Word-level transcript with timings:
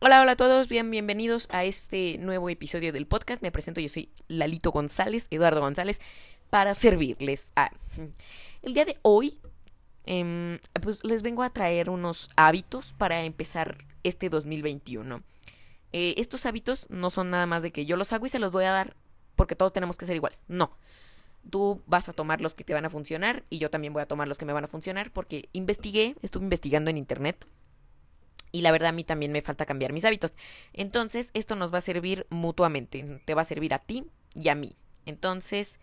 Hola, 0.00 0.20
hola 0.20 0.32
a 0.32 0.36
todos, 0.36 0.68
bien, 0.68 0.92
bienvenidos 0.92 1.48
a 1.50 1.64
este 1.64 2.18
nuevo 2.18 2.48
episodio 2.48 2.92
del 2.92 3.08
podcast. 3.08 3.42
Me 3.42 3.50
presento, 3.50 3.80
yo 3.80 3.88
soy 3.88 4.12
Lalito 4.28 4.70
González, 4.70 5.26
Eduardo 5.30 5.60
González, 5.60 6.00
para 6.50 6.74
servirles. 6.74 7.50
Ah, 7.56 7.72
el 8.62 8.74
día 8.74 8.84
de 8.84 8.96
hoy, 9.02 9.40
em, 10.06 10.60
pues 10.80 11.02
les 11.02 11.22
vengo 11.22 11.42
a 11.42 11.50
traer 11.50 11.90
unos 11.90 12.30
hábitos 12.36 12.94
para 12.96 13.24
empezar 13.24 13.76
este 14.04 14.28
2021. 14.28 15.24
Eh, 15.92 16.14
estos 16.16 16.46
hábitos 16.46 16.88
no 16.90 17.10
son 17.10 17.30
nada 17.30 17.46
más 17.46 17.64
de 17.64 17.72
que 17.72 17.84
yo 17.84 17.96
los 17.96 18.12
hago 18.12 18.26
y 18.26 18.28
se 18.28 18.38
los 18.38 18.52
voy 18.52 18.66
a 18.66 18.70
dar 18.70 18.94
porque 19.34 19.56
todos 19.56 19.72
tenemos 19.72 19.96
que 19.96 20.06
ser 20.06 20.14
iguales. 20.14 20.44
No. 20.46 20.78
Tú 21.50 21.82
vas 21.86 22.08
a 22.08 22.12
tomar 22.12 22.40
los 22.40 22.54
que 22.54 22.62
te 22.62 22.72
van 22.72 22.84
a 22.84 22.90
funcionar 22.90 23.42
y 23.50 23.58
yo 23.58 23.68
también 23.68 23.92
voy 23.92 24.02
a 24.02 24.06
tomar 24.06 24.28
los 24.28 24.38
que 24.38 24.44
me 24.44 24.52
van 24.52 24.62
a 24.62 24.68
funcionar 24.68 25.10
porque 25.12 25.48
investigué, 25.52 26.14
estuve 26.22 26.44
investigando 26.44 26.88
en 26.88 26.98
internet 26.98 27.44
y 28.52 28.62
la 28.62 28.72
verdad 28.72 28.90
a 28.90 28.92
mí 28.92 29.04
también 29.04 29.32
me 29.32 29.42
falta 29.42 29.66
cambiar 29.66 29.92
mis 29.92 30.04
hábitos. 30.04 30.34
Entonces, 30.72 31.30
esto 31.34 31.56
nos 31.56 31.72
va 31.72 31.78
a 31.78 31.82
servir 31.82 32.26
mutuamente. 32.30 33.20
Te 33.24 33.34
va 33.34 33.42
a 33.42 33.44
servir 33.44 33.74
a 33.74 33.78
ti 33.78 34.06
y 34.34 34.48
a 34.48 34.54
mí. 34.54 34.76
Entonces, 35.06 35.78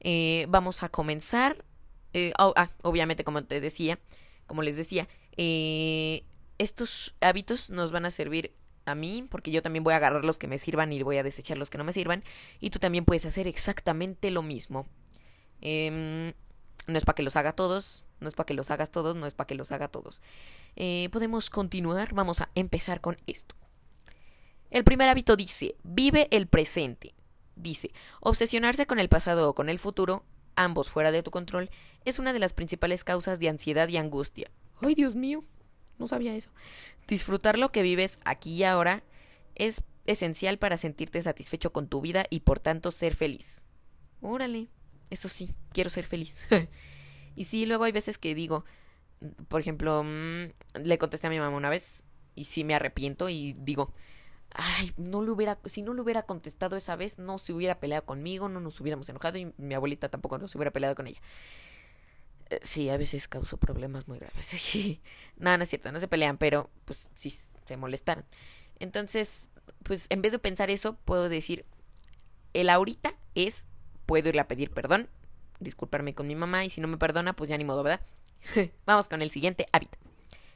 eh, 0.00 0.46
vamos 0.48 0.82
a 0.82 0.88
comenzar. 0.88 1.64
Eh, 2.12 2.32
ah, 2.38 2.70
obviamente, 2.82 3.24
como 3.24 3.44
te 3.44 3.60
decía, 3.60 3.98
como 4.46 4.62
les 4.62 4.76
decía, 4.76 5.08
eh, 5.36 6.24
estos 6.58 7.14
hábitos 7.20 7.70
nos 7.70 7.92
van 7.92 8.06
a 8.06 8.10
servir 8.10 8.54
a 8.86 8.94
mí, 8.94 9.26
porque 9.28 9.50
yo 9.50 9.62
también 9.62 9.82
voy 9.82 9.94
a 9.94 9.96
agarrar 9.96 10.24
los 10.24 10.38
que 10.38 10.46
me 10.46 10.58
sirvan 10.58 10.92
y 10.92 11.02
voy 11.02 11.18
a 11.18 11.22
desechar 11.22 11.58
los 11.58 11.70
que 11.70 11.78
no 11.78 11.84
me 11.84 11.92
sirvan. 11.92 12.22
Y 12.60 12.70
tú 12.70 12.78
también 12.78 13.04
puedes 13.04 13.26
hacer 13.26 13.46
exactamente 13.46 14.30
lo 14.30 14.42
mismo. 14.42 14.86
Em, 15.60 16.32
no 16.86 16.98
es 16.98 17.04
para 17.04 17.14
que 17.14 17.22
los 17.22 17.36
haga 17.36 17.52
todos, 17.52 18.06
no 18.20 18.28
es 18.28 18.34
para 18.34 18.46
que 18.46 18.54
los 18.54 18.70
hagas 18.70 18.90
todos, 18.90 19.16
no 19.16 19.26
es 19.26 19.34
para 19.34 19.46
que 19.46 19.54
los 19.54 19.72
haga 19.72 19.88
todos. 19.88 20.22
Eh, 20.76 21.08
podemos 21.10 21.50
continuar, 21.50 22.14
vamos 22.14 22.40
a 22.40 22.48
empezar 22.54 23.00
con 23.00 23.18
esto. 23.26 23.54
El 24.70 24.84
primer 24.84 25.08
hábito 25.08 25.36
dice, 25.36 25.76
vive 25.82 26.28
el 26.30 26.46
presente. 26.46 27.14
Dice, 27.54 27.92
obsesionarse 28.20 28.86
con 28.86 28.98
el 28.98 29.08
pasado 29.08 29.48
o 29.48 29.54
con 29.54 29.68
el 29.68 29.78
futuro, 29.78 30.24
ambos 30.56 30.90
fuera 30.90 31.12
de 31.12 31.22
tu 31.22 31.30
control, 31.30 31.70
es 32.04 32.18
una 32.18 32.32
de 32.32 32.38
las 32.38 32.52
principales 32.52 33.04
causas 33.04 33.40
de 33.40 33.48
ansiedad 33.48 33.88
y 33.88 33.96
angustia. 33.96 34.50
Ay, 34.80 34.94
Dios 34.94 35.14
mío, 35.14 35.42
no 35.98 36.06
sabía 36.06 36.34
eso. 36.34 36.50
Disfrutar 37.08 37.58
lo 37.58 37.70
que 37.70 37.82
vives 37.82 38.18
aquí 38.24 38.54
y 38.54 38.64
ahora 38.64 39.02
es 39.54 39.84
esencial 40.04 40.58
para 40.58 40.76
sentirte 40.76 41.22
satisfecho 41.22 41.72
con 41.72 41.88
tu 41.88 42.00
vida 42.00 42.24
y 42.30 42.40
por 42.40 42.58
tanto 42.58 42.90
ser 42.90 43.14
feliz. 43.14 43.64
Órale, 44.20 44.68
eso 45.10 45.28
sí, 45.28 45.54
quiero 45.72 45.90
ser 45.90 46.06
feliz. 46.06 46.38
Y 47.38 47.44
sí, 47.44 47.66
luego 47.66 47.84
hay 47.84 47.92
veces 47.92 48.16
que 48.16 48.34
digo, 48.34 48.64
por 49.48 49.60
ejemplo, 49.60 50.02
mm, 50.02 50.82
le 50.82 50.96
contesté 50.96 51.26
a 51.26 51.30
mi 51.30 51.38
mamá 51.38 51.54
una 51.54 51.68
vez 51.68 52.02
y 52.34 52.46
sí 52.46 52.64
me 52.64 52.74
arrepiento 52.74 53.28
y 53.28 53.52
digo, 53.58 53.92
ay, 54.52 54.92
no 54.96 55.22
le 55.22 55.30
hubiera, 55.30 55.58
si 55.64 55.82
no 55.82 55.94
le 55.94 56.00
hubiera 56.00 56.22
contestado 56.22 56.76
esa 56.76 56.96
vez, 56.96 57.18
no 57.18 57.38
se 57.38 57.52
hubiera 57.52 57.78
peleado 57.78 58.06
conmigo, 58.06 58.48
no 58.48 58.60
nos 58.60 58.80
hubiéramos 58.80 59.08
enojado 59.08 59.38
y 59.38 59.52
mi 59.58 59.74
abuelita 59.74 60.08
tampoco 60.08 60.38
nos 60.38 60.54
hubiera 60.54 60.72
peleado 60.72 60.94
con 60.94 61.06
ella. 61.06 61.20
Eh, 62.50 62.60
sí, 62.62 62.88
a 62.88 62.96
veces 62.96 63.28
causó 63.28 63.56
problemas 63.58 64.08
muy 64.08 64.18
graves. 64.18 65.00
no, 65.36 65.56
no 65.56 65.62
es 65.62 65.68
cierto, 65.68 65.92
no 65.92 66.00
se 66.00 66.08
pelean, 66.08 66.38
pero 66.38 66.70
pues 66.84 67.10
sí 67.14 67.30
se 67.30 67.76
molestaron. 67.76 68.24
Entonces, 68.78 69.50
pues 69.82 70.06
en 70.10 70.22
vez 70.22 70.32
de 70.32 70.38
pensar 70.38 70.70
eso, 70.70 70.96
puedo 71.04 71.28
decir, 71.28 71.66
el 72.54 72.70
ahorita 72.70 73.16
es, 73.34 73.66
puedo 74.06 74.28
irle 74.28 74.40
a 74.40 74.48
pedir 74.48 74.70
perdón 74.70 75.08
disculparme 75.60 76.14
con 76.14 76.26
mi 76.26 76.34
mamá 76.34 76.64
y 76.64 76.70
si 76.70 76.80
no 76.80 76.88
me 76.88 76.98
perdona, 76.98 77.34
pues 77.34 77.50
ya 77.50 77.58
ni 77.58 77.64
modo, 77.64 77.82
¿verdad? 77.82 78.00
Vamos 78.86 79.08
con 79.08 79.22
el 79.22 79.30
siguiente 79.30 79.66
hábito. 79.72 79.98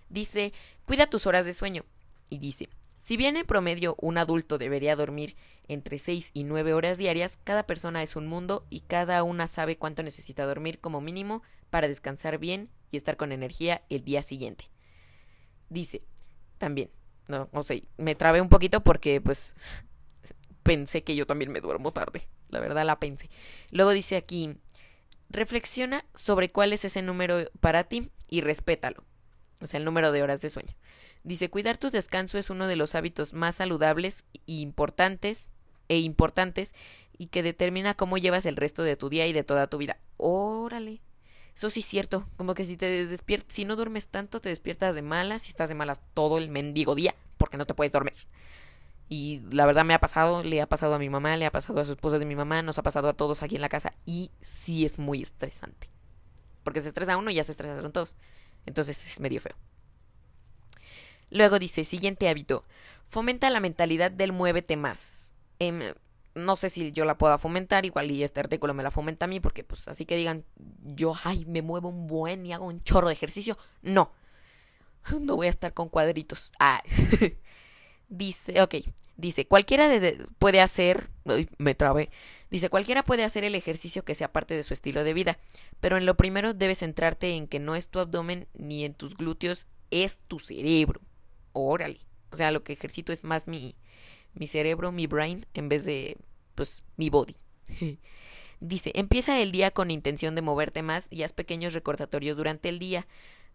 Dice, 0.09 0.53
cuida 0.85 1.07
tus 1.07 1.27
horas 1.27 1.47
de 1.47 1.55
sueño. 1.55 1.85
Y 2.29 2.39
dice, 2.39 2.69
si 3.03 3.17
bien 3.17 3.37
en 3.37 3.47
promedio 3.47 3.97
un 4.01 4.19
adulto 4.19 4.59
debería 4.59 4.97
dormir 4.97 5.37
entre 5.69 5.99
6 5.99 6.31
y 6.35 6.45
9 6.45 6.75
horas 6.75 6.99
diarias, 6.99 7.39
cada 7.45 7.67
persona 7.67 8.03
es 8.03 8.17
un 8.17 8.27
mundo 8.27 8.67
y 8.71 8.81
cada 8.81 9.23
una 9.23 9.47
sabe 9.47 9.77
cuánto 9.77 10.03
necesita 10.03 10.47
dormir 10.47 10.81
como 10.81 11.01
mínimo 11.01 11.43
para 11.71 11.89
descansar 11.89 12.39
bien 12.39 12.71
y 12.91 12.97
estar 12.97 13.17
con 13.17 13.33
energía 13.33 13.83
el 13.89 14.05
día 14.05 14.23
siguiente. 14.23 14.67
Dice, 15.69 16.03
también, 16.59 16.91
no, 17.29 17.49
no 17.53 17.63
sé, 17.63 17.85
me 17.97 18.17
trabé 18.17 18.41
un 18.41 18.49
poquito 18.49 18.83
porque 18.83 19.21
pues 19.21 19.55
pensé 20.63 21.03
que 21.03 21.17
yo 21.17 21.27
también 21.27 21.53
me 21.53 21.61
duermo 21.61 21.93
tarde, 21.93 22.23
la 22.51 22.61
verdad 22.61 22.85
la 22.85 23.01
pensé. 23.01 23.29
Luego 23.71 23.91
dice 23.91 24.17
aquí, 24.17 24.57
Reflexiona 25.31 26.05
sobre 26.13 26.51
cuál 26.51 26.73
es 26.73 26.85
ese 26.85 27.03
número 27.03 27.49
para 27.61 27.85
ti 27.85 28.11
y 28.29 28.41
respétalo. 28.41 29.05
O 29.61 29.67
sea, 29.69 29.79
el 29.79 29.85
número 29.85 30.11
de 30.11 30.25
horas 30.25 30.41
de 30.41 30.51
sueño. 30.51 30.75
Dice, 31.23 31.51
cuidar 31.51 31.77
tu 31.77 31.91
descanso 31.91 32.37
es 32.37 32.51
uno 32.51 32.67
de 32.67 32.75
los 32.75 32.97
hábitos 32.97 33.33
más 33.33 33.57
saludables 33.57 34.25
e 34.35 34.55
importantes 34.55 35.51
e 35.89 35.99
importantes 35.99 36.75
y 37.17 37.27
que 37.27 37.43
determina 37.43 37.95
cómo 37.95 38.19
llevas 38.19 38.47
el 38.47 38.57
resto 38.57 38.83
de 38.83 38.97
tu 38.97 39.09
día 39.09 39.27
y 39.27 39.33
de 39.33 39.45
toda 39.45 39.69
tu 39.69 39.79
vida. 39.79 39.99
Órale. 40.17 41.01
Eso 41.55 41.71
sí 41.71 41.81
es 41.81 41.87
cierto, 41.87 42.27
como 42.37 42.55
que 42.55 42.65
si 42.65 42.77
te 42.77 43.07
despiertas, 43.07 43.55
si 43.55 43.65
no 43.65 43.77
duermes 43.77 44.09
tanto, 44.09 44.41
te 44.41 44.49
despiertas 44.49 44.95
de 44.95 45.03
malas 45.03 45.47
y 45.47 45.49
estás 45.51 45.69
de 45.69 45.75
malas 45.75 46.01
todo 46.15 46.39
el 46.39 46.49
mendigo 46.49 46.95
día 46.95 47.15
porque 47.39 47.57
no 47.57 47.67
te 47.67 47.75
puedes 47.75 47.93
dormir. 47.93 48.15
Y 49.13 49.41
la 49.51 49.67
verdad 49.67 49.85
me 49.85 49.93
ha 49.93 49.99
pasado, 49.99 50.45
le 50.45 50.61
ha 50.61 50.69
pasado 50.69 50.95
a 50.95 50.99
mi 51.01 51.11
mamá, 51.11 51.37
le 51.37 51.45
ha 51.45 51.51
pasado 51.51 51.81
a 51.81 51.85
su 51.85 51.91
esposa 51.91 52.21
de 52.21 52.27
mi 52.27 52.37
mamá, 52.37 52.63
nos 52.63 52.79
ha 52.79 52.85
pasado 52.85 53.09
a 53.09 53.13
todos 53.13 53.43
aquí 53.43 53.57
en 53.57 53.61
la 53.61 53.69
casa 53.69 53.93
y 54.07 54.31
sí 54.41 54.87
es 54.87 55.01
muy 55.01 55.21
estresante. 55.21 55.89
Porque 56.63 56.81
se 56.81 56.89
estresa 56.89 57.17
uno 57.17 57.29
y 57.29 57.35
ya 57.35 57.43
se 57.43 57.51
estresaron 57.51 57.91
todos. 57.91 58.15
Entonces 58.67 59.05
es 59.05 59.19
medio 59.19 59.41
feo. 59.41 59.57
Luego 61.29 61.59
dice, 61.59 61.85
siguiente 61.85 62.29
hábito, 62.29 62.65
fomenta 63.05 63.51
la 63.51 63.59
mentalidad 63.59 64.13
del 64.13 64.31
muévete 64.31 64.77
más. 64.77 65.33
Em, 65.59 65.93
no 66.37 66.55
sé 66.55 66.71
si 66.71 66.93
yo 66.93 67.05
la 67.05 67.19
pueda 67.19 67.37
fomentar, 67.37 67.85
igual 67.85 68.13
y 68.13 68.23
este 68.23 68.39
artículo 68.39 68.75
me 68.75 68.85
la 68.85 68.93
fomenta 68.93 69.25
a 69.25 69.29
mí, 69.29 69.41
porque 69.41 69.65
pues 69.65 69.89
así 69.89 70.07
que 70.07 70.17
digan, 70.17 70.45
yo, 70.85 71.17
ay, 71.25 71.47
me 71.47 71.63
muevo 71.63 71.89
un 71.89 72.07
buen 72.07 72.47
y 72.47 72.53
hago 72.53 72.67
un 72.67 72.81
chorro 72.85 73.09
de 73.09 73.15
ejercicio. 73.15 73.59
No, 73.83 74.13
no 75.21 75.35
voy 75.35 75.49
a 75.49 75.51
estar 75.51 75.75
con 75.75 75.89
cuadritos. 75.89 76.53
Ah. 76.61 76.81
Dice, 78.11 78.61
ok, 78.61 78.75
dice, 79.17 79.47
cualquiera 79.47 79.89
puede 80.39 80.61
hacer, 80.61 81.11
me 81.59 81.75
trabé, 81.77 82.11
dice, 82.51 82.69
cualquiera 82.69 83.05
puede 83.05 83.23
hacer 83.23 83.45
el 83.45 83.55
ejercicio 83.55 84.05
que 84.05 84.17
sea 84.17 84.33
parte 84.33 84.55
de 84.55 84.65
su 84.65 84.75
estilo 84.75 85.05
de 85.05 85.15
vida, 85.15 85.39
pero 85.79 85.97
en 85.97 86.07
lo 86.07 86.17
primero 86.17 86.53
debes 86.53 86.81
centrarte 86.81 87.37
en 87.37 87.47
que 87.47 87.61
no 87.61 87.77
es 87.77 87.89
tu 87.89 88.01
abdomen 88.01 88.49
ni 88.53 88.85
en 88.85 88.95
tus 88.95 89.17
glúteos, 89.17 89.69
es 89.91 90.19
tu 90.27 90.39
cerebro. 90.41 91.01
Órale. 91.53 92.01
O 92.33 92.37
sea, 92.37 92.51
lo 92.51 92.63
que 92.63 92.73
ejercito 92.73 93.13
es 93.13 93.25
más 93.25 93.47
mi, 93.47 93.75
mi 94.35 94.47
cerebro, 94.47 94.93
mi 94.93 95.07
brain, 95.07 95.47
en 95.55 95.69
vez 95.69 95.85
de, 95.85 96.17
pues, 96.55 96.85
mi 96.97 97.11
body. 97.11 97.37
Dice, 98.61 98.93
empieza 98.95 99.41
el 99.41 99.53
día 99.53 99.71
con 99.71 99.91
intención 99.91 100.35
de 100.35 100.43
moverte 100.43 100.83
más 100.83 101.09
y 101.11 101.23
haz 101.23 101.33
pequeños 101.33 101.73
recordatorios 101.73 102.37
durante 102.37 102.69
el 102.69 102.79
día 102.79 103.07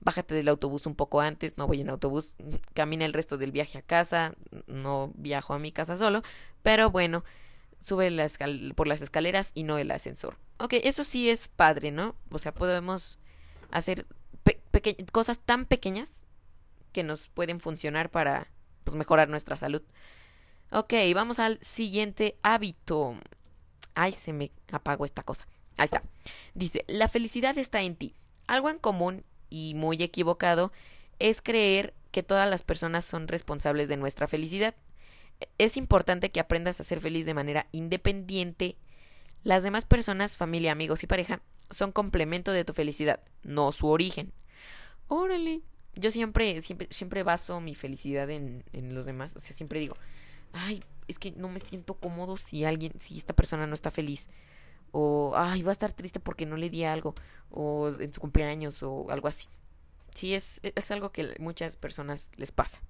bájate 0.02 0.36
del 0.36 0.48
autobús 0.48 0.86
un 0.86 0.96
poco 0.96 1.22
antes, 1.22 1.58
no 1.58 1.68
voy 1.68 1.82
en 1.82 1.90
autobús, 1.90 2.36
camina 2.74 3.06
el 3.06 3.14
resto 3.14 3.38
del 3.38 3.52
viaje 3.52 3.78
a 3.78 3.82
casa, 3.82 4.36
no 4.68 5.12
viajo 5.16 5.54
a 5.54 5.60
mi 5.60 5.72
casa 5.72 5.98
solo, 5.98 6.22
pero 6.62 6.92
bueno, 6.92 7.24
sube 7.80 8.12
por 8.76 8.88
las 8.88 9.02
escaleras 9.02 9.52
y 9.54 9.64
no 9.64 9.78
el 9.78 9.92
ascensor. 9.92 10.38
Ok, 10.58 10.74
eso 10.84 11.04
sí 11.04 11.30
es 11.30 11.48
padre, 11.48 11.92
¿no? 11.92 12.16
O 12.32 12.40
sea, 12.40 12.54
podemos 12.54 13.20
hacer 13.72 14.06
cosas 15.12 15.40
tan 15.40 15.66
pequeñas 15.66 16.12
que 16.92 17.04
nos 17.04 17.28
pueden 17.30 17.60
funcionar 17.60 18.10
para 18.10 18.48
pues, 18.84 18.96
mejorar 18.96 19.30
nuestra 19.30 19.58
salud. 19.58 19.82
Ok, 20.72 20.94
vamos 21.14 21.40
al 21.40 21.58
siguiente 21.62 22.38
hábito. 22.42 23.18
Ay, 23.94 24.12
se 24.12 24.34
me 24.34 24.52
apagó 24.72 25.06
esta 25.06 25.24
cosa. 25.24 25.48
Ahí 25.78 25.86
está. 25.86 26.04
Dice, 26.54 26.86
la 26.88 27.08
felicidad 27.08 27.58
está 27.58 27.82
en 27.82 27.96
ti. 27.96 28.14
Algo 28.48 28.70
en 28.70 28.80
común 28.80 29.24
y 29.50 29.74
muy 29.76 30.02
equivocado 30.02 30.72
es 31.20 31.42
creer 31.42 31.94
que 32.12 32.24
todas 32.24 32.50
las 32.50 32.64
personas 32.64 33.06
son 33.06 33.28
responsables 33.28 33.90
de 33.90 33.98
nuestra 33.98 34.28
felicidad. 34.28 34.76
Es 35.58 35.78
importante 35.78 36.30
que 36.30 36.40
aprendas 36.40 36.80
a 36.80 36.84
ser 36.84 37.02
feliz 37.02 37.26
de 37.26 37.34
manera 37.34 37.68
independiente. 37.72 38.78
Las 39.44 39.64
demás 39.64 39.86
personas, 39.86 40.38
familia, 40.38 40.72
amigos 40.72 41.04
y 41.04 41.08
pareja, 41.08 41.42
son 41.70 41.92
complemento 41.92 42.52
de 42.52 42.66
tu 42.66 42.74
felicidad, 42.74 43.20
no 43.44 43.72
su 43.72 43.88
origen. 43.88 44.32
Órale. 45.08 45.62
Yo 45.96 46.12
siempre, 46.12 46.62
siempre, 46.62 46.88
siempre 46.92 47.24
baso 47.24 47.62
mi 47.62 47.76
felicidad 47.76 48.30
en, 48.30 48.64
en 48.74 48.94
los 48.94 49.06
demás. 49.06 49.36
O 49.36 49.40
sea, 49.40 49.56
siempre 49.56 49.80
digo, 49.80 49.96
ay, 50.54 50.84
es 51.08 51.20
que 51.20 51.32
no 51.32 51.50
me 51.50 51.60
siento 51.60 51.96
cómodo 51.96 52.38
si 52.38 52.66
alguien, 52.66 52.94
si 53.00 53.18
esta 53.18 53.34
persona 53.34 53.68
no 53.68 53.74
está 53.74 53.92
feliz 53.92 54.28
o 54.92 55.34
ay, 55.36 55.62
va 55.62 55.72
a 55.72 55.74
estar 55.74 55.92
triste 55.92 56.20
porque 56.20 56.46
no 56.46 56.58
le 56.58 56.70
di 56.70 56.84
algo, 56.84 57.16
o 57.50 57.90
en 58.00 58.14
su 58.14 58.22
cumpleaños, 58.22 58.84
o 58.84 59.10
algo 59.10 59.28
así. 59.28 59.48
Sí, 60.14 60.34
es, 60.34 60.62
es 60.64 60.92
algo 60.92 61.12
que 61.12 61.36
muchas 61.40 61.76
personas 61.78 62.32
les 62.38 62.52
pasa. 62.52 62.82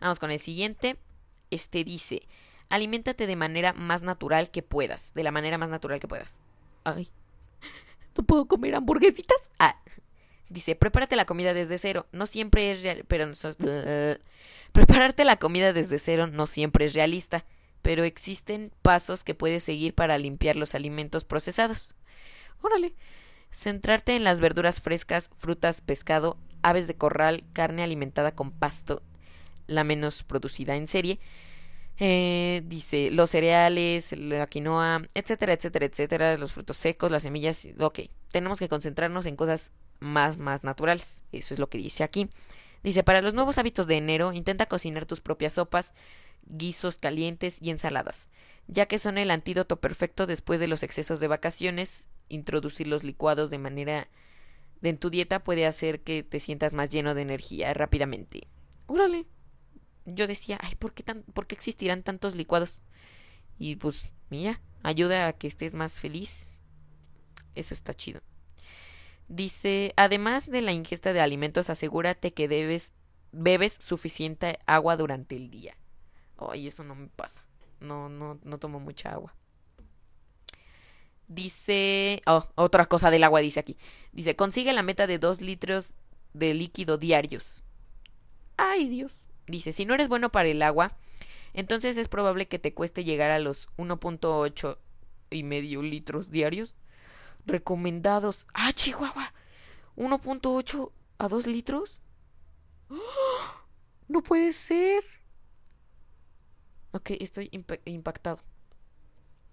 Vamos 0.00 0.18
con 0.18 0.30
el 0.30 0.40
siguiente. 0.40 0.98
Este 1.50 1.84
dice, 1.84 2.22
aliméntate 2.68 3.26
de 3.26 3.36
manera 3.36 3.72
más 3.72 4.02
natural 4.02 4.50
que 4.50 4.62
puedas, 4.62 5.14
de 5.14 5.22
la 5.22 5.30
manera 5.30 5.58
más 5.58 5.70
natural 5.70 6.00
que 6.00 6.08
puedas. 6.08 6.40
Ay, 6.84 7.08
¿no 8.16 8.24
puedo 8.24 8.46
comer 8.46 8.74
hamburguesitas? 8.74 9.50
Ah, 9.58 9.80
Dice, 10.48 10.76
prepárate 10.76 11.16
la 11.16 11.24
comida 11.24 11.54
desde 11.54 11.78
cero. 11.78 12.06
No 12.12 12.26
siempre 12.26 12.70
es 12.70 12.82
real, 12.82 13.04
pero 13.08 13.26
prepararte 14.72 15.24
la 15.24 15.36
comida 15.36 15.72
desde 15.72 15.98
cero 15.98 16.28
no 16.28 16.46
siempre 16.46 16.84
es 16.84 16.94
realista, 16.94 17.44
pero 17.86 18.02
existen 18.02 18.72
pasos 18.82 19.22
que 19.22 19.36
puedes 19.36 19.62
seguir 19.62 19.94
para 19.94 20.18
limpiar 20.18 20.56
los 20.56 20.74
alimentos 20.74 21.22
procesados. 21.22 21.94
Órale. 22.60 22.96
Centrarte 23.52 24.16
en 24.16 24.24
las 24.24 24.40
verduras 24.40 24.80
frescas, 24.80 25.30
frutas, 25.36 25.82
pescado, 25.82 26.36
aves 26.62 26.88
de 26.88 26.96
corral, 26.96 27.44
carne 27.52 27.84
alimentada 27.84 28.34
con 28.34 28.50
pasto, 28.50 29.04
la 29.68 29.84
menos 29.84 30.24
producida 30.24 30.74
en 30.74 30.88
serie. 30.88 31.20
Eh, 31.98 32.62
dice 32.64 33.12
los 33.12 33.30
cereales, 33.30 34.10
la 34.18 34.48
quinoa, 34.48 35.02
etcétera, 35.14 35.52
etcétera, 35.52 35.86
etcétera, 35.86 36.36
los 36.38 36.54
frutos 36.54 36.78
secos, 36.78 37.12
las 37.12 37.22
semillas. 37.22 37.68
Ok, 37.78 38.00
tenemos 38.32 38.58
que 38.58 38.68
concentrarnos 38.68 39.26
en 39.26 39.36
cosas 39.36 39.70
más, 40.00 40.38
más 40.38 40.64
naturales. 40.64 41.22
Eso 41.30 41.54
es 41.54 41.60
lo 41.60 41.68
que 41.68 41.78
dice 41.78 42.02
aquí. 42.02 42.28
Dice, 42.82 43.02
para 43.02 43.22
los 43.22 43.34
nuevos 43.34 43.58
hábitos 43.58 43.86
de 43.86 43.96
enero, 43.96 44.32
intenta 44.32 44.66
cocinar 44.66 45.06
tus 45.06 45.20
propias 45.20 45.54
sopas, 45.54 45.92
guisos 46.46 46.98
calientes 46.98 47.58
y 47.60 47.70
ensaladas, 47.70 48.28
ya 48.66 48.86
que 48.86 48.98
son 48.98 49.18
el 49.18 49.30
antídoto 49.30 49.80
perfecto 49.80 50.26
después 50.26 50.60
de 50.60 50.68
los 50.68 50.82
excesos 50.82 51.20
de 51.20 51.28
vacaciones. 51.28 52.08
Introducir 52.28 52.86
los 52.88 53.04
licuados 53.04 53.50
de 53.50 53.58
manera 53.58 54.08
de 54.80 54.90
en 54.90 54.98
tu 54.98 55.10
dieta 55.10 55.42
puede 55.42 55.66
hacer 55.66 56.02
que 56.02 56.22
te 56.22 56.40
sientas 56.40 56.72
más 56.72 56.90
lleno 56.90 57.14
de 57.14 57.22
energía 57.22 57.72
rápidamente. 57.74 58.46
Órale. 58.86 59.26
Yo 60.04 60.26
decía, 60.26 60.58
ay, 60.60 60.74
¿por 60.76 60.92
qué, 60.92 61.02
tan, 61.02 61.22
¿por 61.22 61.46
qué 61.46 61.54
existirán 61.54 62.02
tantos 62.02 62.36
licuados? 62.36 62.82
Y 63.58 63.76
pues, 63.76 64.12
mira, 64.30 64.60
ayuda 64.82 65.26
a 65.26 65.32
que 65.32 65.48
estés 65.48 65.74
más 65.74 65.98
feliz. 66.00 66.50
Eso 67.54 67.74
está 67.74 67.94
chido. 67.94 68.20
Dice, 69.28 69.92
además 69.96 70.48
de 70.48 70.62
la 70.62 70.72
ingesta 70.72 71.12
de 71.12 71.20
alimentos, 71.20 71.70
asegúrate 71.70 72.32
que 72.32 72.46
bebes 73.32 73.76
suficiente 73.80 74.60
agua 74.66 74.96
durante 74.96 75.34
el 75.34 75.50
día. 75.50 75.76
Ay, 76.38 76.66
eso 76.66 76.84
no 76.84 76.94
me 76.94 77.08
pasa. 77.08 77.44
No, 77.80 78.08
no, 78.08 78.38
no 78.42 78.58
tomo 78.58 78.80
mucha 78.80 79.12
agua. 79.12 79.34
Dice, 81.28 82.22
oh, 82.26 82.46
otra 82.54 82.86
cosa 82.86 83.10
del 83.10 83.24
agua 83.24 83.40
dice 83.40 83.60
aquí. 83.60 83.76
Dice, 84.12 84.36
consigue 84.36 84.72
la 84.72 84.82
meta 84.82 85.06
de 85.06 85.18
dos 85.18 85.40
litros 85.40 85.94
de 86.34 86.54
líquido 86.54 86.98
diarios. 86.98 87.64
Ay, 88.56 88.88
Dios. 88.88 89.28
Dice, 89.46 89.72
si 89.72 89.84
no 89.84 89.94
eres 89.94 90.08
bueno 90.08 90.30
para 90.30 90.48
el 90.48 90.62
agua, 90.62 90.96
entonces 91.52 91.96
es 91.96 92.08
probable 92.08 92.48
que 92.48 92.58
te 92.58 92.74
cueste 92.74 93.04
llegar 93.04 93.30
a 93.30 93.38
los 93.38 93.68
1.8 93.76 94.78
y 95.30 95.42
medio 95.42 95.82
litros 95.82 96.30
diarios 96.30 96.76
recomendados. 97.44 98.46
¡Ah, 98.54 98.72
Chihuahua! 98.72 99.32
¿1.8 99.96 100.92
a 101.18 101.28
2 101.28 101.46
litros? 101.46 102.00
¡Oh! 102.90 102.96
No 104.08 104.22
puede 104.22 104.52
ser. 104.52 105.02
Ok, 106.96 107.10
estoy 107.20 107.50
impactado. 107.84 108.42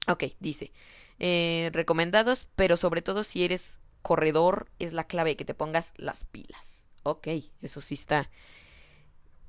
Ok, 0.08 0.24
dice. 0.40 0.72
Eh, 1.20 1.70
recomendados, 1.74 2.48
pero 2.56 2.78
sobre 2.78 3.02
todo 3.02 3.26
si 3.26 3.44
eres 3.44 3.82
corredor, 4.02 4.72
es 4.80 4.94
la 4.94 5.06
clave 5.06 5.36
que 5.36 5.44
te 5.44 5.54
pongas 5.54 5.94
las 5.98 6.24
pilas. 6.24 6.88
Ok, 7.04 7.28
eso 7.62 7.82
sí 7.82 7.96
está. 7.96 8.30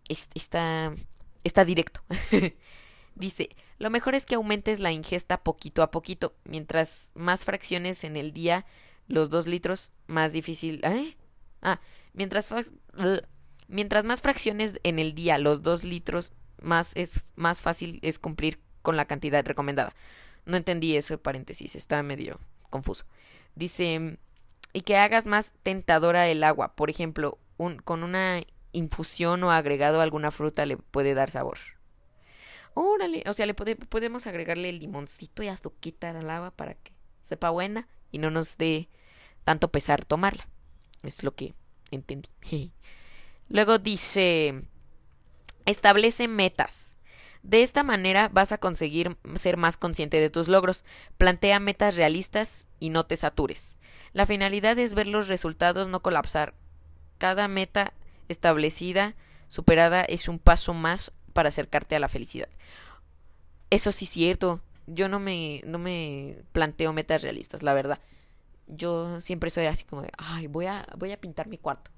Está. 0.09 0.93
Está 1.45 1.65
directo. 1.65 2.03
Dice, 3.15 3.51
lo 3.79 3.91
mejor 3.91 4.17
es 4.17 4.27
que 4.27 4.35
aumentes 4.35 4.81
la 4.81 4.91
ingesta 4.91 5.45
poquito 5.45 5.83
a 5.83 5.91
poquito. 5.93 6.35
Mientras 6.45 7.13
más 7.15 7.45
fracciones 7.45 8.03
en 8.03 8.17
el 8.17 8.33
día, 8.33 8.67
los 9.07 9.31
dos 9.31 9.47
litros, 9.47 9.93
más 10.09 10.33
difícil. 10.33 10.81
¿Eh? 10.85 11.17
Ah, 11.63 11.81
mientras, 12.13 12.53
mientras 13.69 14.05
más 14.05 14.21
fracciones 14.21 14.81
en 14.83 14.99
el 14.99 15.15
día, 15.15 15.39
los 15.39 15.63
dos 15.63 15.85
litros, 15.85 16.33
más, 16.65 16.93
es, 16.97 17.27
más 17.37 17.63
fácil 17.63 18.01
es 18.03 18.19
cumplir 18.19 18.61
con 18.83 18.97
la 18.97 19.07
cantidad 19.07 19.45
recomendada. 19.47 19.95
No 20.47 20.57
entendí 20.57 20.97
eso, 20.97 21.19
paréntesis, 21.19 21.75
está 21.75 22.03
medio 22.03 22.39
confuso. 22.71 23.05
Dice, 23.55 24.19
y 24.73 24.81
que 24.83 24.97
hagas 24.97 25.27
más 25.27 25.53
tentadora 25.63 26.29
el 26.29 26.43
agua. 26.43 26.75
Por 26.75 26.91
ejemplo, 26.91 27.39
un, 27.57 27.77
con 27.79 28.03
una 28.03 28.41
infusión 28.73 29.43
o 29.45 29.53
agregado 29.53 30.01
a 30.01 30.03
alguna 30.03 30.31
fruta 30.31 30.67
le 30.67 30.77
puede 30.77 31.15
dar 31.15 31.31
sabor. 31.31 31.59
Órale, 32.75 33.23
o 33.27 33.33
sea, 33.33 33.47
le 33.47 33.55
podemos 33.55 34.27
agregarle 34.27 34.73
limoncito 34.73 35.45
y 35.45 35.49
azuquita 35.49 36.11
al 36.11 36.29
agua 36.29 36.51
para 36.51 36.75
que 36.75 36.93
sepa 37.23 37.51
buena 37.51 37.87
y 38.11 38.19
no 38.19 38.31
nos 38.31 38.59
dé 38.59 38.89
tanto 39.45 39.71
pesar 39.71 40.05
tomarla. 40.05 40.49
Es 41.05 41.23
lo 41.23 41.35
que 41.35 41.55
entendí. 41.93 42.29
Luego 43.49 43.79
dice, 43.79 44.63
establece 45.67 46.29
metas. 46.29 46.97
De 47.43 47.63
esta 47.63 47.83
manera 47.83 48.31
vas 48.33 48.53
a 48.53 48.59
conseguir 48.59 49.19
ser 49.35 49.59
más 49.59 49.77
consciente 49.77 50.19
de 50.19 50.31
tus 50.31 50.49
logros. 50.49 50.85
Plantea 51.19 51.61
metas 51.61 51.97
realistas 51.97 52.67
y 52.81 52.89
no 52.89 53.05
te 53.05 53.17
satures. 53.17 53.77
La 54.15 54.25
finalidad 54.25 54.79
es 54.79 54.95
ver 54.95 55.07
los 55.07 55.29
resultados, 55.29 55.89
no 55.89 56.01
colapsar. 56.01 56.55
Cada 57.19 57.47
meta 57.49 57.93
establecida, 58.29 59.15
superada, 59.49 60.03
es 60.03 60.29
un 60.29 60.39
paso 60.39 60.73
más 60.73 61.13
para 61.35 61.51
acercarte 61.51 61.95
a 61.95 62.01
la 62.01 62.09
felicidad. 62.09 62.49
Eso 63.69 63.93
sí 63.93 64.07
es 64.07 64.11
cierto. 64.11 64.63
Yo 64.87 65.09
no 65.09 65.21
me, 65.21 65.61
no 65.67 65.79
me 65.79 66.39
planteo 66.53 66.93
metas 66.95 67.23
realistas, 67.23 67.63
la 67.63 67.75
verdad. 67.75 67.99
Yo 68.67 69.21
siempre 69.21 69.51
soy 69.51 69.67
así 69.67 69.85
como 69.85 70.01
de, 70.01 70.11
ay, 70.17 70.47
voy 70.47 70.67
a, 70.67 70.87
voy 70.97 71.13
a 71.13 71.21
pintar 71.21 71.49
mi 71.49 71.59
cuarto. 71.59 71.91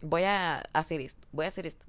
Voy 0.00 0.22
a 0.22 0.60
hacer 0.72 1.02
esto, 1.02 1.26
voy 1.32 1.44
a 1.44 1.48
hacer 1.48 1.66
esto. 1.66 1.84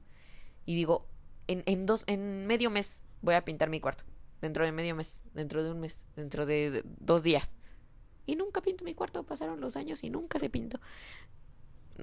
Y 0.66 0.76
digo, 0.76 1.08
en, 1.48 1.64
en 1.66 1.86
dos, 1.86 2.04
en 2.08 2.48
medio 2.48 2.70
mes 2.70 3.02
voy 3.22 3.36
a 3.36 3.46
pintar 3.46 3.70
mi 3.70 3.80
cuarto. 3.80 4.04
Dentro 4.42 4.66
de 4.66 4.72
medio 4.72 4.96
mes, 4.96 5.22
dentro 5.34 5.64
de 5.64 5.72
un 5.72 5.80
mes, 5.80 6.02
dentro 6.16 6.46
de, 6.46 6.84
dos 6.86 7.24
días. 7.24 7.56
Y 8.26 8.36
nunca 8.36 8.62
pinto 8.62 8.84
mi 8.84 8.94
cuarto, 8.94 9.24
pasaron 9.24 9.62
los 9.62 9.76
años 9.76 10.04
y 10.04 10.10
nunca 10.10 10.40
se 10.40 10.50
pintó. 10.50 10.80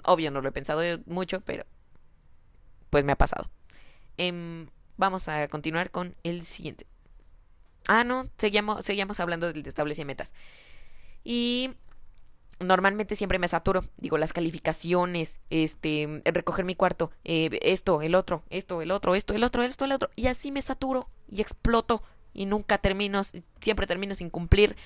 Obvio, 0.04 0.30
no 0.30 0.40
lo 0.40 0.48
he 0.48 0.52
pensado 0.52 0.82
mucho, 1.06 1.40
pero 1.40 1.64
pues 2.90 3.04
me 3.04 3.12
ha 3.12 3.16
pasado. 3.16 3.50
Em, 4.16 4.68
vamos 4.96 5.28
a 5.28 5.48
continuar 5.48 5.90
con 5.90 6.14
el 6.22 6.42
siguiente. 6.42 6.86
Ah, 7.88 8.04
no, 8.04 8.28
seguíamos, 8.36 8.84
seguíamos 8.84 9.18
hablando 9.18 9.52
del 9.52 9.62
de 9.62 9.68
establecer 9.68 10.06
metas. 10.06 10.32
Y 11.24 11.70
normalmente 12.60 13.16
siempre 13.16 13.38
me 13.38 13.48
saturo. 13.48 13.84
Digo, 13.96 14.18
las 14.18 14.32
calificaciones, 14.32 15.38
este, 15.50 16.22
recoger 16.24 16.64
mi 16.64 16.74
cuarto, 16.74 17.10
eh, 17.24 17.58
esto, 17.62 18.02
el 18.02 18.14
otro, 18.14 18.42
esto, 18.50 18.82
el 18.82 18.90
otro, 18.90 19.14
esto, 19.14 19.34
el 19.34 19.44
otro, 19.44 19.62
esto, 19.62 19.84
el 19.84 19.92
otro. 19.92 20.10
Y 20.16 20.26
así 20.26 20.52
me 20.52 20.62
saturo 20.62 21.08
y 21.28 21.40
exploto. 21.40 22.02
Y 22.34 22.46
nunca 22.46 22.78
termino, 22.78 23.22
siempre 23.60 23.86
termino 23.86 24.14
sin 24.14 24.30
cumplir 24.30 24.76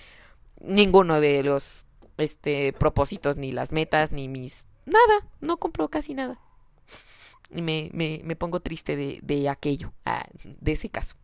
ninguno 0.61 1.21
de 1.21 1.43
los 1.43 1.87
este, 2.19 2.73
propósitos, 2.73 3.37
ni 3.37 3.53
las 3.53 3.73
metas, 3.73 4.13
ni 4.13 4.29
mis... 4.29 4.67
Nada, 4.85 5.27
no 5.41 5.59
compro 5.59 5.89
casi 5.89 6.15
nada 6.15 6.41
me, 7.51 7.91
me, 7.93 8.21
me 8.25 8.37
pongo 8.37 8.61
triste 8.61 8.97
de, 8.97 9.21
de 9.23 9.49
aquello, 9.49 9.93
ah, 10.05 10.27
de 10.45 10.73
ese 10.73 10.89
caso. 10.89 11.17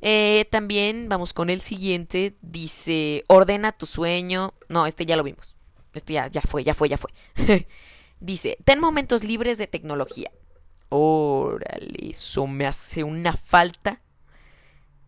Eh, 0.00 0.46
también 0.50 1.08
vamos 1.08 1.32
con 1.32 1.50
el 1.50 1.60
siguiente. 1.60 2.36
Dice, 2.40 3.24
ordena 3.28 3.72
tu 3.72 3.86
sueño. 3.86 4.54
No, 4.68 4.86
este 4.86 5.06
ya 5.06 5.16
lo 5.16 5.22
vimos. 5.22 5.56
Este 5.94 6.14
ya, 6.14 6.28
ya 6.28 6.40
fue, 6.40 6.64
ya 6.64 6.74
fue, 6.74 6.88
ya 6.88 6.98
fue. 6.98 7.10
Dice, 8.20 8.58
ten 8.64 8.80
momentos 8.80 9.24
libres 9.24 9.58
de 9.58 9.66
tecnología. 9.66 10.30
Órale, 10.88 12.10
eso 12.10 12.46
me 12.46 12.66
hace 12.66 13.04
una 13.04 13.32
falta. 13.32 14.00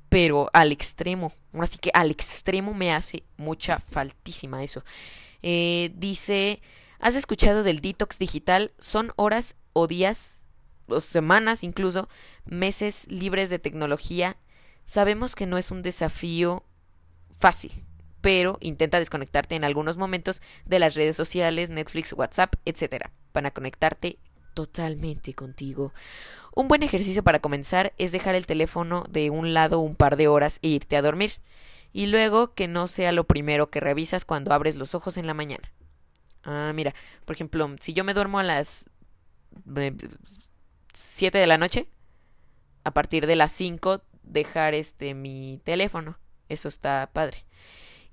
Pero 0.09 0.51
al 0.53 0.73
extremo. 0.73 1.33
Ahora 1.53 1.67
sí 1.67 1.79
que 1.79 1.91
al 1.95 2.11
extremo 2.11 2.75
me 2.75 2.93
hace 2.93 3.25
mucha 3.37 3.79
faltísima 3.79 4.63
eso. 4.63 4.83
Eh, 5.43 5.93
dice, 5.95 6.61
¿has 6.99 7.15
escuchado 7.15 7.63
del 7.63 7.81
detox 7.81 8.19
digital? 8.19 8.73
Son 8.79 9.13
horas 9.17 9.57
o 9.73 9.87
días, 9.87 10.45
semanas 11.01 11.63
incluso, 11.65 12.09
meses 12.45 13.07
libres 13.09 13.51
de 13.51 13.59
tecnología, 13.59 14.37
sabemos 14.85 15.35
que 15.37 15.47
no 15.47 15.59
es 15.59 15.71
un 15.71 15.83
desafío 15.83 16.65
fácil, 17.37 17.85
pero 18.21 18.59
intenta 18.61 18.99
desconectarte 18.99 19.55
en 19.55 19.65
algunos 19.65 19.97
momentos 19.97 20.43
de 20.67 20.79
las 20.79 20.95
redes 20.95 21.17
sociales, 21.17 21.71
Netflix, 21.71 22.13
WhatsApp, 22.13 22.55
etc., 22.65 23.07
para 23.33 23.51
conectarte 23.51 24.19
totalmente 24.55 25.35
contigo. 25.35 25.93
Un 26.55 26.69
buen 26.69 26.83
ejercicio 26.83 27.23
para 27.23 27.39
comenzar 27.39 27.93
es 27.97 28.13
dejar 28.13 28.35
el 28.35 28.47
teléfono 28.47 29.05
de 29.09 29.31
un 29.31 29.55
lado 29.55 29.79
un 29.81 29.95
par 29.95 30.17
de 30.17 30.29
horas 30.29 30.59
e 30.63 30.69
irte 30.69 30.97
a 30.97 31.03
dormir, 31.03 31.33
y 31.93 32.07
luego 32.07 32.55
que 32.55 32.69
no 32.69 32.87
sea 32.87 33.13
lo 33.13 33.25
primero 33.25 33.71
que 33.71 33.81
revisas 33.81 34.25
cuando 34.25 34.53
abres 34.53 34.77
los 34.77 34.95
ojos 34.95 35.17
en 35.17 35.27
la 35.27 35.35
mañana. 35.35 35.73
Ah, 36.45 36.73
mira, 36.75 36.95
por 37.25 37.35
ejemplo, 37.35 37.69
si 37.81 37.93
yo 37.93 38.05
me 38.05 38.15
duermo 38.15 38.39
a 38.39 38.43
las 38.43 38.91
7 41.01 41.39
de 41.39 41.47
la 41.47 41.59
noche, 41.59 41.89
a 42.85 42.93
partir 42.93 43.27
de 43.27 43.37
las 43.37 43.53
5 43.53 44.03
dejar 44.23 44.75
este 44.75 45.15
mi 45.15 45.61
teléfono. 45.65 46.19
Eso 46.49 46.69
está 46.69 47.11
padre. 47.13 47.39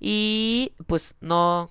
Y 0.00 0.72
pues 0.86 1.16
no 1.20 1.70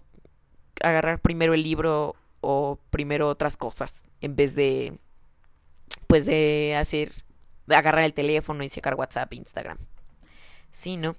agarrar 0.82 1.20
primero 1.22 1.54
el 1.54 1.64
libro 1.64 2.16
o 2.42 2.80
primero 2.90 3.30
otras 3.30 3.58
cosas 3.58 4.04
en 4.22 4.36
vez 4.36 4.54
de 4.56 5.00
pues 6.08 6.26
de 6.26 6.76
hacer 6.76 7.12
de 7.66 7.76
agarrar 7.76 8.04
el 8.04 8.14
teléfono 8.14 8.64
y 8.64 8.70
sacar 8.70 8.96
WhatsApp, 8.96 9.34
Instagram. 9.34 9.78
Sí, 10.72 10.98
¿no? 10.98 11.16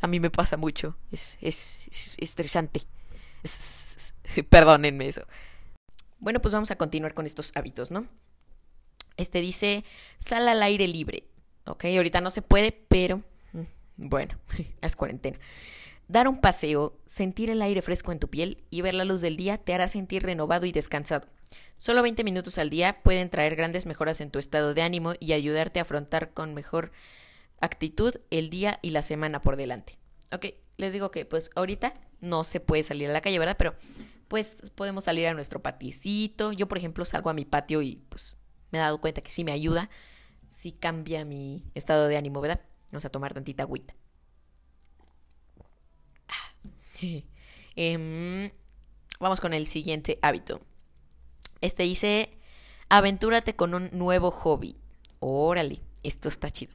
A 0.00 0.06
mí 0.06 0.20
me 0.20 0.30
pasa 0.30 0.56
mucho. 0.56 0.96
Es, 1.10 1.36
es, 1.40 2.16
estresante. 2.18 2.82
perdónenme 4.48 5.08
eso. 5.08 5.26
Bueno, 6.18 6.40
pues 6.40 6.54
vamos 6.54 6.70
a 6.70 6.76
continuar 6.76 7.12
con 7.12 7.26
estos 7.26 7.52
hábitos, 7.54 7.90
¿no? 7.90 8.06
Este 9.16 9.40
dice, 9.40 9.84
sal 10.18 10.48
al 10.48 10.62
aire 10.62 10.88
libre. 10.88 11.24
Ok, 11.66 11.84
ahorita 11.86 12.20
no 12.20 12.30
se 12.30 12.42
puede, 12.42 12.72
pero 12.72 13.22
mm, 13.52 13.62
bueno, 13.96 14.38
es 14.80 14.96
cuarentena. 14.96 15.38
Dar 16.06 16.28
un 16.28 16.40
paseo, 16.40 16.98
sentir 17.06 17.48
el 17.48 17.62
aire 17.62 17.80
fresco 17.80 18.12
en 18.12 18.18
tu 18.18 18.28
piel 18.28 18.62
y 18.70 18.82
ver 18.82 18.94
la 18.94 19.04
luz 19.04 19.22
del 19.22 19.36
día 19.36 19.56
te 19.56 19.72
hará 19.72 19.88
sentir 19.88 20.22
renovado 20.22 20.66
y 20.66 20.72
descansado. 20.72 21.26
Solo 21.78 22.02
20 22.02 22.24
minutos 22.24 22.58
al 22.58 22.68
día 22.68 23.02
pueden 23.02 23.30
traer 23.30 23.56
grandes 23.56 23.86
mejoras 23.86 24.20
en 24.20 24.30
tu 24.30 24.38
estado 24.38 24.74
de 24.74 24.82
ánimo 24.82 25.14
y 25.18 25.32
ayudarte 25.32 25.78
a 25.78 25.82
afrontar 25.82 26.32
con 26.34 26.52
mejor 26.52 26.92
actitud 27.60 28.14
el 28.30 28.50
día 28.50 28.78
y 28.82 28.90
la 28.90 29.02
semana 29.02 29.40
por 29.40 29.56
delante. 29.56 29.98
Ok, 30.32 30.46
les 30.76 30.92
digo 30.92 31.10
que 31.10 31.24
pues 31.24 31.50
ahorita 31.54 31.94
no 32.20 32.44
se 32.44 32.60
puede 32.60 32.82
salir 32.82 33.08
a 33.08 33.12
la 33.12 33.20
calle, 33.20 33.38
¿verdad? 33.38 33.56
Pero 33.56 33.74
pues 34.28 34.56
podemos 34.74 35.04
salir 35.04 35.26
a 35.26 35.34
nuestro 35.34 35.62
paticito. 35.62 36.52
Yo, 36.52 36.68
por 36.68 36.78
ejemplo, 36.78 37.04
salgo 37.04 37.30
a 37.30 37.34
mi 37.34 37.44
patio 37.44 37.82
y 37.82 38.02
pues 38.08 38.36
me 38.74 38.78
he 38.78 38.82
dado 38.82 39.00
cuenta 39.00 39.20
que 39.22 39.30
sí 39.30 39.44
me 39.44 39.52
ayuda, 39.52 39.88
sí 40.48 40.72
cambia 40.72 41.24
mi 41.24 41.62
estado 41.74 42.08
de 42.08 42.16
ánimo, 42.16 42.40
¿verdad? 42.40 42.60
Vamos 42.90 43.04
a 43.04 43.08
tomar 43.08 43.32
tantita 43.32 43.62
agüita. 43.62 43.94
Em, 47.76 48.50
vamos 49.20 49.40
con 49.40 49.52
el 49.52 49.66
siguiente 49.66 50.18
hábito. 50.22 50.60
Este 51.60 51.84
dice, 51.84 52.38
aventúrate 52.88 53.56
con 53.56 53.74
un 53.74 53.90
nuevo 53.92 54.30
hobby. 54.30 54.76
Órale, 55.20 55.80
esto 56.02 56.28
está 56.28 56.50
chido. 56.50 56.72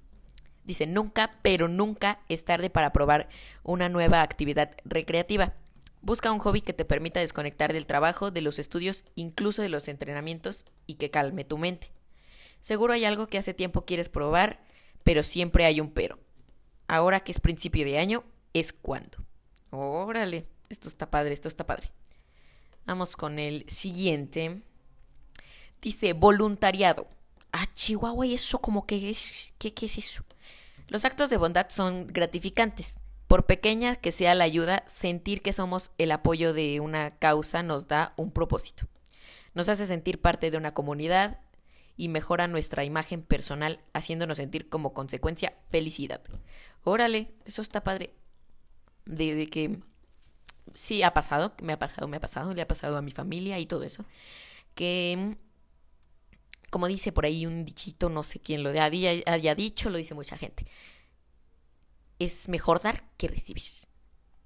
Dice, 0.64 0.88
nunca, 0.88 1.38
pero 1.42 1.68
nunca 1.68 2.20
es 2.30 2.46
tarde 2.46 2.70
para 2.70 2.94
probar 2.94 3.28
una 3.64 3.90
nueva 3.90 4.22
actividad 4.22 4.76
recreativa. 4.86 5.54
Busca 6.02 6.32
un 6.32 6.40
hobby 6.40 6.62
que 6.62 6.74
te 6.74 6.86
permita 6.86 7.20
desconectar 7.20 7.74
del 7.74 7.86
trabajo, 7.86 8.32
de 8.32 8.42
los 8.42 8.58
estudios, 8.58 9.04
incluso 9.16 9.62
de 9.62 9.70
los 9.70 9.88
entrenamientos 9.88 10.66
y 10.88 10.96
que 10.96 11.12
calme 11.12 11.44
tu 11.44 11.58
mente. 11.58 11.92
Seguro 12.62 12.94
hay 12.94 13.06
algo 13.06 13.28
que 13.28 13.38
hace 13.38 13.54
tiempo 13.54 13.86
quieres 13.86 14.10
probar, 14.10 14.64
pero 15.04 15.24
siempre 15.24 15.66
hay 15.66 15.82
un 15.82 15.92
pero. 15.92 16.20
Ahora 16.88 17.20
que 17.20 17.32
es 17.32 17.40
principio 17.40 17.86
de 17.86 18.00
año, 18.00 18.24
es 18.54 18.74
cuando. 18.74 19.18
Órale, 19.72 20.48
esto 20.70 20.88
está 20.88 21.10
padre, 21.10 21.34
esto 21.34 21.48
está 21.48 21.66
padre. 21.66 21.92
Vamos 22.86 23.16
con 23.16 23.38
el 23.38 23.70
siguiente. 23.70 24.62
Dice 25.82 26.14
voluntariado. 26.14 27.08
Ah, 27.52 27.68
Chihuahua, 27.74 28.26
¿y 28.26 28.34
eso 28.34 28.60
como 28.60 28.86
que 28.86 29.10
es? 29.10 29.54
¿Qué, 29.58 29.74
¿Qué 29.74 29.86
es 29.86 29.98
eso? 29.98 30.24
Los 30.88 31.06
actos 31.06 31.30
de 31.30 31.38
bondad 31.38 31.68
son 31.70 32.08
gratificantes. 32.08 33.00
Por 33.30 33.46
pequeña 33.46 33.96
que 33.96 34.12
sea 34.12 34.34
la 34.34 34.44
ayuda, 34.44 34.84
sentir 34.88 35.44
que 35.44 35.54
somos 35.54 35.92
el 36.00 36.12
apoyo 36.12 36.52
de 36.52 36.80
una 36.80 37.12
causa 37.12 37.62
nos 37.62 37.88
da 37.88 38.16
un 38.18 38.32
propósito. 38.32 38.88
Nos 39.54 39.70
hace 39.70 39.86
sentir 39.86 40.20
parte 40.20 40.50
de 40.50 40.58
una 40.58 40.74
comunidad 40.74 41.40
y 41.96 42.08
mejora 42.08 42.48
nuestra 42.48 42.86
imagen 42.86 43.22
personal, 43.22 43.82
haciéndonos 43.94 44.38
sentir 44.38 44.68
como 44.68 44.96
consecuencia 44.96 45.54
felicidad. 45.70 46.24
Órale, 46.84 47.32
eso 47.46 47.62
está 47.62 47.84
padre 47.84 48.16
de, 49.06 49.46
que 49.46 49.78
sí 50.74 51.04
ha 51.04 51.14
pasado, 51.14 51.54
me 51.62 51.74
ha 51.74 51.78
pasado, 51.78 52.08
me 52.08 52.18
ha 52.18 52.22
pasado, 52.22 52.56
le 52.56 52.64
ha 52.64 52.68
pasado 52.68 52.98
a 52.98 53.04
mi 53.04 53.12
familia 53.12 53.60
y 53.60 53.68
todo 53.68 53.84
eso, 53.84 54.06
que 54.74 55.38
como 56.72 56.88
dice 56.88 57.12
por 57.12 57.26
ahí 57.26 57.46
un 57.46 57.64
dichito, 57.64 58.10
no 58.10 58.24
sé 58.24 58.40
quién 58.40 58.64
lo 58.64 58.72
haya, 58.72 59.54
dicho, 59.54 59.92
lo 59.92 60.00
dice 60.00 60.16
mucha 60.16 60.36
gente, 60.36 60.66
es 62.20 62.50
mejor 62.50 62.82
dar 62.82 63.04
que 63.18 63.28
recibir, 63.28 63.64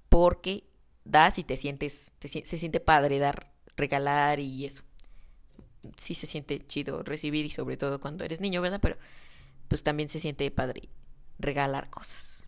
porque 0.08 0.64
das 1.04 1.38
y 1.38 1.44
te 1.44 1.56
sientes, 1.56 2.12
se 2.20 2.58
siente 2.58 2.80
padre 2.80 3.18
dar, 3.18 3.52
regalar 3.76 4.40
y 4.40 4.64
eso. 4.64 4.84
Sí 5.96 6.14
se 6.14 6.26
siente 6.26 6.64
chido 6.66 7.02
recibir 7.02 7.44
y 7.44 7.50
sobre 7.50 7.76
todo 7.76 8.00
cuando 8.00 8.24
eres 8.24 8.40
niño, 8.40 8.62
¿verdad? 8.62 8.80
Pero 8.80 8.96
pues 9.68 9.82
también 9.82 10.08
se 10.08 10.20
siente 10.20 10.50
padre 10.50 10.88
regalar 11.38 11.90
cosas. 11.90 12.46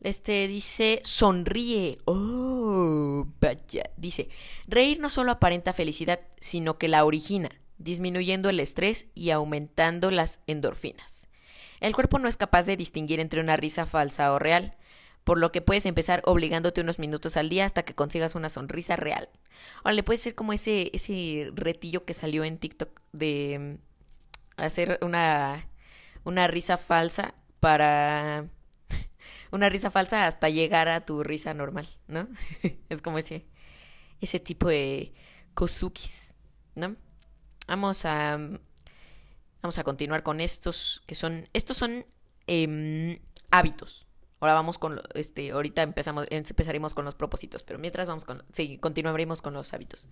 Este 0.00 0.48
dice, 0.48 1.00
sonríe. 1.04 1.98
Oh, 2.06 3.28
vaya. 3.40 3.90
Dice, 3.96 4.28
reír 4.66 4.98
no 4.98 5.08
solo 5.08 5.30
aparenta 5.30 5.72
felicidad, 5.72 6.20
sino 6.40 6.76
que 6.76 6.88
la 6.88 7.04
origina, 7.04 7.50
disminuyendo 7.78 8.48
el 8.48 8.58
estrés 8.58 9.06
y 9.14 9.30
aumentando 9.30 10.10
las 10.10 10.40
endorfinas. 10.48 11.28
El 11.82 11.94
cuerpo 11.96 12.20
no 12.20 12.28
es 12.28 12.36
capaz 12.36 12.64
de 12.64 12.76
distinguir 12.76 13.18
entre 13.18 13.40
una 13.40 13.56
risa 13.56 13.86
falsa 13.86 14.32
o 14.32 14.38
real, 14.38 14.76
por 15.24 15.36
lo 15.36 15.50
que 15.50 15.62
puedes 15.62 15.84
empezar 15.84 16.22
obligándote 16.24 16.80
unos 16.80 17.00
minutos 17.00 17.36
al 17.36 17.48
día 17.48 17.64
hasta 17.64 17.82
que 17.82 17.96
consigas 17.96 18.36
una 18.36 18.48
sonrisa 18.50 18.94
real. 18.94 19.28
Ahora 19.78 19.94
le 19.94 20.04
puede 20.04 20.18
ser 20.18 20.36
como 20.36 20.52
ese, 20.52 20.90
ese 20.94 21.50
retillo 21.54 22.04
que 22.04 22.14
salió 22.14 22.44
en 22.44 22.58
TikTok 22.58 23.00
de 23.12 23.58
mm, 23.58 24.60
hacer 24.62 25.00
una, 25.02 25.66
una 26.22 26.46
risa 26.46 26.78
falsa 26.78 27.34
para 27.58 28.46
una 29.50 29.68
risa 29.68 29.90
falsa 29.90 30.28
hasta 30.28 30.50
llegar 30.50 30.88
a 30.88 31.00
tu 31.00 31.24
risa 31.24 31.52
normal, 31.52 31.88
¿no? 32.06 32.28
es 32.88 33.02
como 33.02 33.18
ese, 33.18 33.44
ese 34.20 34.38
tipo 34.38 34.68
de 34.68 35.12
kosukis, 35.54 36.36
¿no? 36.76 36.94
Vamos 37.66 38.04
a, 38.04 38.38
vamos 39.62 39.78
a 39.78 39.84
continuar 39.84 40.22
con 40.22 40.40
estos, 40.40 41.02
que 41.06 41.14
son, 41.14 41.48
estos 41.52 41.76
son 41.76 42.04
em, 42.46 43.18
hábitos. 43.50 44.06
Ahora 44.40 44.54
vamos 44.54 44.76
con, 44.76 45.00
este, 45.14 45.52
ahorita 45.52 45.82
empezamos, 45.82 46.26
empezaremos 46.30 46.94
con 46.94 47.04
los 47.04 47.14
propósitos, 47.14 47.62
pero 47.62 47.78
mientras 47.78 48.08
vamos 48.08 48.24
con, 48.24 48.44
sí, 48.50 48.76
continuaremos 48.78 49.40
con 49.40 49.54
los 49.54 49.72
hábitos. 49.72 50.08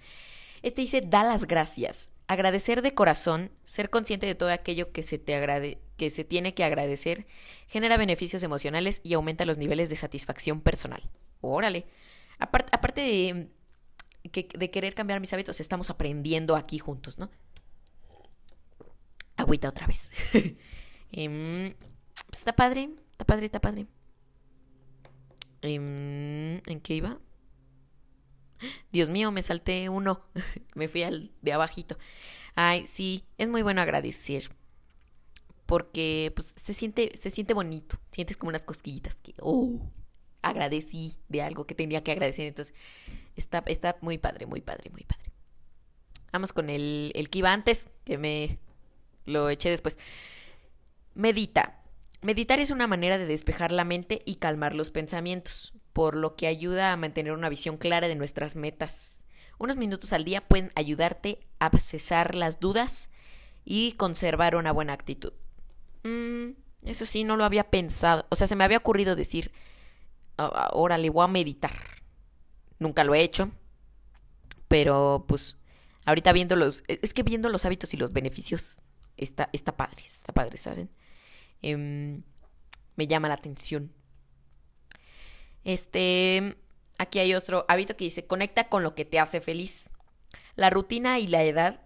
Este 0.62 0.82
dice, 0.82 1.00
da 1.00 1.24
las 1.24 1.46
gracias. 1.46 2.12
Agradecer 2.28 2.80
de 2.80 2.94
corazón, 2.94 3.50
ser 3.64 3.90
consciente 3.90 4.26
de 4.26 4.36
todo 4.36 4.50
aquello 4.50 4.92
que 4.92 5.02
se 5.02 5.18
te 5.18 5.34
agrade, 5.34 5.80
que 5.96 6.10
se 6.10 6.22
tiene 6.22 6.54
que 6.54 6.62
agradecer, 6.62 7.26
genera 7.66 7.96
beneficios 7.96 8.44
emocionales 8.44 9.00
y 9.02 9.14
aumenta 9.14 9.46
los 9.46 9.58
niveles 9.58 9.88
de 9.88 9.96
satisfacción 9.96 10.60
personal. 10.60 11.10
Órale. 11.40 11.86
aparte 12.38 13.48
de 14.22 14.70
querer 14.70 14.94
cambiar 14.94 15.18
mis 15.18 15.32
hábitos, 15.32 15.58
estamos 15.58 15.90
aprendiendo 15.90 16.54
aquí 16.54 16.78
juntos, 16.78 17.18
¿no? 17.18 17.30
Agüita 19.40 19.68
otra 19.68 19.86
vez. 19.86 20.10
Em, 21.12 21.74
pues 22.26 22.38
está 22.38 22.54
padre, 22.54 22.88
está 23.10 23.24
padre, 23.24 23.46
está 23.46 23.60
padre. 23.60 23.86
Em, 25.62 26.60
¿En 26.66 26.80
qué 26.80 26.94
iba? 26.94 27.18
Dios 28.92 29.08
mío, 29.08 29.32
me 29.32 29.42
salté 29.42 29.88
uno. 29.88 30.24
me 30.74 30.86
fui 30.86 31.02
al 31.02 31.32
de 31.42 31.52
abajito. 31.52 31.98
Ay, 32.54 32.86
sí, 32.86 33.24
es 33.38 33.48
muy 33.48 33.62
bueno 33.62 33.80
agradecer. 33.80 34.50
Porque 35.66 36.32
pues 36.34 36.54
se 36.56 36.72
siente, 36.72 37.12
se 37.16 37.30
siente 37.30 37.54
bonito. 37.54 37.98
Sientes 38.12 38.36
como 38.36 38.50
unas 38.50 38.62
cosquillitas 38.62 39.16
que, 39.16 39.34
oh, 39.40 39.80
agradecí 40.42 41.16
de 41.28 41.42
algo 41.42 41.66
que 41.66 41.74
tenía 41.74 42.02
que 42.02 42.12
agradecer. 42.12 42.46
Entonces, 42.46 42.74
está, 43.36 43.62
está 43.66 43.96
muy 44.00 44.18
padre, 44.18 44.46
muy 44.46 44.60
padre, 44.60 44.90
muy 44.90 45.02
padre. 45.02 45.32
Vamos 46.32 46.52
con 46.52 46.70
el, 46.70 47.12
el 47.14 47.28
que 47.28 47.40
iba 47.40 47.52
antes, 47.52 47.88
que 48.04 48.16
me 48.18 48.58
lo 49.24 49.48
eché 49.48 49.70
después. 49.70 49.98
Medita. 51.14 51.82
Meditar 52.22 52.60
es 52.60 52.70
una 52.70 52.86
manera 52.86 53.18
de 53.18 53.26
despejar 53.26 53.72
la 53.72 53.84
mente 53.84 54.22
y 54.26 54.36
calmar 54.36 54.74
los 54.74 54.90
pensamientos 54.90 55.72
por 55.92 56.14
lo 56.14 56.36
que 56.36 56.46
ayuda 56.46 56.92
a 56.92 56.96
mantener 56.96 57.32
una 57.32 57.48
visión 57.48 57.76
clara 57.76 58.08
de 58.08 58.14
nuestras 58.14 58.56
metas. 58.56 59.24
Unos 59.58 59.76
minutos 59.76 60.12
al 60.12 60.24
día 60.24 60.46
pueden 60.46 60.70
ayudarte 60.74 61.40
a 61.58 61.70
cesar 61.78 62.34
las 62.34 62.60
dudas 62.60 63.10
y 63.64 63.92
conservar 63.92 64.56
una 64.56 64.72
buena 64.72 64.92
actitud. 64.92 65.32
Mm, 66.02 66.52
eso 66.84 67.04
sí, 67.04 67.24
no 67.24 67.36
lo 67.36 67.44
había 67.44 67.70
pensado. 67.70 68.26
O 68.30 68.36
sea, 68.36 68.46
se 68.46 68.56
me 68.56 68.64
había 68.64 68.78
ocurrido 68.78 69.16
decir, 69.16 69.52
ahora 70.36 70.98
le 70.98 71.10
voy 71.10 71.24
a 71.24 71.28
meditar. 71.28 71.72
Nunca 72.78 73.04
lo 73.04 73.14
he 73.14 73.22
hecho. 73.22 73.50
Pero 74.68 75.24
pues, 75.28 75.58
ahorita 76.06 76.32
viendo 76.32 76.56
los... 76.56 76.82
E, 76.88 77.00
es 77.02 77.12
que 77.12 77.22
viendo 77.22 77.48
los 77.48 77.64
hábitos 77.64 77.92
y 77.92 77.96
los 77.96 78.12
beneficios, 78.12 78.78
está, 79.20 79.50
está 79.52 79.76
padre, 79.76 80.02
está 80.06 80.32
padre, 80.32 80.56
¿saben? 80.58 80.90
Em, 81.62 82.22
me 82.96 83.06
llama 83.06 83.28
la 83.28 83.34
atención. 83.34 83.92
Este, 85.64 86.56
aquí 86.98 87.18
hay 87.18 87.34
otro 87.34 87.64
hábito 87.68 87.96
que 87.96 88.04
dice, 88.04 88.26
conecta 88.26 88.68
con 88.68 88.82
lo 88.82 88.94
que 88.94 89.04
te 89.04 89.18
hace 89.18 89.40
feliz. 89.40 89.90
La 90.56 90.70
rutina 90.70 91.18
y 91.18 91.26
la 91.26 91.42
edad 91.44 91.80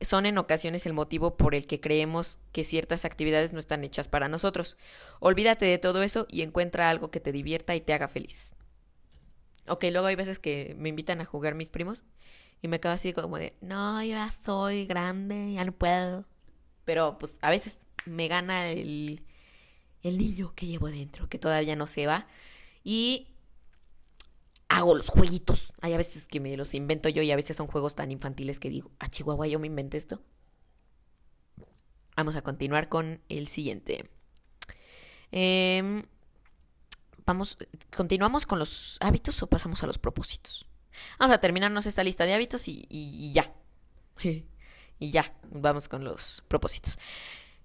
son 0.00 0.26
en 0.26 0.38
ocasiones 0.38 0.86
el 0.86 0.92
motivo 0.92 1.36
por 1.36 1.54
el 1.54 1.66
que 1.66 1.80
creemos 1.80 2.38
que 2.52 2.64
ciertas 2.64 3.04
actividades 3.04 3.52
no 3.52 3.58
están 3.58 3.84
hechas 3.84 4.08
para 4.08 4.28
nosotros. 4.28 4.76
Olvídate 5.20 5.66
de 5.66 5.78
todo 5.78 6.02
eso 6.02 6.26
y 6.30 6.42
encuentra 6.42 6.88
algo 6.88 7.10
que 7.10 7.20
te 7.20 7.32
divierta 7.32 7.74
y 7.74 7.80
te 7.80 7.92
haga 7.92 8.08
feliz. 8.08 8.54
Ok, 9.68 9.84
luego 9.90 10.06
hay 10.06 10.16
veces 10.16 10.38
que 10.38 10.74
me 10.78 10.88
invitan 10.88 11.20
a 11.20 11.26
jugar 11.26 11.54
mis 11.54 11.68
primos 11.68 12.04
y 12.62 12.68
me 12.68 12.80
quedo 12.80 12.92
así 12.92 13.12
como 13.12 13.38
de, 13.38 13.56
no, 13.60 14.02
yo 14.02 14.10
ya 14.10 14.32
soy 14.32 14.86
grande, 14.86 15.52
ya 15.52 15.64
no 15.64 15.72
puedo. 15.72 16.26
Pero 16.88 17.18
pues 17.18 17.34
a 17.42 17.50
veces 17.50 17.76
me 18.06 18.28
gana 18.28 18.70
el, 18.70 19.22
el 20.02 20.16
niño 20.16 20.54
que 20.54 20.64
llevo 20.64 20.88
dentro, 20.88 21.28
que 21.28 21.38
todavía 21.38 21.76
no 21.76 21.86
se 21.86 22.06
va. 22.06 22.26
Y 22.82 23.26
hago 24.68 24.94
los 24.94 25.10
jueguitos. 25.10 25.70
Hay 25.82 25.92
a 25.92 25.98
veces 25.98 26.26
que 26.26 26.40
me 26.40 26.56
los 26.56 26.72
invento 26.72 27.10
yo 27.10 27.20
y 27.20 27.30
a 27.30 27.36
veces 27.36 27.58
son 27.58 27.66
juegos 27.66 27.94
tan 27.94 28.10
infantiles 28.10 28.58
que 28.58 28.70
digo, 28.70 28.90
a 29.00 29.08
Chihuahua 29.10 29.46
yo 29.48 29.58
me 29.58 29.66
inventé 29.66 29.98
esto. 29.98 30.22
Vamos 32.16 32.36
a 32.36 32.42
continuar 32.42 32.88
con 32.88 33.20
el 33.28 33.48
siguiente. 33.48 34.08
Em, 35.30 36.04
vamos, 37.26 37.58
¿continuamos 37.94 38.46
con 38.46 38.58
los 38.58 38.96
hábitos 39.02 39.42
o 39.42 39.46
pasamos 39.46 39.82
a 39.82 39.86
los 39.86 39.98
propósitos? 39.98 40.66
Vamos 41.18 41.36
a 41.36 41.40
terminarnos 41.42 41.84
esta 41.84 42.02
lista 42.02 42.24
de 42.24 42.32
hábitos 42.32 42.66
y, 42.66 42.86
y 42.88 43.30
ya. 43.34 43.52
y 44.98 45.10
ya, 45.10 45.32
vamos 45.50 45.88
con 45.88 46.04
los 46.04 46.42
propósitos. 46.48 46.98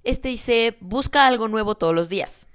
Este 0.04 0.30
dice, 0.30 0.78
busca 0.82 1.28
algo 1.28 1.48
nuevo 1.48 1.76
todos 1.76 1.96
los 1.96 2.10
días. 2.10 2.48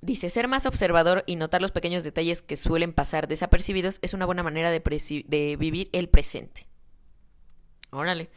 Dice, 0.00 0.30
ser 0.30 0.46
más 0.48 0.64
observador 0.64 1.24
y 1.26 1.36
notar 1.36 1.60
los 1.60 1.72
pequeños 1.72 2.04
detalles 2.04 2.40
que 2.40 2.56
suelen 2.56 2.92
pasar 2.92 3.26
desapercibidos 3.26 3.98
es 4.02 4.14
una 4.14 4.26
buena 4.26 4.42
manera 4.42 4.70
de, 4.70 5.56
vivir 5.58 5.90
el 5.92 6.08
presente. 6.08 6.66
Órale. 7.90 8.30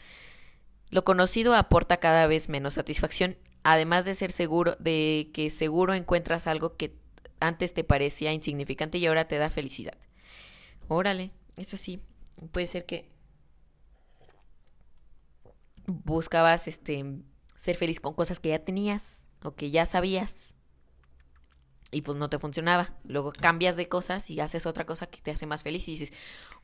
Lo 0.90 1.04
conocido 1.04 1.56
aporta 1.56 1.98
cada 1.98 2.28
vez 2.28 2.50
menos 2.50 2.74
satisfacción, 2.74 3.38
además 3.64 4.06
de 4.06 4.16
ser 4.16 4.32
seguro 4.32 4.76
de 4.80 5.30
que 5.34 5.50
seguro 5.52 5.94
encuentras 5.94 6.48
algo 6.48 6.76
que 6.76 6.96
antes 7.40 7.74
te 7.74 7.84
parecía 7.84 8.34
insignificante 8.34 8.98
y 8.98 9.06
ahora 9.06 9.28
te 9.28 9.38
da 9.38 9.50
felicidad. 9.50 9.98
Órale, 10.88 11.32
eso 11.58 11.78
sí, 11.78 12.02
puede 12.52 12.68
ser 12.68 12.86
que 12.86 13.10
buscabas 15.86 16.68
este 16.68 17.24
ser 17.56 17.76
feliz 17.76 18.00
con 18.00 18.14
cosas 18.14 18.40
que 18.40 18.50
ya 18.50 18.60
tenías 18.60 19.20
o 19.44 19.56
que 19.56 19.72
ya 19.72 19.86
sabías 19.86 20.56
y 21.92 22.02
pues 22.02 22.18
no 22.18 22.30
te 22.30 22.40
funcionaba. 22.40 22.96
Luego 23.04 23.34
cambias 23.34 23.76
de 23.76 23.88
cosas 23.88 24.30
y 24.30 24.40
haces 24.40 24.66
otra 24.66 24.86
cosa 24.86 25.08
que 25.08 25.22
te 25.22 25.32
hace 25.32 25.46
más 25.46 25.64
feliz 25.64 25.88
y 25.88 25.92
dices, 25.92 26.14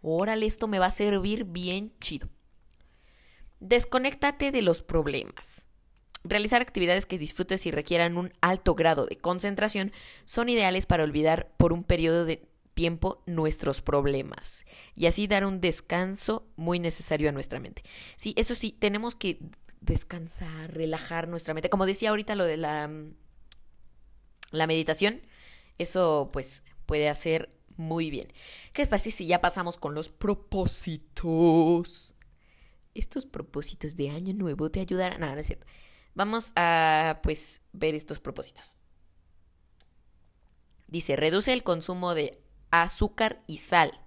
órale, 0.02 0.46
esto 0.46 0.68
me 0.68 0.80
va 0.80 0.88
a 0.88 0.92
servir 0.92 1.44
bien 1.44 1.94
chido. 2.00 2.30
Desconéctate 3.60 4.52
de 4.52 4.62
los 4.62 4.82
problemas. 4.82 5.68
Realizar 6.24 6.62
actividades 6.62 7.06
que 7.06 7.18
disfrutes 7.18 7.66
y 7.66 7.72
requieran 7.72 8.18
un 8.18 8.32
alto 8.42 8.76
grado 8.76 9.06
de 9.06 9.18
concentración 9.18 9.92
son 10.26 10.50
ideales 10.50 10.86
para 10.86 11.04
olvidar 11.04 11.54
por 11.58 11.74
un 11.74 11.84
periodo 11.84 12.26
de 12.26 12.48
tiempo 12.78 13.24
nuestros 13.26 13.82
problemas 13.82 14.64
y 14.96 15.08
así 15.08 15.26
dar 15.26 15.46
un 15.46 15.62
descanso 15.62 16.48
muy 16.56 16.80
necesario 16.80 17.28
a 17.28 17.32
nuestra 17.32 17.60
mente. 17.60 17.82
Sí, 18.18 18.36
eso 18.38 18.54
sí, 18.54 18.72
tenemos 18.72 19.16
que 19.16 19.40
descansar, 19.82 20.76
relajar 20.76 21.28
nuestra 21.28 21.56
mente. 21.56 21.72
Como 21.72 21.88
decía 21.88 22.12
ahorita 22.12 22.36
lo 22.36 22.46
de 22.46 22.58
la 22.58 22.92
la 24.52 24.68
meditación, 24.68 25.24
eso 25.80 26.30
pues 26.32 26.64
puede 26.86 27.10
hacer 27.10 27.50
muy 27.76 28.12
bien. 28.12 28.32
¿Qué 28.74 28.84
es 28.84 28.90
fácil 28.90 29.12
si 29.12 29.26
ya 29.26 29.42
pasamos 29.42 29.78
con 29.78 29.96
los 29.96 30.10
propósitos? 30.10 32.14
Estos 32.94 33.26
propósitos 33.26 33.96
de 33.96 34.12
año 34.12 34.36
nuevo 34.36 34.70
te 34.70 34.82
ayudarán. 34.82 35.20
No, 35.20 35.34
no 35.34 35.40
es 35.40 35.48
cierto. 35.48 35.66
Vamos 36.14 36.54
a 36.56 37.22
pues 37.24 37.64
ver 37.74 37.96
estos 37.96 38.20
propósitos. 38.20 38.72
Dice, 40.88 41.16
reduce 41.16 41.54
el 41.54 41.64
consumo 41.64 42.14
de 42.14 42.40
azúcar 42.72 43.42
y 43.48 43.58
sal. 43.58 44.00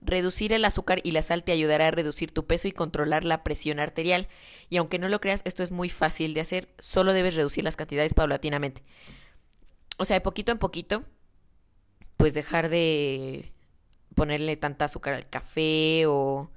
Reducir 0.00 0.52
el 0.52 0.64
azúcar 0.64 1.00
y 1.02 1.12
la 1.12 1.22
sal 1.22 1.44
te 1.44 1.52
ayudará 1.52 1.88
a 1.88 1.90
reducir 1.90 2.30
tu 2.30 2.46
peso 2.46 2.68
y 2.68 2.72
controlar 2.72 3.24
la 3.24 3.42
presión 3.42 3.80
arterial. 3.80 4.28
Y 4.68 4.76
aunque 4.76 4.98
no 4.98 5.08
lo 5.08 5.20
creas, 5.20 5.42
esto 5.44 5.62
es 5.62 5.70
muy 5.70 5.88
fácil 5.88 6.34
de 6.34 6.40
hacer, 6.40 6.68
solo 6.78 7.12
debes 7.12 7.36
reducir 7.36 7.64
las 7.64 7.76
cantidades 7.76 8.12
paulatinamente 8.12 8.82
o 9.98 10.04
sea, 10.04 10.16
de 10.16 10.20
poquito 10.20 10.52
en 10.52 10.58
poquito, 10.58 11.04
pues 12.16 12.34
dejar 12.34 12.68
de 12.68 13.52
ponerle 14.14 14.56
tanta 14.56 14.86
azúcar 14.86 15.14
al 15.14 15.28
café 15.28 16.06
o, 16.06 16.50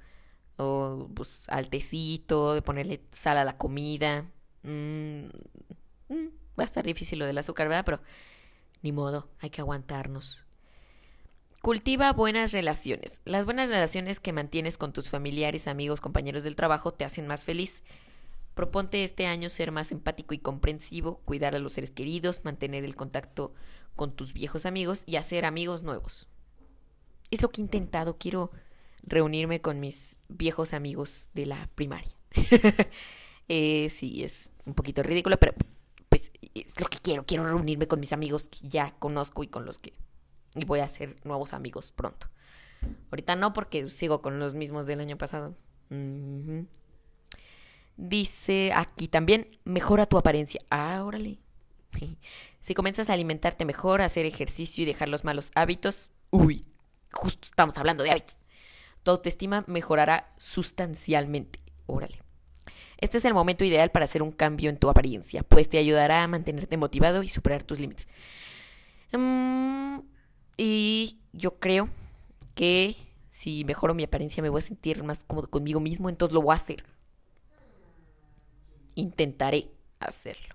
o 0.56 1.10
pues, 1.14 1.44
al 1.48 1.70
tecito, 1.70 2.54
de 2.54 2.62
ponerle 2.62 3.02
sal 3.10 3.38
a 3.38 3.44
la 3.44 3.56
comida. 3.56 4.30
Mm, 4.62 5.26
mm, 6.08 6.28
va 6.58 6.62
a 6.62 6.64
estar 6.64 6.84
difícil 6.84 7.18
lo 7.18 7.26
del 7.26 7.38
azúcar, 7.38 7.68
¿verdad? 7.68 7.84
Pero 7.84 8.00
ni 8.82 8.92
modo, 8.92 9.30
hay 9.40 9.50
que 9.50 9.60
aguantarnos. 9.60 10.44
Cultiva 11.60 12.12
buenas 12.12 12.52
relaciones. 12.52 13.20
Las 13.24 13.44
buenas 13.44 13.68
relaciones 13.68 14.20
que 14.20 14.32
mantienes 14.32 14.78
con 14.78 14.92
tus 14.92 15.10
familiares, 15.10 15.66
amigos, 15.66 16.00
compañeros 16.00 16.44
del 16.44 16.54
trabajo 16.54 16.94
te 16.94 17.04
hacen 17.04 17.26
más 17.26 17.44
feliz. 17.44 17.82
Proponte 18.54 19.02
este 19.02 19.26
año 19.26 19.48
ser 19.48 19.72
más 19.72 19.90
empático 19.90 20.34
y 20.34 20.38
comprensivo, 20.38 21.18
cuidar 21.24 21.56
a 21.56 21.58
los 21.58 21.72
seres 21.72 21.90
queridos, 21.90 22.44
mantener 22.44 22.84
el 22.84 22.94
contacto 22.94 23.54
con 23.96 24.14
tus 24.14 24.34
viejos 24.34 24.66
amigos 24.66 25.02
y 25.04 25.16
hacer 25.16 25.44
amigos 25.44 25.82
nuevos. 25.82 26.28
Es 27.32 27.42
lo 27.42 27.48
que 27.48 27.60
he 27.60 27.64
intentado, 27.64 28.18
quiero 28.18 28.52
reunirme 29.02 29.60
con 29.60 29.80
mis 29.80 30.18
viejos 30.28 30.72
amigos 30.72 31.28
de 31.34 31.46
la 31.46 31.68
primaria. 31.74 32.14
eh, 33.48 33.88
sí, 33.90 34.22
es 34.22 34.54
un 34.64 34.74
poquito 34.74 35.02
ridículo, 35.02 35.38
pero 35.38 35.54
pues 36.08 36.30
es 36.54 36.80
lo 36.80 36.86
que 36.86 36.98
quiero, 36.98 37.26
quiero 37.26 37.44
reunirme 37.44 37.88
con 37.88 37.98
mis 37.98 38.12
amigos 38.12 38.46
que 38.46 38.68
ya 38.68 38.94
conozco 39.00 39.42
y 39.42 39.48
con 39.48 39.64
los 39.64 39.78
que 39.78 39.92
y 40.54 40.64
voy 40.64 40.80
a 40.80 40.84
hacer 40.84 41.16
nuevos 41.24 41.52
amigos 41.52 41.92
pronto. 41.92 42.28
Ahorita 43.10 43.36
no 43.36 43.52
porque 43.52 43.88
sigo 43.88 44.22
con 44.22 44.38
los 44.38 44.54
mismos 44.54 44.86
del 44.86 45.00
año 45.00 45.18
pasado. 45.18 45.56
Dice 47.96 48.72
aquí 48.74 49.08
también, 49.08 49.48
mejora 49.64 50.06
tu 50.06 50.18
apariencia. 50.18 50.60
Ah, 50.70 51.02
órale. 51.04 51.38
Si 52.60 52.74
comienzas 52.74 53.08
a 53.08 53.14
alimentarte 53.14 53.64
mejor, 53.64 54.02
a 54.02 54.04
hacer 54.04 54.26
ejercicio 54.26 54.82
y 54.82 54.86
dejar 54.86 55.08
los 55.08 55.24
malos 55.24 55.52
hábitos, 55.54 56.10
uy, 56.28 56.66
justo 57.12 57.48
estamos 57.48 57.78
hablando 57.78 58.04
de 58.04 58.10
hábitos. 58.10 58.40
Tu 59.04 59.10
autoestima 59.10 59.64
mejorará 59.68 60.34
sustancialmente. 60.36 61.60
Órale. 61.86 62.20
Este 62.98 63.16
es 63.16 63.24
el 63.24 63.32
momento 63.32 63.64
ideal 63.64 63.90
para 63.90 64.04
hacer 64.04 64.22
un 64.22 64.32
cambio 64.32 64.68
en 64.68 64.76
tu 64.76 64.90
apariencia, 64.90 65.44
pues 65.44 65.68
te 65.68 65.78
ayudará 65.78 66.24
a 66.24 66.28
mantenerte 66.28 66.76
motivado 66.76 67.22
y 67.22 67.28
superar 67.28 67.62
tus 67.62 67.78
límites. 67.78 68.06
Mm, 69.12 70.00
y 70.58 71.18
yo 71.32 71.58
creo 71.58 71.88
que 72.54 72.94
si 73.28 73.64
mejoro 73.64 73.94
mi 73.94 74.02
apariencia 74.02 74.42
me 74.42 74.50
voy 74.50 74.58
a 74.58 74.62
sentir 74.62 75.02
más 75.02 75.24
cómodo 75.24 75.48
conmigo 75.48 75.80
mismo, 75.80 76.10
entonces 76.10 76.34
lo 76.34 76.42
voy 76.42 76.52
a 76.52 76.56
hacer 76.56 76.84
intentaré 78.98 79.70
hacerlo. 80.00 80.54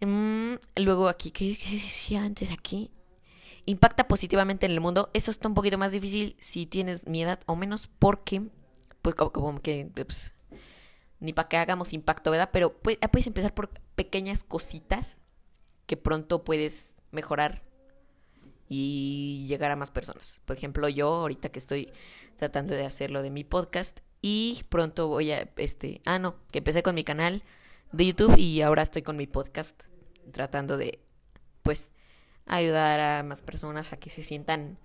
Mm, 0.00 0.54
luego 0.76 1.08
aquí, 1.08 1.30
¿qué, 1.30 1.48
decía 1.48 2.22
antes 2.22 2.52
aquí? 2.52 2.90
Impacta 3.66 4.08
positivamente 4.08 4.66
en 4.66 4.72
el 4.72 4.80
mundo. 4.80 5.10
Eso 5.12 5.30
está 5.30 5.48
un 5.48 5.54
poquito 5.54 5.76
más 5.76 5.92
difícil 5.92 6.36
si 6.38 6.66
tienes 6.66 7.06
mi 7.06 7.22
edad 7.22 7.40
o 7.46 7.56
menos 7.56 7.88
porque, 7.98 8.42
pues 9.02 9.14
como, 9.14 9.60
que, 9.60 9.90
pues, 9.94 10.32
ni 11.20 11.32
para 11.32 11.48
que 11.48 11.56
hagamos 11.58 11.92
impacto, 11.92 12.30
¿verdad? 12.30 12.50
Pero 12.52 12.72
puedes, 12.72 12.98
puedes 13.10 13.26
empezar 13.26 13.52
por 13.52 13.68
pequeñas 13.94 14.44
cositas 14.44 15.18
que 15.86 15.96
pronto 15.96 16.44
puedes 16.44 16.94
mejorar 17.10 17.62
y 18.68 19.46
llegar 19.48 19.70
a 19.70 19.76
más 19.76 19.90
personas. 19.90 20.40
Por 20.44 20.56
ejemplo, 20.56 20.88
yo 20.88 21.08
ahorita 21.08 21.48
que 21.48 21.58
estoy 21.58 21.92
tratando 22.36 22.74
de 22.74 22.84
hacerlo 22.84 23.22
de 23.22 23.30
mi 23.30 23.44
podcast, 23.44 24.00
y 24.20 24.64
pronto 24.68 25.08
voy 25.08 25.32
a, 25.32 25.48
este, 25.56 26.00
ah, 26.06 26.18
no, 26.18 26.36
que 26.50 26.58
empecé 26.58 26.82
con 26.82 26.94
mi 26.94 27.04
canal 27.04 27.44
de 27.92 28.06
YouTube 28.06 28.36
y 28.36 28.62
ahora 28.62 28.82
estoy 28.82 29.02
con 29.02 29.16
mi 29.16 29.26
podcast 29.26 29.80
tratando 30.32 30.76
de, 30.76 31.00
pues, 31.62 31.92
ayudar 32.46 33.00
a 33.00 33.22
más 33.22 33.42
personas 33.42 33.92
a 33.92 33.98
que 33.98 34.10
se 34.10 34.22
sientan, 34.22 34.78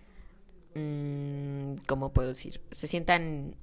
mmm, 0.75 1.75
¿cómo 1.87 2.13
puedo 2.13 2.29
decir? 2.29 2.61
Se 2.71 2.87
sientan, 2.87 3.55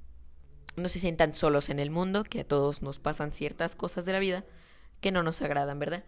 no 0.75 0.89
se 0.89 0.99
sientan 0.99 1.33
solos 1.33 1.69
en 1.69 1.79
el 1.79 1.89
mundo, 1.89 2.23
que 2.23 2.41
a 2.41 2.47
todos 2.47 2.81
nos 2.81 2.99
pasan 2.99 3.31
ciertas 3.31 3.75
cosas 3.75 4.05
de 4.05 4.13
la 4.13 4.19
vida 4.19 4.45
que 4.99 5.11
no 5.11 5.23
nos 5.23 5.41
agradan, 5.41 5.79
¿verdad? 5.79 6.03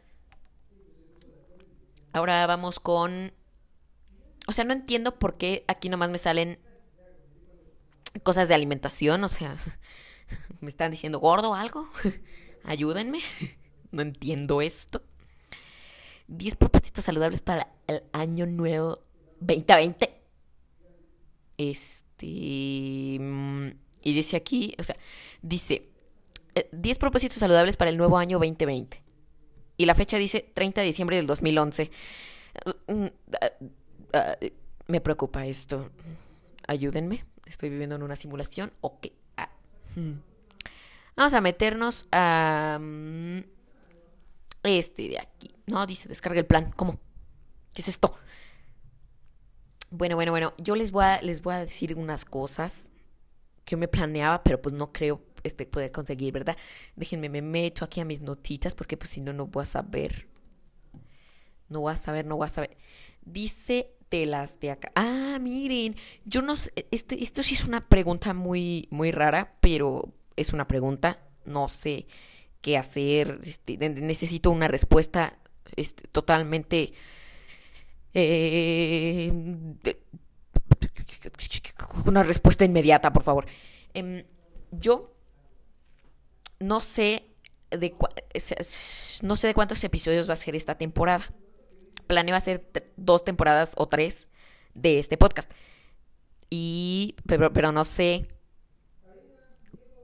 Ahora 2.11 2.45
vamos 2.45 2.79
con... 2.79 3.33
O 4.47 4.51
sea, 4.51 4.65
no 4.65 4.73
entiendo 4.73 5.17
por 5.17 5.37
qué 5.37 5.63
aquí 5.67 5.89
nomás 5.89 6.09
me 6.09 6.17
salen 6.17 6.59
cosas 8.23 8.47
de 8.47 8.53
alimentación, 8.53 9.23
o 9.23 9.27
sea, 9.27 9.55
me 10.61 10.69
están 10.69 10.91
diciendo 10.91 11.19
gordo 11.19 11.51
o 11.51 11.55
algo, 11.55 11.87
ayúdenme, 12.63 13.19
no 13.91 14.01
entiendo 14.01 14.61
esto. 14.61 15.01
10 16.27 16.55
propósitos 16.55 17.03
saludables 17.03 17.41
para 17.41 17.73
el 17.87 18.03
año 18.13 18.45
nuevo 18.45 19.03
2020. 19.39 20.21
Este. 21.57 23.17
Mm, 23.19 23.71
y 24.01 24.13
dice 24.13 24.37
aquí, 24.37 24.73
o 24.79 24.83
sea, 24.83 24.95
dice 25.41 25.89
10 26.71 26.97
eh, 26.97 26.99
propósitos 26.99 27.37
saludables 27.37 27.77
para 27.77 27.91
el 27.91 27.97
nuevo 27.97 28.17
año 28.17 28.39
2020. 28.39 29.03
Y 29.77 29.85
la 29.85 29.95
fecha 29.95 30.17
dice 30.17 30.49
30 30.53 30.81
de 30.81 30.87
diciembre 30.87 31.17
del 31.17 31.27
2011. 31.27 31.91
Ah, 34.13 34.37
Me 34.87 35.01
preocupa 35.01 35.45
esto. 35.45 35.89
Ayúdenme. 36.67 37.25
Estoy 37.45 37.69
viviendo 37.69 37.95
en 37.95 38.03
una 38.03 38.15
simulación. 38.15 38.71
Ok. 38.81 39.07
Ah. 39.37 39.49
Vamos 41.15 41.33
a 41.33 41.41
meternos 41.41 42.07
a... 42.11 42.77
mm, 42.81 43.39
Este 44.63 45.09
de 45.09 45.19
aquí. 45.19 45.53
No, 45.67 45.85
dice, 45.85 46.07
descarga 46.09 46.39
el 46.39 46.45
plan. 46.45 46.71
¿Cómo? 46.75 46.99
¿Qué 47.73 47.81
es 47.81 47.87
esto? 47.87 48.17
Bueno, 49.89 50.15
bueno, 50.15 50.31
bueno. 50.31 50.53
Yo 50.57 50.75
les 50.75 50.91
voy 50.91 51.03
a, 51.05 51.21
les 51.21 51.41
voy 51.41 51.53
a 51.55 51.59
decir 51.59 51.95
unas 51.95 52.25
cosas 52.25 52.89
que 53.65 53.71
yo 53.73 53.77
me 53.77 53.87
planeaba, 53.87 54.43
pero 54.43 54.61
pues 54.61 54.73
no 54.73 54.91
creo 54.91 55.21
este 55.43 55.65
poder 55.65 55.91
conseguir, 55.91 56.33
¿verdad? 56.33 56.57
Déjenme, 56.95 57.29
me 57.29 57.41
meto 57.41 57.85
aquí 57.85 57.99
a 57.99 58.05
mis 58.05 58.21
notitas 58.21 58.73
porque 58.75 58.97
pues 58.97 59.09
si 59.09 59.21
no, 59.21 59.33
no 59.33 59.47
voy 59.47 59.63
a 59.63 59.65
saber. 59.65 60.27
No 61.69 61.81
voy 61.81 61.93
a 61.93 61.97
saber, 61.97 62.25
no 62.25 62.37
voy 62.37 62.45
a 62.45 62.49
saber. 62.49 62.77
Dice 63.21 63.92
de 64.17 64.25
las 64.25 64.59
de 64.59 64.71
acá. 64.71 64.91
Ah, 64.95 65.37
miren, 65.41 65.95
yo 66.25 66.41
no 66.41 66.55
sé, 66.55 66.71
este, 66.91 67.21
esto 67.23 67.43
sí 67.43 67.55
es 67.55 67.65
una 67.65 67.87
pregunta 67.87 68.33
muy, 68.33 68.87
muy 68.91 69.11
rara, 69.11 69.55
pero 69.59 70.13
es 70.35 70.53
una 70.53 70.67
pregunta. 70.67 71.19
No 71.45 71.67
sé 71.69 72.07
qué 72.61 72.77
hacer. 72.77 73.39
Este, 73.43 73.77
necesito 73.77 74.51
una 74.51 74.67
respuesta 74.67 75.37
este, 75.75 76.07
totalmente. 76.07 76.93
eh, 78.13 79.31
una 82.05 82.23
respuesta 82.23 82.65
inmediata, 82.65 83.11
por 83.13 83.23
favor. 83.23 83.45
Em, 83.93 84.23
yo 84.71 85.15
no 86.59 86.79
sé 86.79 87.25
de 87.71 87.93
no 89.23 89.35
sé 89.35 89.47
de 89.47 89.53
cuántos 89.53 89.83
episodios 89.83 90.29
va 90.29 90.33
a 90.33 90.37
ser 90.37 90.55
esta 90.55 90.77
temporada. 90.77 91.33
Planeo 92.07 92.35
hacer 92.35 92.69
dos 92.95 93.23
temporadas 93.23 93.73
o 93.77 93.87
tres 93.87 94.29
de 94.73 94.99
este 94.99 95.17
podcast. 95.17 95.51
Y 96.49 97.15
pero, 97.25 97.51
pero 97.53 97.71
no 97.71 97.83
sé 97.83 98.27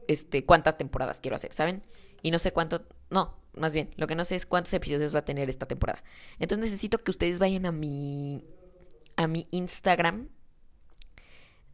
este 0.07 0.45
cuántas 0.45 0.77
temporadas 0.77 1.19
quiero 1.19 1.35
hacer, 1.35 1.53
¿saben? 1.53 1.83
Y 2.21 2.31
no 2.31 2.39
sé 2.39 2.51
cuánto, 2.51 2.85
no, 3.09 3.38
más 3.53 3.73
bien, 3.73 3.91
lo 3.95 4.07
que 4.07 4.15
no 4.15 4.25
sé 4.25 4.35
es 4.35 4.45
cuántos 4.45 4.73
episodios 4.73 5.13
va 5.13 5.19
a 5.19 5.25
tener 5.25 5.49
esta 5.49 5.67
temporada. 5.67 6.03
Entonces 6.39 6.65
necesito 6.65 6.97
que 6.97 7.12
ustedes 7.12 7.39
vayan 7.39 7.65
a 7.65 7.71
mi 7.71 8.43
a 9.15 9.27
mi 9.27 9.47
Instagram 9.51 10.29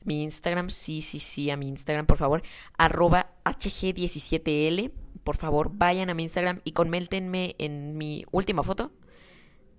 mi 0.05 0.23
Instagram, 0.23 0.69
sí, 0.69 1.01
sí, 1.01 1.19
sí, 1.19 1.49
a 1.49 1.57
mi 1.57 1.67
Instagram, 1.67 2.05
por 2.05 2.17
favor, 2.17 2.43
arroba 2.77 3.31
HG17L, 3.43 4.91
por 5.23 5.35
favor, 5.35 5.71
vayan 5.73 6.09
a 6.09 6.13
mi 6.13 6.23
Instagram 6.23 6.61
y 6.63 6.71
coméntenme 6.73 7.55
en 7.57 7.97
mi 7.97 8.23
última 8.31 8.63
foto 8.63 8.91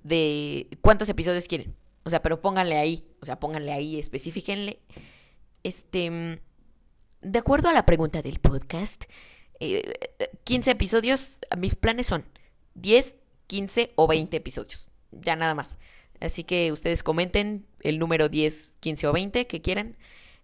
de 0.07 0.79
cuántos 0.81 1.09
episodios 1.09 1.49
quieren. 1.49 1.75
O 2.05 2.11
sea, 2.11 2.23
pero 2.23 2.41
pónganle 2.41 2.77
ahí, 2.77 3.05
o 3.21 3.27
sea, 3.27 3.41
pónganle 3.41 3.73
ahí, 3.73 3.99
especifíquenle. 3.99 4.79
Este, 5.65 6.11
mm, 6.11 6.39
de 7.23 7.39
acuerdo 7.39 7.69
a 7.69 7.73
la 7.73 7.85
pregunta 7.85 8.23
del 8.23 8.39
podcast, 8.39 9.05
eh, 9.59 9.83
15 10.45 10.71
episodios, 10.71 11.39
mis 11.59 11.75
planes 11.75 12.07
son 12.07 12.25
10, 12.75 13.17
15 13.49 13.93
o 13.97 14.07
20 14.07 14.37
episodios, 14.37 14.91
ya 15.11 15.35
nada 15.35 15.55
más. 15.55 15.77
Así 16.21 16.45
que 16.45 16.71
ustedes 16.71 17.03
comenten 17.03 17.67
el 17.81 17.99
número 17.99 18.29
10, 18.29 18.77
15 18.81 19.09
o 19.09 19.13
20 19.13 19.47
que 19.49 19.61
quieran, 19.61 19.97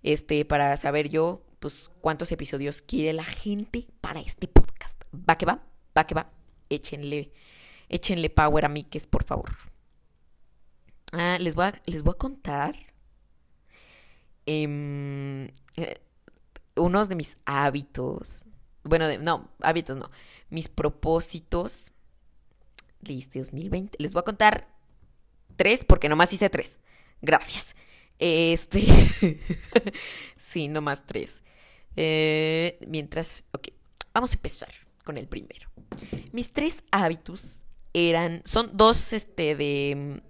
este, 0.02 0.44
para 0.44 0.76
saber 0.76 1.08
yo, 1.08 1.44
pues, 1.60 1.90
cuántos 2.00 2.32
episodios 2.32 2.82
quiere 2.82 3.12
la 3.12 3.24
gente 3.24 3.86
para 4.00 4.20
este 4.20 4.48
podcast. 4.48 5.04
Va 5.14 5.36
que 5.36 5.46
va, 5.46 5.62
va 5.96 6.06
que 6.06 6.14
va. 6.14 6.32
Échenle, 6.68 7.30
échenle 7.92 8.30
power 8.30 8.64
a 8.64 8.68
mí, 8.68 8.82
que 8.84 8.98
es 8.98 9.06
por 9.06 9.22
favor. 9.24 9.50
Ah, 11.12 11.36
les 11.40 11.54
voy 11.54 11.66
a, 11.66 11.72
les 11.86 12.02
voy 12.02 12.12
a 12.14 12.18
contar 12.18 12.74
em, 14.46 15.44
eh, 15.76 16.00
unos 16.76 17.08
de 17.08 17.14
mis 17.14 17.36
hábitos. 17.44 18.46
Bueno, 18.84 19.06
de- 19.06 19.18
no, 19.18 19.50
hábitos 19.60 19.96
no. 19.96 20.10
Mis 20.50 20.68
propósitos 20.68 21.94
de 23.00 23.18
este 23.18 23.38
2020. 23.38 23.96
Les 24.00 24.12
voy 24.12 24.20
a 24.20 24.24
contar 24.24 24.68
tres, 25.56 25.84
porque 25.84 26.08
nomás 26.08 26.32
hice 26.32 26.50
tres. 26.50 26.80
Gracias. 27.20 27.76
Este. 28.18 28.80
sí, 30.36 30.68
nomás 30.68 31.04
tres. 31.06 31.42
Eh, 31.96 32.78
mientras. 32.88 33.44
Ok, 33.52 33.68
vamos 34.14 34.32
a 34.32 34.36
empezar 34.36 34.70
con 35.04 35.16
el 35.18 35.28
primero. 35.28 35.70
Mis 36.32 36.52
tres 36.52 36.82
hábitos 36.90 37.44
eran. 37.94 38.42
Son 38.44 38.70
dos, 38.76 39.12
este, 39.12 39.56
de. 39.56 40.22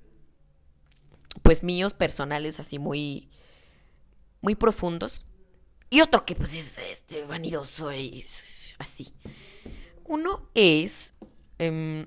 Pues 1.43 1.63
míos 1.63 1.95
personales, 1.95 2.61
así 2.61 2.79
muy. 2.79 3.29
Muy 4.41 4.55
profundos. 4.55 5.25
Y 5.91 6.01
otro 6.01 6.25
que, 6.25 6.35
pues, 6.35 6.55
es 6.55 6.79
este, 6.79 7.25
vanidoso 7.25 7.93
y 7.93 8.25
así. 8.79 9.13
Uno 10.05 10.51
es. 10.55 11.15
em, 11.59 12.07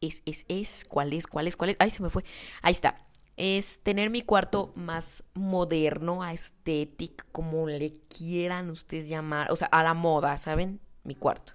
es, 0.00 0.22
es, 0.26 0.44
es, 0.48 0.84
¿cuál 0.88 1.12
es? 1.12 1.26
¿Cuál 1.26 1.48
es? 1.48 1.56
¿Cuál 1.56 1.70
es? 1.70 1.76
Ay, 1.78 1.90
se 1.90 2.02
me 2.02 2.10
fue. 2.10 2.24
Ahí 2.62 2.72
está. 2.72 3.04
Es 3.36 3.80
tener 3.82 4.10
mi 4.10 4.22
cuarto 4.22 4.72
más 4.74 5.24
moderno, 5.34 6.28
estético, 6.28 7.24
como 7.30 7.66
le 7.68 7.94
quieran 8.08 8.70
ustedes 8.70 9.08
llamar. 9.08 9.52
O 9.52 9.56
sea, 9.56 9.68
a 9.68 9.82
la 9.82 9.94
moda, 9.94 10.36
¿saben? 10.38 10.80
Mi 11.04 11.14
cuarto. 11.14 11.52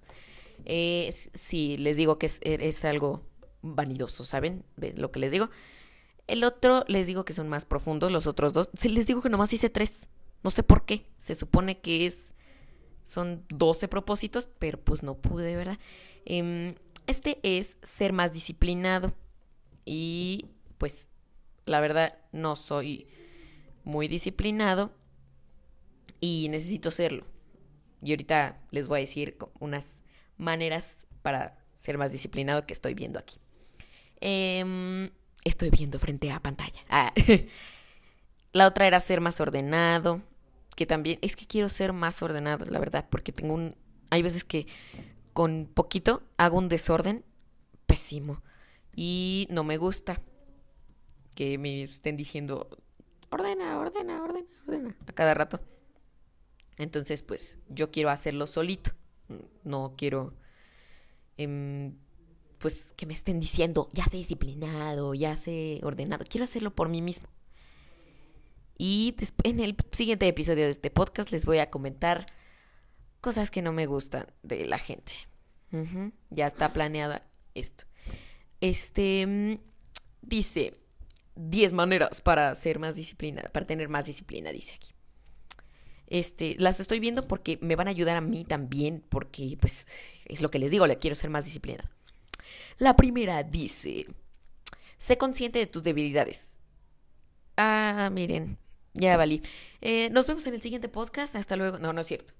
Es, 0.65 1.29
sí, 1.33 1.77
les 1.77 1.97
digo 1.97 2.17
que 2.17 2.27
es, 2.27 2.39
es 2.43 2.85
algo 2.85 3.23
vanidoso, 3.61 4.23
¿saben? 4.23 4.63
¿Ven 4.77 5.01
lo 5.01 5.11
que 5.11 5.19
les 5.19 5.31
digo? 5.31 5.49
El 6.27 6.43
otro, 6.43 6.85
les 6.87 7.07
digo 7.07 7.25
que 7.25 7.33
son 7.33 7.49
más 7.49 7.65
profundos, 7.65 8.11
los 8.11 8.27
otros 8.27 8.53
dos. 8.53 8.69
Les 8.83 9.07
digo 9.07 9.21
que 9.21 9.29
nomás 9.29 9.53
hice 9.53 9.69
tres. 9.69 10.07
No 10.43 10.51
sé 10.51 10.63
por 10.63 10.85
qué. 10.85 11.05
Se 11.17 11.35
supone 11.35 11.79
que 11.79 12.05
es. 12.05 12.33
Son 13.03 13.43
12 13.49 13.89
propósitos, 13.89 14.47
pero 14.59 14.79
pues 14.79 15.03
no 15.03 15.15
pude, 15.15 15.57
¿verdad? 15.57 15.77
Em, 16.25 16.75
este 17.07 17.39
es 17.43 17.77
ser 17.83 18.13
más 18.13 18.31
disciplinado. 18.31 19.13
Y 19.83 20.47
pues 20.77 21.09
la 21.65 21.81
verdad 21.81 22.17
no 22.31 22.55
soy 22.55 23.07
muy 23.83 24.07
disciplinado 24.07 24.93
y 26.21 26.47
necesito 26.49 26.91
serlo. 26.91 27.25
Y 28.01 28.11
ahorita 28.11 28.61
les 28.71 28.87
voy 28.87 28.99
a 28.99 29.01
decir 29.01 29.37
unas 29.59 30.02
maneras 30.37 31.07
para 31.21 31.57
ser 31.71 31.97
más 31.97 32.11
disciplinado 32.11 32.65
que 32.65 32.73
estoy 32.73 32.93
viendo 32.93 33.19
aquí. 33.19 33.37
Em, 34.21 35.09
estoy 35.43 35.69
viendo 35.69 35.99
frente 35.99 36.31
a 36.31 36.39
pantalla. 36.39 36.81
Ah, 36.89 37.13
La 38.53 38.67
otra 38.67 38.85
era 38.85 38.99
ser 38.99 39.19
más 39.19 39.41
ordenado, 39.41 40.21
que 40.75 40.85
también 40.85 41.17
es 41.23 41.35
que 41.35 41.47
quiero 41.47 41.69
ser 41.69 41.91
más 41.91 42.21
ordenado, 42.21 42.65
la 42.67 42.79
verdad, 42.79 43.07
porque 43.09 43.31
tengo 43.31 43.55
un... 43.55 43.75
Hay 44.11 44.21
veces 44.21 44.43
que 44.43 44.67
con 45.33 45.65
poquito 45.73 46.21
hago 46.37 46.59
un 46.59 46.69
desorden 46.69 47.25
pésimo 47.87 48.43
y 48.95 49.47
no 49.49 49.63
me 49.63 49.77
gusta 49.77 50.21
que 51.35 51.57
me 51.57 51.81
estén 51.81 52.15
diciendo 52.15 52.69
ordena, 53.31 53.79
ordena, 53.79 54.23
ordena, 54.23 54.47
ordena 54.67 54.95
a 55.07 55.13
cada 55.13 55.33
rato. 55.33 55.59
Entonces, 56.77 57.23
pues 57.23 57.57
yo 57.69 57.89
quiero 57.89 58.11
hacerlo 58.11 58.45
solito. 58.45 58.91
No 59.63 59.95
quiero 59.97 60.33
em, 61.37 61.95
pues 62.57 62.93
que 62.95 63.05
me 63.05 63.13
estén 63.13 63.39
diciendo 63.39 63.89
ya 63.91 64.05
sé 64.05 64.17
disciplinado, 64.17 65.13
ya 65.13 65.35
sé 65.35 65.79
ordenado. 65.83 66.25
Quiero 66.27 66.45
hacerlo 66.45 66.73
por 66.73 66.89
mí 66.89 67.01
mismo. 67.01 67.27
Y 68.77 69.15
en 69.43 69.59
el 69.59 69.75
siguiente 69.91 70.27
episodio 70.27 70.65
de 70.65 70.71
este 70.71 70.89
podcast 70.89 71.31
les 71.31 71.45
voy 71.45 71.59
a 71.59 71.69
comentar 71.69 72.25
cosas 73.21 73.51
que 73.51 73.61
no 73.61 73.71
me 73.71 73.85
gustan 73.85 74.27
de 74.41 74.65
la 74.65 74.77
gente. 74.77 75.13
Ya 76.29 76.47
está 76.47 76.71
planeado 76.71 77.19
esto. 77.55 77.85
Este 78.61 79.25
mm, 79.25 79.59
dice 80.21 80.79
10 81.35 81.73
maneras 81.73 82.21
para 82.21 82.53
ser 82.55 82.79
más 82.79 82.95
disciplinada, 82.95 83.49
para 83.49 83.65
tener 83.65 83.89
más 83.89 84.05
disciplina, 84.05 84.51
dice 84.51 84.75
aquí. 84.75 84.93
Este, 86.13 86.55
las 86.59 86.79
estoy 86.79 86.99
viendo 86.99 87.27
porque 87.27 87.57
me 87.59 87.75
van 87.75 87.87
a 87.87 87.89
ayudar 87.89 88.15
a 88.17 88.21
mí 88.21 88.45
también, 88.45 89.03
porque 89.09 89.57
pues 89.59 89.87
es 90.25 90.43
lo 90.43 90.49
que 90.49 90.59
les 90.59 90.69
digo, 90.69 90.85
le 90.85 90.99
quiero 90.99 91.15
ser 91.15 91.31
más 91.31 91.45
disciplinada. 91.45 91.89
La 92.77 92.95
primera 92.95 93.41
dice, 93.41 94.05
sé 94.97 95.17
consciente 95.17 95.57
de 95.57 95.65
tus 95.65 95.81
debilidades. 95.81 96.59
Ah, 97.57 98.11
miren, 98.13 98.59
ya 98.93 99.17
valí. 99.17 99.41
Eh, 99.81 100.11
nos 100.11 100.27
vemos 100.27 100.45
en 100.45 100.53
el 100.53 100.61
siguiente 100.61 100.87
podcast. 100.87 101.35
Hasta 101.35 101.55
luego. 101.55 101.79
No, 101.79 101.93
no 101.93 102.01
es 102.01 102.07
cierto. 102.07 102.33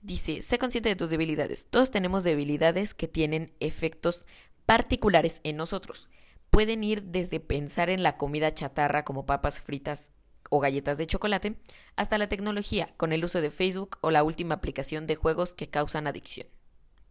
Dice, 0.00 0.40
sé 0.40 0.58
consciente 0.58 0.88
de 0.88 0.96
tus 0.96 1.10
debilidades. 1.10 1.66
Todos 1.68 1.90
tenemos 1.90 2.24
debilidades 2.24 2.94
que 2.94 3.06
tienen 3.06 3.52
efectos 3.60 4.24
particulares 4.64 5.42
en 5.44 5.58
nosotros. 5.58 6.08
Pueden 6.48 6.82
ir 6.84 7.02
desde 7.02 7.38
pensar 7.38 7.90
en 7.90 8.02
la 8.02 8.16
comida 8.16 8.54
chatarra 8.54 9.04
como 9.04 9.26
papas 9.26 9.60
fritas 9.60 10.10
o 10.50 10.60
galletas 10.60 10.98
de 10.98 11.06
chocolate, 11.06 11.56
hasta 11.96 12.18
la 12.18 12.28
tecnología, 12.28 12.92
con 12.98 13.12
el 13.12 13.24
uso 13.24 13.40
de 13.40 13.50
Facebook 13.50 13.96
o 14.02 14.10
la 14.10 14.22
última 14.22 14.56
aplicación 14.56 15.06
de 15.06 15.16
juegos 15.16 15.54
que 15.54 15.70
causan 15.70 16.06
adicción. 16.06 16.46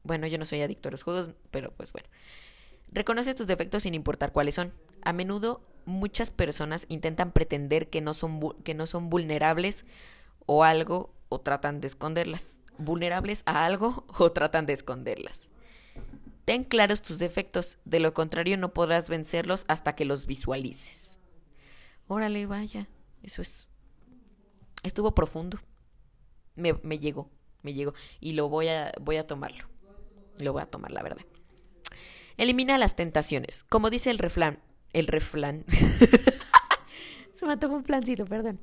Bueno, 0.04 0.28
yo 0.28 0.38
no 0.38 0.46
soy 0.46 0.62
adicto 0.62 0.90
a 0.90 0.92
los 0.92 1.04
juegos, 1.04 1.32
pero 1.50 1.72
pues 1.72 1.92
bueno. 1.92 2.08
Reconoce 2.92 3.34
tus 3.34 3.48
defectos 3.48 3.84
sin 3.84 3.94
importar 3.94 4.32
cuáles 4.32 4.56
son. 4.56 4.74
A 5.02 5.14
menudo 5.14 5.62
muchas 5.86 6.32
personas 6.32 6.86
intentan 6.90 7.32
pretender 7.32 7.90
que 7.90 8.02
no 8.02 8.14
son, 8.14 8.40
que 8.64 8.74
no 8.74 8.88
son 8.88 9.10
vulnerables 9.10 9.86
o 10.46 10.64
algo 10.64 11.14
o 11.30 11.40
tratan 11.40 11.82
de 11.82 11.88
esconderlas. 11.88 12.58
Vulnerables 12.78 13.44
a 13.46 13.66
algo 13.66 14.06
o 14.20 14.32
tratan 14.32 14.66
de 14.66 14.74
esconderlas. 14.74 15.50
Ten 16.46 16.64
claros 16.64 17.04
tus 17.04 17.20
defectos, 17.20 17.78
de 17.86 18.00
lo 18.00 18.16
contrario 18.16 18.58
no 18.58 18.74
podrás 18.74 19.08
vencerlos 19.08 19.66
hasta 19.68 19.94
que 19.96 20.06
los 20.06 20.26
visualices. 20.26 21.20
Órale, 22.08 22.48
vaya, 22.48 22.90
eso 23.24 23.42
es. 23.42 23.70
Estuvo 24.84 25.14
profundo. 25.14 25.60
Me, 26.56 26.74
me 26.84 27.00
llegó, 27.00 27.30
me 27.62 27.74
llegó. 27.74 27.94
Y 28.20 28.34
lo 28.34 28.50
voy 28.50 28.68
a, 28.68 28.92
voy 29.00 29.18
a 29.18 29.28
tomarlo. 29.28 29.68
Lo 30.40 30.54
voy 30.54 30.62
a 30.62 30.66
tomar, 30.66 30.92
la 30.92 31.04
verdad. 31.04 31.26
Elimina 32.38 32.78
las 32.78 32.96
tentaciones. 32.96 33.64
Como 33.64 33.90
dice 33.90 34.10
el 34.10 34.18
refrán. 34.18 34.60
El 34.94 35.08
refrán. 35.08 35.66
Se 37.36 37.46
me 37.46 37.58
tomado 37.58 37.80
un 37.80 37.84
plancito, 37.84 38.26
perdón. 38.26 38.60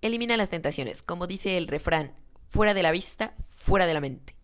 Elimina 0.00 0.36
las 0.36 0.50
tentaciones. 0.50 1.02
Como 1.02 1.26
dice 1.26 1.56
el 1.56 1.68
refrán. 1.68 2.14
Fuera 2.48 2.74
de 2.74 2.82
la 2.82 2.92
vista, 2.92 3.34
fuera 3.46 3.86
de 3.86 3.94
la 3.94 4.00
mente. 4.00 4.34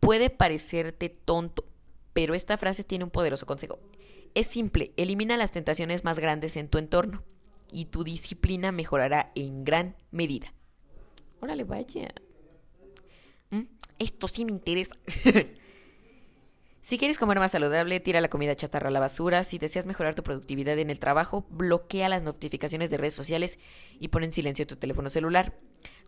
Puede 0.00 0.30
parecerte 0.30 1.08
tonto, 1.08 1.68
pero 2.12 2.34
esta 2.34 2.56
frase 2.56 2.84
tiene 2.84 3.04
un 3.04 3.10
poderoso 3.10 3.44
consejo. 3.46 3.78
Es 4.34 4.46
simple, 4.46 4.92
elimina 4.96 5.36
las 5.36 5.52
tentaciones 5.52 6.04
más 6.04 6.18
grandes 6.18 6.56
en 6.56 6.68
tu 6.68 6.78
entorno 6.78 7.24
y 7.70 7.86
tu 7.86 8.04
disciplina 8.04 8.72
mejorará 8.72 9.32
en 9.34 9.64
gran 9.64 9.96
medida. 10.10 10.52
Órale, 11.40 11.64
vaya. 11.64 12.14
¿Mm? 13.50 13.62
Esto 13.98 14.28
sí 14.28 14.44
me 14.44 14.52
interesa. 14.52 14.94
si 16.82 16.98
quieres 16.98 17.18
comer 17.18 17.38
más 17.38 17.52
saludable, 17.52 18.00
tira 18.00 18.20
la 18.20 18.28
comida 18.28 18.54
chatarra 18.54 18.88
a 18.88 18.92
la 18.92 19.00
basura. 19.00 19.44
Si 19.44 19.58
deseas 19.58 19.86
mejorar 19.86 20.14
tu 20.14 20.22
productividad 20.22 20.78
en 20.78 20.90
el 20.90 20.98
trabajo, 20.98 21.46
bloquea 21.50 22.08
las 22.08 22.22
notificaciones 22.22 22.90
de 22.90 22.96
redes 22.96 23.14
sociales 23.14 23.58
y 23.98 24.08
pon 24.08 24.24
en 24.24 24.32
silencio 24.32 24.66
tu 24.66 24.76
teléfono 24.76 25.08
celular. 25.08 25.58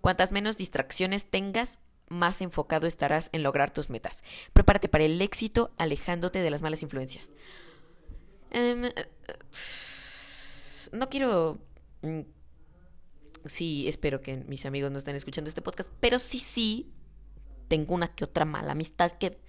Cuantas 0.01 0.33
menos 0.33 0.57
distracciones 0.57 1.31
tengas, 1.31 1.81
más 2.09 2.41
enfocado 2.41 2.87
estarás 2.87 3.29
en 3.33 3.43
lograr 3.43 3.71
tus 3.71 3.91
metas. 3.91 4.23
Prepárate 4.53 4.89
para 4.89 5.05
el 5.05 5.21
éxito 5.21 5.71
alejándote 5.77 6.41
de 6.41 6.51
las 6.51 6.63
malas 6.63 6.83
influencias. 6.83 7.33
Em, 8.51 8.91
no 10.93 11.09
quiero... 11.09 11.59
Mm, 12.03 12.21
sí, 13.45 13.89
espero 13.89 14.21
que 14.21 14.37
mis 14.39 14.67
amigos 14.67 14.91
no 14.91 14.99
estén 14.99 15.17
escuchando 15.17 15.49
este 15.49 15.63
podcast, 15.63 15.91
pero 16.01 16.19
sí, 16.19 16.39
sí, 16.39 16.93
tengo 17.69 17.95
una 17.95 18.15
que 18.15 18.25
otra 18.25 18.45
mala 18.45 18.73
amistad 18.73 19.13
que 19.13 19.41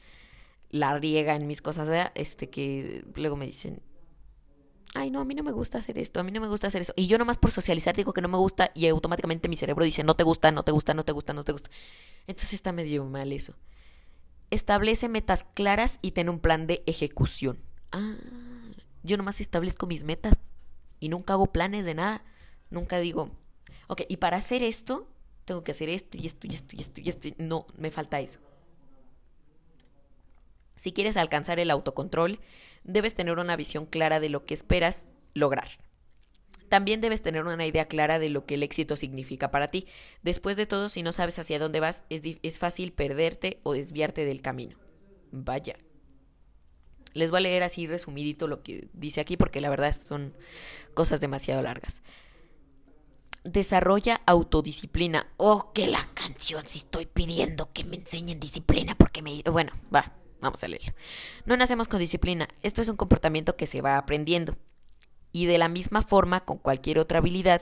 la 0.69 0.97
riega 0.97 1.35
en 1.35 1.47
mis 1.47 1.61
cosas, 1.61 2.11
este 2.15 2.49
que 2.49 3.03
luego 3.15 3.35
me 3.35 3.45
dicen, 3.45 3.81
ay, 4.93 5.11
no, 5.11 5.19
a 5.19 5.25
mí 5.25 5.35
no 5.35 5.43
me 5.43 5.51
gusta 5.51 5.79
hacer 5.79 5.97
esto, 5.97 6.19
a 6.19 6.23
mí 6.23 6.31
no 6.31 6.41
me 6.41 6.47
gusta 6.47 6.67
hacer 6.67 6.81
eso. 6.81 6.93
Y 6.95 7.07
yo 7.07 7.17
nomás 7.17 7.37
por 7.37 7.51
socializar 7.51 7.95
digo 7.95 8.13
que 8.13 8.21
no 8.21 8.27
me 8.27 8.37
gusta 8.37 8.69
y 8.75 8.87
automáticamente 8.87 9.49
mi 9.49 9.55
cerebro 9.55 9.83
dice, 9.85 10.03
no 10.03 10.15
te 10.15 10.23
gusta, 10.23 10.51
no 10.51 10.63
te 10.63 10.71
gusta, 10.71 10.93
no 10.93 11.03
te 11.03 11.11
gusta, 11.11 11.33
no 11.33 11.43
te 11.43 11.51
gusta. 11.51 11.69
Entonces 12.27 12.53
está 12.53 12.71
medio 12.71 13.05
mal 13.05 13.31
eso. 13.31 13.55
Establece 14.51 15.09
metas 15.09 15.43
claras 15.43 15.99
y 16.01 16.11
ten 16.11 16.29
un 16.29 16.39
plan 16.39 16.67
de 16.67 16.83
ejecución. 16.85 17.59
Ah, 17.91 18.15
yo 19.03 19.17
nomás 19.17 19.41
establezco 19.41 19.87
mis 19.87 20.03
metas 20.03 20.37
y 20.99 21.09
nunca 21.09 21.33
hago 21.33 21.47
planes 21.47 21.85
de 21.85 21.95
nada. 21.95 22.23
Nunca 22.69 22.99
digo, 22.99 23.31
ok, 23.87 24.01
y 24.07 24.17
para 24.17 24.37
hacer 24.37 24.63
esto, 24.63 25.07
tengo 25.45 25.63
que 25.63 25.71
hacer 25.71 25.89
esto 25.89 26.17
y 26.17 26.27
esto 26.27 26.47
y 26.47 26.49
esto 26.51 26.75
y 26.75 26.79
esto 26.79 27.01
y 27.01 27.09
esto. 27.09 27.29
No, 27.37 27.65
me 27.77 27.91
falta 27.91 28.19
eso. 28.19 28.39
Si 30.75 30.93
quieres 30.93 31.17
alcanzar 31.17 31.59
el 31.59 31.71
autocontrol, 31.71 32.39
debes 32.83 33.15
tener 33.15 33.37
una 33.37 33.55
visión 33.55 33.85
clara 33.85 34.19
de 34.19 34.29
lo 34.29 34.45
que 34.45 34.53
esperas 34.53 35.05
lograr. 35.33 35.67
También 36.69 37.01
debes 37.01 37.21
tener 37.21 37.43
una 37.43 37.65
idea 37.65 37.87
clara 37.87 38.19
de 38.19 38.29
lo 38.29 38.45
que 38.45 38.53
el 38.53 38.63
éxito 38.63 38.95
significa 38.95 39.51
para 39.51 39.67
ti. 39.67 39.87
Después 40.21 40.55
de 40.55 40.67
todo, 40.67 40.87
si 40.87 41.01
no 41.01 41.11
sabes 41.11 41.39
hacia 41.39 41.59
dónde 41.59 41.79
vas, 41.79 42.05
es, 42.09 42.21
es 42.43 42.59
fácil 42.59 42.93
perderte 42.93 43.59
o 43.63 43.73
desviarte 43.73 44.23
del 44.23 44.41
camino. 44.41 44.77
Vaya. 45.31 45.75
Les 47.13 47.31
voy 47.31 47.39
a 47.39 47.41
leer 47.41 47.63
así 47.63 47.87
resumidito 47.87 48.47
lo 48.47 48.61
que 48.61 48.87
dice 48.93 49.21
aquí 49.21 49.37
porque 49.37 49.61
la 49.61 49.69
verdad 49.69 49.95
son 49.95 50.33
cosas 50.93 51.21
demasiado 51.21 51.61
largas. 51.61 52.01
Desarrolla 53.43 54.21
autodisciplina. 54.25 55.27
Oh, 55.37 55.71
que 55.73 55.87
la 55.87 56.07
canción 56.13 56.63
si 56.67 56.79
estoy 56.79 57.05
pidiendo 57.05 57.71
que 57.73 57.83
me 57.83 57.95
enseñen 57.95 58.39
disciplina 58.39 58.95
porque 58.95 59.21
me... 59.21 59.41
Bueno, 59.43 59.71
va. 59.93 60.13
Vamos 60.41 60.63
a 60.63 60.67
leerlo. 60.67 60.93
No 61.45 61.57
nacemos 61.57 61.87
con 61.87 61.99
disciplina. 61.99 62.47
Esto 62.63 62.81
es 62.81 62.89
un 62.89 62.95
comportamiento 62.95 63.55
que 63.55 63.67
se 63.67 63.81
va 63.81 63.97
aprendiendo. 63.97 64.57
Y 65.31 65.45
de 65.45 65.57
la 65.57 65.69
misma 65.69 66.01
forma, 66.01 66.45
con 66.45 66.57
cualquier 66.57 66.97
otra 66.97 67.19
habilidad, 67.19 67.61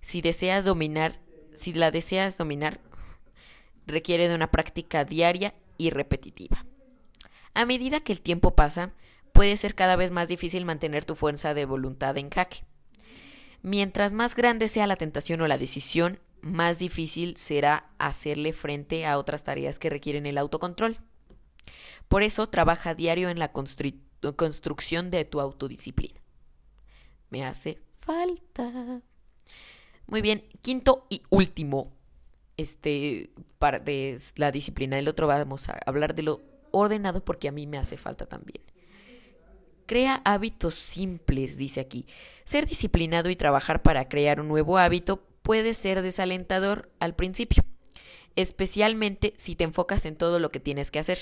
si 0.00 0.22
deseas 0.22 0.64
dominar, 0.64 1.20
si 1.54 1.72
la 1.72 1.90
deseas 1.90 2.36
dominar, 2.36 2.80
requiere 3.86 4.28
de 4.28 4.34
una 4.34 4.50
práctica 4.50 5.04
diaria 5.04 5.54
y 5.78 5.90
repetitiva. 5.90 6.66
A 7.56 7.64
medida 7.64 8.00
que 8.00 8.12
el 8.12 8.20
tiempo 8.20 8.54
pasa, 8.54 8.92
puede 9.32 9.56
ser 9.56 9.74
cada 9.74 9.96
vez 9.96 10.10
más 10.10 10.28
difícil 10.28 10.66
mantener 10.66 11.06
tu 11.06 11.14
fuerza 11.16 11.54
de 11.54 11.64
voluntad 11.64 12.18
en 12.18 12.28
jaque. 12.28 12.66
Mientras 13.62 14.12
más 14.12 14.36
grande 14.36 14.68
sea 14.68 14.86
la 14.86 14.96
tentación 14.96 15.40
o 15.40 15.48
la 15.48 15.56
decisión, 15.56 16.20
más 16.42 16.78
difícil 16.78 17.38
será 17.38 17.88
hacerle 17.96 18.52
frente 18.52 19.06
a 19.06 19.16
otras 19.16 19.42
tareas 19.42 19.78
que 19.78 19.88
requieren 19.88 20.26
el 20.26 20.36
autocontrol. 20.36 20.98
Por 22.08 22.22
eso 22.22 22.46
trabaja 22.50 22.94
diario 22.94 23.30
en 23.30 23.38
la 23.38 23.52
construcción 23.52 25.10
de 25.10 25.24
tu 25.24 25.40
autodisciplina. 25.40 26.20
Me 27.30 27.42
hace 27.42 27.80
falta. 28.00 29.00
Muy 30.06 30.20
bien, 30.20 30.46
quinto 30.60 31.06
y 31.08 31.22
último, 31.30 31.96
este, 32.58 33.30
de 33.82 34.20
la 34.36 34.52
disciplina. 34.52 34.96
del 34.96 35.08
otro 35.08 35.26
vamos 35.26 35.70
a 35.70 35.80
hablar 35.86 36.14
de 36.14 36.22
lo 36.22 36.55
ordenado 36.78 37.24
porque 37.24 37.48
a 37.48 37.52
mí 37.52 37.66
me 37.66 37.78
hace 37.78 37.96
falta 37.96 38.26
también. 38.26 38.62
Crea 39.86 40.20
hábitos 40.24 40.74
simples, 40.74 41.56
dice 41.58 41.80
aquí. 41.80 42.06
Ser 42.44 42.66
disciplinado 42.66 43.30
y 43.30 43.36
trabajar 43.36 43.82
para 43.82 44.08
crear 44.08 44.40
un 44.40 44.48
nuevo 44.48 44.78
hábito 44.78 45.24
puede 45.42 45.74
ser 45.74 46.02
desalentador 46.02 46.90
al 46.98 47.14
principio, 47.14 47.64
especialmente 48.34 49.32
si 49.36 49.54
te 49.54 49.62
enfocas 49.62 50.04
en 50.04 50.16
todo 50.16 50.40
lo 50.40 50.50
que 50.50 50.58
tienes 50.58 50.90
que 50.90 50.98
hacer. 50.98 51.18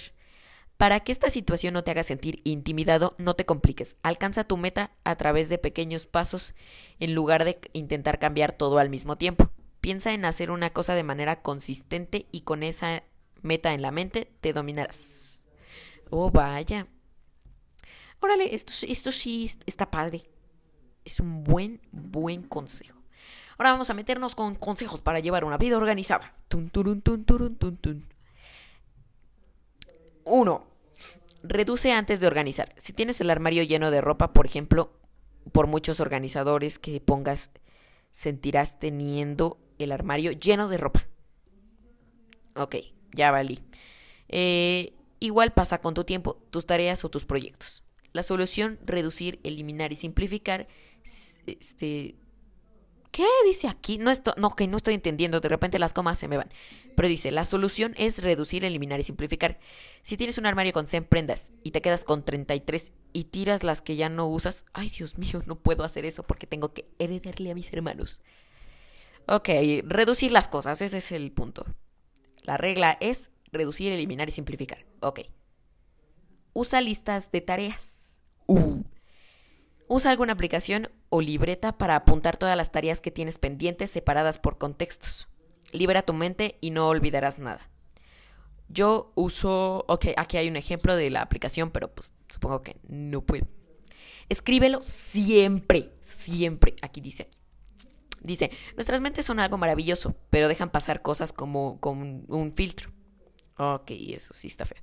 Para 0.78 1.00
que 1.00 1.12
esta 1.12 1.30
situación 1.30 1.74
no 1.74 1.84
te 1.84 1.90
haga 1.90 2.02
sentir 2.02 2.40
intimidado, 2.44 3.14
no 3.18 3.34
te 3.34 3.44
compliques. 3.44 3.96
Alcanza 4.02 4.44
tu 4.44 4.56
meta 4.56 4.92
a 5.04 5.16
través 5.16 5.48
de 5.48 5.58
pequeños 5.58 6.06
pasos 6.06 6.54
en 6.98 7.14
lugar 7.14 7.44
de 7.44 7.60
intentar 7.74 8.18
cambiar 8.18 8.52
todo 8.52 8.78
al 8.78 8.90
mismo 8.90 9.16
tiempo. 9.16 9.50
Piensa 9.80 10.14
en 10.14 10.24
hacer 10.24 10.50
una 10.50 10.70
cosa 10.70 10.94
de 10.94 11.04
manera 11.04 11.42
consistente 11.42 12.26
y 12.32 12.40
con 12.40 12.62
esa 12.62 13.04
meta 13.42 13.74
en 13.74 13.82
la 13.82 13.90
mente 13.90 14.32
te 14.40 14.54
dominarás. 14.54 15.33
Oh, 16.16 16.30
vaya. 16.30 16.86
Órale, 18.20 18.54
esto, 18.54 18.72
esto 18.86 19.10
sí 19.10 19.50
está 19.66 19.90
padre. 19.90 20.22
Es 21.04 21.18
un 21.18 21.42
buen, 21.42 21.80
buen 21.90 22.44
consejo. 22.44 23.00
Ahora 23.58 23.72
vamos 23.72 23.90
a 23.90 23.94
meternos 23.94 24.36
con 24.36 24.54
consejos 24.54 25.00
para 25.00 25.18
llevar 25.18 25.44
una 25.44 25.58
vida 25.58 25.76
organizada. 25.76 26.32
Tun, 26.46 26.70
turun, 26.70 27.02
tun, 27.02 27.24
turun, 27.24 27.56
tun, 27.56 27.76
tun. 27.78 28.06
1. 30.22 30.66
Reduce 31.42 31.90
antes 31.90 32.20
de 32.20 32.28
organizar. 32.28 32.72
Si 32.76 32.92
tienes 32.92 33.20
el 33.20 33.30
armario 33.30 33.64
lleno 33.64 33.90
de 33.90 34.00
ropa, 34.00 34.32
por 34.32 34.46
ejemplo, 34.46 34.92
por 35.50 35.66
muchos 35.66 35.98
organizadores 35.98 36.78
que 36.78 37.00
pongas, 37.00 37.50
sentirás 38.12 38.78
teniendo 38.78 39.58
el 39.80 39.90
armario 39.90 40.30
lleno 40.30 40.68
de 40.68 40.78
ropa. 40.78 41.08
Ok, 42.54 42.76
ya 43.12 43.32
valí. 43.32 43.58
Eh, 44.28 44.94
igual 45.24 45.52
pasa 45.52 45.80
con 45.80 45.94
tu 45.94 46.04
tiempo, 46.04 46.42
tus 46.50 46.66
tareas 46.66 47.04
o 47.04 47.10
tus 47.10 47.24
proyectos. 47.24 47.82
La 48.12 48.22
solución, 48.22 48.78
reducir, 48.84 49.40
eliminar 49.42 49.92
y 49.92 49.96
simplificar, 49.96 50.68
este, 51.46 52.16
¿Qué 53.14 53.28
dice 53.46 53.68
aquí? 53.68 53.96
No, 53.96 54.10
esto, 54.10 54.34
no, 54.38 54.56
que 54.56 54.66
no 54.66 54.76
estoy 54.76 54.94
entendiendo, 54.94 55.38
de 55.38 55.48
repente 55.48 55.78
las 55.78 55.92
comas 55.92 56.18
se 56.18 56.26
me 56.26 56.36
van. 56.36 56.50
Pero 56.96 57.06
dice, 57.06 57.30
la 57.30 57.44
solución 57.44 57.94
es 57.96 58.24
reducir, 58.24 58.64
eliminar 58.64 58.98
y 58.98 59.04
simplificar. 59.04 59.60
Si 60.02 60.16
tienes 60.16 60.36
un 60.36 60.46
armario 60.46 60.72
con 60.72 60.88
100 60.88 61.04
prendas 61.04 61.52
y 61.62 61.70
te 61.70 61.80
quedas 61.80 62.02
con 62.02 62.24
33 62.24 62.92
y 63.12 63.24
tiras 63.26 63.62
las 63.62 63.82
que 63.82 63.94
ya 63.94 64.08
no 64.08 64.26
usas, 64.26 64.64
ay 64.72 64.88
Dios 64.88 65.16
mío, 65.16 65.42
no 65.46 65.54
puedo 65.54 65.84
hacer 65.84 66.04
eso 66.04 66.24
porque 66.24 66.48
tengo 66.48 66.74
que 66.74 66.88
heredarle 66.98 67.52
a 67.52 67.54
mis 67.54 67.72
hermanos. 67.72 68.20
Ok, 69.28 69.48
reducir 69.84 70.32
las 70.32 70.48
cosas, 70.48 70.80
ese 70.80 70.98
es 70.98 71.12
el 71.12 71.30
punto. 71.30 71.64
La 72.42 72.56
regla 72.56 72.98
es 73.00 73.30
reducir, 73.54 73.92
eliminar 73.92 74.28
y 74.28 74.32
simplificar. 74.32 74.84
Ok. 75.00 75.20
Usa 76.52 76.80
listas 76.80 77.30
de 77.32 77.40
tareas. 77.40 78.20
Uh. 78.46 78.82
Usa 79.88 80.10
alguna 80.10 80.32
aplicación 80.32 80.88
o 81.10 81.20
libreta 81.20 81.76
para 81.76 81.96
apuntar 81.96 82.36
todas 82.36 82.56
las 82.56 82.72
tareas 82.72 83.00
que 83.00 83.10
tienes 83.10 83.38
pendientes 83.38 83.90
separadas 83.90 84.38
por 84.38 84.58
contextos. 84.58 85.28
Libera 85.72 86.02
tu 86.02 86.12
mente 86.12 86.58
y 86.60 86.70
no 86.70 86.88
olvidarás 86.88 87.38
nada. 87.38 87.70
Yo 88.68 89.12
uso, 89.14 89.84
ok, 89.88 90.06
aquí 90.16 90.36
hay 90.36 90.48
un 90.48 90.56
ejemplo 90.56 90.96
de 90.96 91.10
la 91.10 91.22
aplicación, 91.22 91.70
pero 91.70 91.94
pues 91.94 92.12
supongo 92.28 92.62
que 92.62 92.76
no 92.88 93.22
puedo. 93.22 93.46
Escríbelo 94.28 94.80
siempre, 94.82 95.92
siempre. 96.02 96.74
Aquí 96.82 97.00
dice 97.00 97.24
aquí. 97.24 97.38
Dice, 98.22 98.50
nuestras 98.74 99.02
mentes 99.02 99.26
son 99.26 99.38
algo 99.38 99.58
maravilloso, 99.58 100.16
pero 100.30 100.48
dejan 100.48 100.70
pasar 100.70 101.02
cosas 101.02 101.34
como 101.34 101.78
con 101.78 102.24
un 102.28 102.54
filtro. 102.54 102.90
Ok, 103.56 103.90
eso 103.90 104.34
sí 104.34 104.48
está 104.48 104.64
feo. 104.64 104.80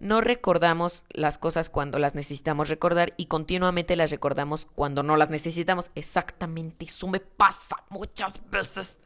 No 0.00 0.20
recordamos 0.20 1.04
las 1.10 1.38
cosas 1.38 1.70
cuando 1.70 1.98
las 1.98 2.14
necesitamos 2.14 2.68
recordar 2.68 3.14
y 3.16 3.26
continuamente 3.26 3.96
las 3.96 4.10
recordamos 4.10 4.66
cuando 4.66 5.02
no 5.02 5.16
las 5.16 5.30
necesitamos. 5.30 5.90
Exactamente, 5.94 6.84
eso 6.84 7.08
me 7.08 7.20
pasa 7.20 7.76
muchas 7.90 8.40
veces. 8.50 8.98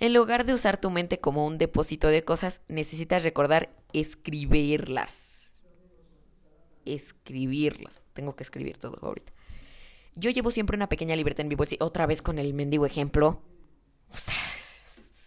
En 0.00 0.14
lugar 0.14 0.46
de 0.46 0.54
usar 0.54 0.78
tu 0.78 0.90
mente 0.90 1.20
como 1.20 1.46
un 1.46 1.58
depósito 1.58 2.08
de 2.08 2.24
cosas, 2.24 2.62
necesitas 2.68 3.22
recordar 3.22 3.70
escribirlas. 3.92 5.62
Escribirlas. 6.86 8.04
Tengo 8.14 8.34
que 8.34 8.42
escribir 8.42 8.78
todo 8.78 8.98
ahorita. 9.02 9.32
Yo 10.14 10.30
llevo 10.30 10.50
siempre 10.50 10.76
una 10.76 10.88
pequeña 10.88 11.14
libreta 11.16 11.42
en 11.42 11.48
mi 11.48 11.54
bolsa. 11.54 11.76
Otra 11.80 12.06
vez 12.06 12.22
con 12.22 12.38
el 12.38 12.54
mendigo 12.54 12.86
ejemplo. 12.86 13.42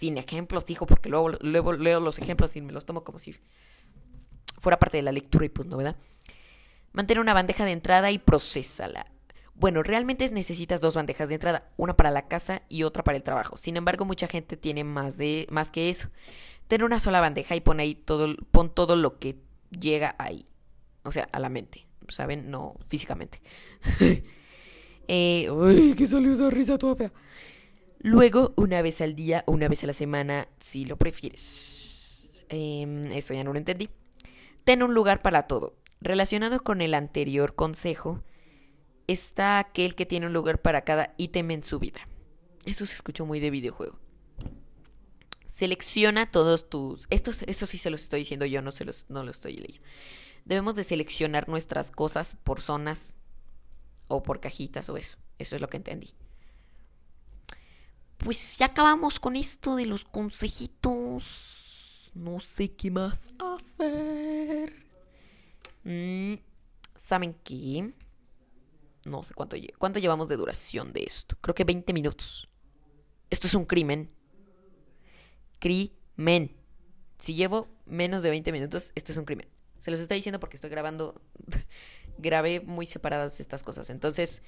Sin 0.04 0.18
ejemplos, 0.18 0.70
hijo, 0.70 0.86
porque 0.86 1.08
luego, 1.08 1.30
luego 1.40 1.72
leo 1.72 2.02
los 2.02 2.20
ejemplos 2.20 2.58
y 2.58 2.62
me 2.62 2.74
los 2.74 2.86
tomo 2.86 3.06
como 3.06 3.20
si 3.20 3.38
fuera 4.60 4.78
parte 4.78 4.98
de 4.98 5.04
la 5.04 5.14
lectura 5.14 5.46
y 5.46 5.50
pues 5.50 5.66
no, 5.66 5.78
¿verdad? 5.78 5.96
Mantén 6.92 7.20
una 7.20 7.34
bandeja 7.34 7.64
de 7.64 7.72
entrada 7.72 8.12
y 8.12 8.18
procésala. 8.18 9.08
Bueno, 9.56 9.82
realmente 9.82 10.30
necesitas 10.30 10.82
dos 10.82 10.96
bandejas 10.96 11.30
de 11.30 11.36
entrada, 11.36 11.72
una 11.78 11.96
para 11.96 12.12
la 12.12 12.28
casa 12.28 12.64
y 12.68 12.84
otra 12.84 13.06
para 13.06 13.16
el 13.16 13.24
trabajo. 13.24 13.56
Sin 13.56 13.78
embargo, 13.78 14.04
mucha 14.04 14.28
gente 14.28 14.58
tiene 14.58 14.84
más 14.84 15.16
de 15.16 15.48
más 15.50 15.72
que 15.72 15.90
eso. 15.90 16.10
Ten 16.68 16.84
una 16.84 17.00
sola 17.00 17.22
bandeja 17.22 17.56
y 17.56 17.62
pon 17.62 17.80
ahí 17.80 17.96
todo 17.96 18.36
pon 18.52 18.76
todo 18.76 18.98
lo 18.98 19.20
que 19.20 19.38
llega 19.70 20.18
ahí. 20.20 20.46
O 21.04 21.14
sea, 21.14 21.30
a 21.32 21.40
la 21.40 21.48
mente, 21.48 21.88
¿saben? 22.10 22.52
No 22.52 22.76
físicamente. 22.86 23.40
eh, 25.08 25.50
uy, 25.50 25.96
que 25.96 26.08
salió 26.08 26.34
esa 26.34 26.50
risa 26.50 26.78
toda 26.78 26.96
fea. 26.96 27.14
Luego, 28.06 28.54
una 28.58 28.82
vez 28.82 29.00
al 29.00 29.16
día 29.16 29.46
una 29.48 29.70
vez 29.70 29.86
a 29.86 29.88
la 29.88 29.94
semana, 29.94 30.50
si 30.60 30.84
lo 30.84 30.98
prefieres. 30.98 32.28
Eh, 32.50 33.02
eso 33.14 33.34
ya 33.34 33.46
no 33.46 33.54
lo 33.54 33.58
entendí. 33.58 33.90
Ten 34.66 34.84
un 34.84 34.94
lugar 34.94 35.22
para 35.22 35.48
todo. 35.48 35.78
Relacionado 36.02 36.62
con 36.66 36.82
el 36.82 36.96
anterior 36.96 37.56
consejo, 37.56 38.22
está 39.08 39.58
aquel 39.58 39.96
que 39.96 40.06
tiene 40.06 40.26
un 40.26 40.34
lugar 40.34 40.62
para 40.62 40.84
cada 40.84 41.14
ítem 41.18 41.50
en 41.52 41.64
su 41.64 41.80
vida. 41.80 42.06
Eso 42.66 42.86
se 42.86 42.96
escuchó 42.96 43.26
muy 43.26 43.40
de 43.40 43.52
videojuego. 43.52 43.98
Selecciona 45.46 46.30
todos 46.30 46.70
tus... 46.70 47.08
Esto, 47.10 47.32
esto 47.48 47.66
sí 47.66 47.78
se 47.78 47.90
los 47.90 48.04
estoy 48.04 48.20
diciendo 48.20 48.46
yo, 48.46 48.62
no, 48.62 48.72
se 48.72 48.84
los, 48.84 49.10
no 49.10 49.24
lo 49.24 49.32
estoy 49.32 49.56
leyendo. 49.56 49.88
Debemos 50.44 50.76
de 50.76 50.84
seleccionar 50.84 51.48
nuestras 51.48 51.90
cosas 51.90 52.36
por 52.44 52.60
zonas 52.60 53.16
o 54.10 54.24
por 54.24 54.42
cajitas 54.42 54.90
o 54.90 54.98
eso. 54.98 55.18
Eso 55.40 55.56
es 55.56 55.62
lo 55.62 55.70
que 55.70 55.78
entendí. 55.78 56.14
Pues 58.24 58.58
ya 58.58 58.68
acabamos 58.68 59.20
con 59.20 59.36
esto 59.36 59.76
de 59.76 59.86
los 59.86 60.06
consejitos. 60.06 62.10
No 62.14 62.40
sé 62.40 62.72
qué 62.72 62.90
más 62.90 63.24
hacer. 63.38 64.86
Mm, 65.84 66.36
¿Saben 66.96 67.34
qué? 67.44 67.94
No 69.06 69.24
sé 69.24 69.34
cuánto, 69.34 69.58
cuánto 69.78 70.00
llevamos 70.00 70.30
de 70.30 70.38
duración 70.38 70.94
de 70.94 71.04
esto. 71.04 71.36
Creo 71.42 71.54
que 71.54 71.66
20 71.66 71.92
minutos. 71.92 72.48
Esto 73.30 73.48
es 73.48 73.56
un 73.56 73.66
crimen. 73.66 74.10
Crimen. 75.60 76.56
Si 77.18 77.36
llevo 77.36 77.68
menos 77.86 78.24
de 78.24 78.30
20 78.30 78.54
minutos, 78.54 78.94
esto 78.96 79.12
es 79.12 79.18
un 79.18 79.26
crimen. 79.26 79.50
Se 79.80 79.92
los 79.92 80.00
estoy 80.00 80.16
diciendo 80.16 80.40
porque 80.40 80.56
estoy 80.56 80.70
grabando. 80.70 81.22
grabé 82.18 82.62
muy 82.62 82.86
separadas 82.86 83.42
estas 83.42 83.64
cosas. 83.64 83.90
Entonces, 83.90 84.44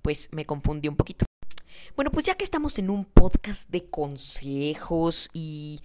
pues 0.00 0.30
me 0.32 0.46
confundí 0.46 0.88
un 0.88 0.96
poquito. 0.96 1.27
Bueno, 1.98 2.12
pues 2.12 2.26
ya 2.26 2.36
que 2.36 2.44
estamos 2.44 2.78
en 2.78 2.90
un 2.90 3.04
podcast 3.04 3.70
de 3.70 3.84
consejos 3.84 5.28
y 5.32 5.80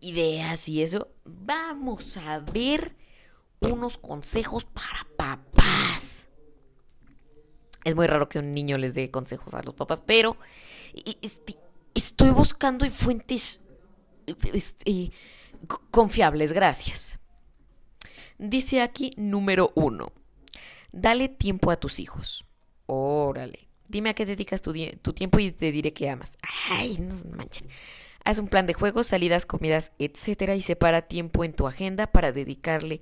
ideas 0.00 0.66
y 0.70 0.80
eso, 0.80 1.08
vamos 1.26 2.16
a 2.16 2.38
ver 2.38 2.96
unos 3.60 3.98
consejos 3.98 4.64
para 4.64 5.06
papás. 5.14 6.24
Es 7.84 7.94
muy 7.94 8.06
raro 8.06 8.30
que 8.30 8.38
un 8.38 8.54
niño 8.54 8.78
les 8.78 8.94
dé 8.94 9.10
consejos 9.10 9.52
a 9.52 9.62
los 9.62 9.74
papás, 9.74 10.02
pero 10.06 10.38
este, 11.20 11.58
estoy 11.92 12.30
buscando 12.30 12.86
en 12.86 12.90
fuentes 12.90 13.60
este, 14.54 15.10
confiables, 15.90 16.54
gracias. 16.54 17.18
Dice 18.38 18.80
aquí 18.80 19.10
número 19.18 19.70
uno, 19.74 20.14
dale 20.92 21.28
tiempo 21.28 21.70
a 21.70 21.76
tus 21.76 22.00
hijos. 22.00 22.46
Órale. 22.86 23.71
Dime 23.92 24.10
a 24.10 24.14
qué 24.14 24.26
dedicas 24.26 24.62
tu, 24.62 24.72
tiempo 24.72 25.38
y 25.38 25.52
te 25.52 25.70
diré 25.70 25.92
que 25.92 26.10
amas. 26.10 26.36
Ay, 26.70 26.96
no 26.98 27.14
manches. 27.36 27.68
Haz 28.24 28.40
un 28.40 28.48
plan 28.48 28.66
de 28.66 28.74
juegos, 28.74 29.06
salidas, 29.06 29.46
comidas, 29.46 29.92
etcétera, 29.98 30.56
y 30.56 30.62
separa 30.62 31.02
tiempo 31.02 31.44
en 31.44 31.52
tu 31.52 31.68
agenda 31.68 32.08
para 32.08 32.32
dedicarle 32.32 33.00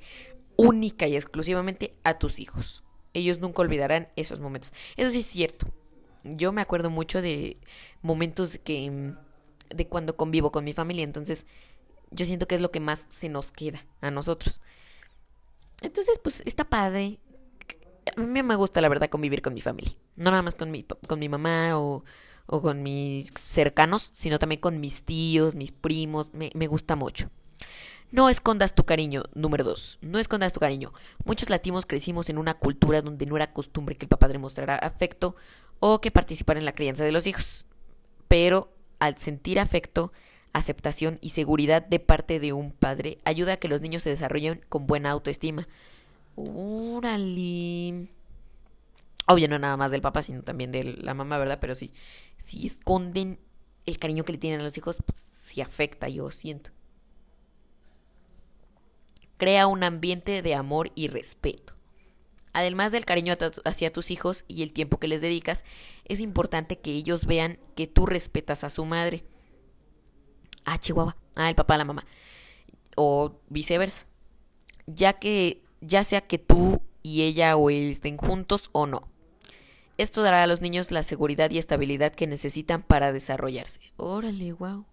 única 0.57 1.07
y 1.07 1.17
exclusivamente 1.17 1.95
a 2.05 2.19
tus 2.19 2.39
hijos 2.39 2.85
ellos 3.15 3.39
nunca 3.39 3.63
olvidarán 3.63 4.09
esos 4.17 4.41
momentos. 4.41 4.73
Eso 4.97 5.11
sí 5.11 5.19
es 5.19 5.27
cierto. 5.27 5.67
Yo 6.25 6.53
me 6.53 6.61
acuerdo 6.61 6.91
mucho 6.91 7.23
de 7.23 7.57
momentos 8.03 8.59
que 8.63 8.91
mm, 8.91 9.75
de 9.75 9.87
cuando 9.87 10.17
convivo 10.17 10.53
con 10.53 10.65
mi 10.65 10.73
familia, 10.73 11.05
entonces 11.05 11.47
yo 12.11 12.25
siento 12.27 12.47
que 12.47 12.57
es 12.57 12.61
lo 12.61 12.71
que 12.71 12.81
más 12.81 13.07
se 13.09 13.29
nos 13.29 13.53
queda 13.53 13.85
a 14.01 14.11
nosotros. 14.11 14.61
Entonces, 15.83 16.19
pues 16.23 16.43
está 16.45 16.65
padre. 16.65 17.19
A 18.17 18.21
mí 18.21 18.43
me 18.43 18.55
gusta 18.57 18.81
la 18.81 18.89
verdad 18.89 19.09
convivir 19.09 19.43
con 19.43 19.55
mi 19.55 19.61
familia. 19.61 19.93
No 20.17 20.31
nada 20.31 20.43
más 20.43 20.55
con 20.55 20.71
mi, 20.71 20.85
con 20.85 21.19
mi 21.19 21.29
mamá 21.29 21.79
o, 21.79 22.05
o 22.47 22.63
con 22.63 22.83
mis 22.83 23.31
cercanos, 23.35 24.11
sino 24.15 24.39
también 24.39 24.61
con 24.61 24.81
mis 24.81 25.05
tíos, 25.05 25.55
mis 25.55 25.73
primos. 25.73 26.31
Me, 26.33 26.51
me 26.55 26.67
gusta 26.67 26.97
mucho. 26.97 27.31
No 28.11 28.29
escondas 28.29 28.75
tu 28.75 28.85
cariño. 28.85 29.23
Número 29.35 29.65
dos. 29.65 29.99
No 30.03 30.19
escondas 30.19 30.53
tu 30.53 30.61
cariño. 30.61 30.93
Muchos 31.25 31.49
latinos 31.49 31.87
crecimos 31.87 32.29
en 32.29 32.39
una 32.39 32.55
cultura 32.55 33.03
donde 33.03 33.27
no 33.27 33.37
era 33.37 33.53
costumbre 33.53 33.95
que 33.95 34.07
el 34.07 34.09
papá 34.09 34.29
demostrara 34.29 34.75
afecto 34.77 35.37
o 35.79 36.01
que 36.01 36.11
participara 36.11 36.59
en 36.59 36.67
la 36.67 36.75
crianza 36.75 37.05
de 37.05 37.13
los 37.13 37.27
hijos. 37.27 37.67
Pero 38.27 38.73
al 38.99 39.17
sentir 39.19 39.61
afecto, 39.61 40.13
aceptación 40.53 41.19
y 41.21 41.31
seguridad 41.31 41.83
de 41.87 42.01
parte 42.01 42.41
de 42.41 42.53
un 42.53 42.73
padre, 42.73 43.19
ayuda 43.25 43.55
a 43.55 43.57
que 43.59 43.69
los 43.69 43.81
niños 43.81 44.03
se 44.03 44.11
desarrollen 44.11 44.65
con 44.69 44.87
buena 44.87 45.11
autoestima. 45.11 45.69
Órale. 46.43 48.09
Obvio, 49.27 49.49
no 49.49 49.59
nada 49.59 49.77
más 49.77 49.91
del 49.91 50.01
papá, 50.01 50.23
sino 50.23 50.43
también 50.43 50.73
de 50.73 50.85
la 50.85 51.15
mamá, 51.15 51.39
¿verdad? 51.39 51.59
Pero 51.61 51.75
sí, 51.75 51.93
si 52.37 52.67
esconden 52.67 53.39
el 53.87 53.99
cariño 53.99 54.25
que 54.25 54.33
le 54.33 54.39
tienen 54.39 54.61
a 54.61 54.65
los 54.65 54.77
hijos, 54.77 55.03
pues 55.05 55.27
sí 55.39 55.61
afecta, 55.61 56.09
yo 56.09 56.31
siento. 56.31 56.71
Crea 59.37 59.67
un 59.67 59.85
ambiente 59.85 60.43
de 60.43 60.55
amor 60.55 60.91
y 60.95 61.09
respeto. 61.09 61.75
Además 62.53 62.91
del 62.93 63.05
cariño 63.05 63.37
hacia 63.65 63.93
tus 63.93 64.11
hijos 64.11 64.45
y 64.49 64.63
el 64.63 64.73
tiempo 64.73 64.99
que 64.99 65.09
les 65.09 65.21
dedicas, 65.21 65.65
es 66.05 66.21
importante 66.21 66.79
que 66.79 66.91
ellos 66.91 67.27
vean 67.27 67.59
que 67.77 67.87
tú 67.87 68.07
respetas 68.07 68.65
a 68.65 68.71
su 68.71 68.85
madre. 68.85 69.25
Ah, 70.65 70.79
Chihuahua. 70.79 71.17
Ah, 71.37 71.49
el 71.49 71.55
papá, 71.55 71.79
la 71.79 71.85
mamá. 71.85 72.05
O 72.97 73.39
viceversa. 73.49 74.05
Ya 74.87 75.15
que, 75.15 75.63
ya 75.81 76.05
sea 76.05 76.21
que 76.21 76.39
tú 76.39 76.83
y 77.03 77.23
ella 77.23 77.57
o 77.57 77.71
él 77.71 77.91
estén 77.91 78.17
juntos 78.17 78.71
o 78.73 78.87
no. 78.87 79.03
Esto 79.99 80.23
dará 80.23 80.43
a 80.43 80.47
los 80.47 80.61
niños 80.61 80.91
la 80.93 81.03
seguridad 81.03 81.51
y 81.51 81.59
estabilidad 81.59 82.15
que 82.15 82.27
necesitan 82.27 82.83
para 82.83 83.13
desarrollarse. 83.13 83.81
Órale, 83.97 84.53
wow. 84.55 84.87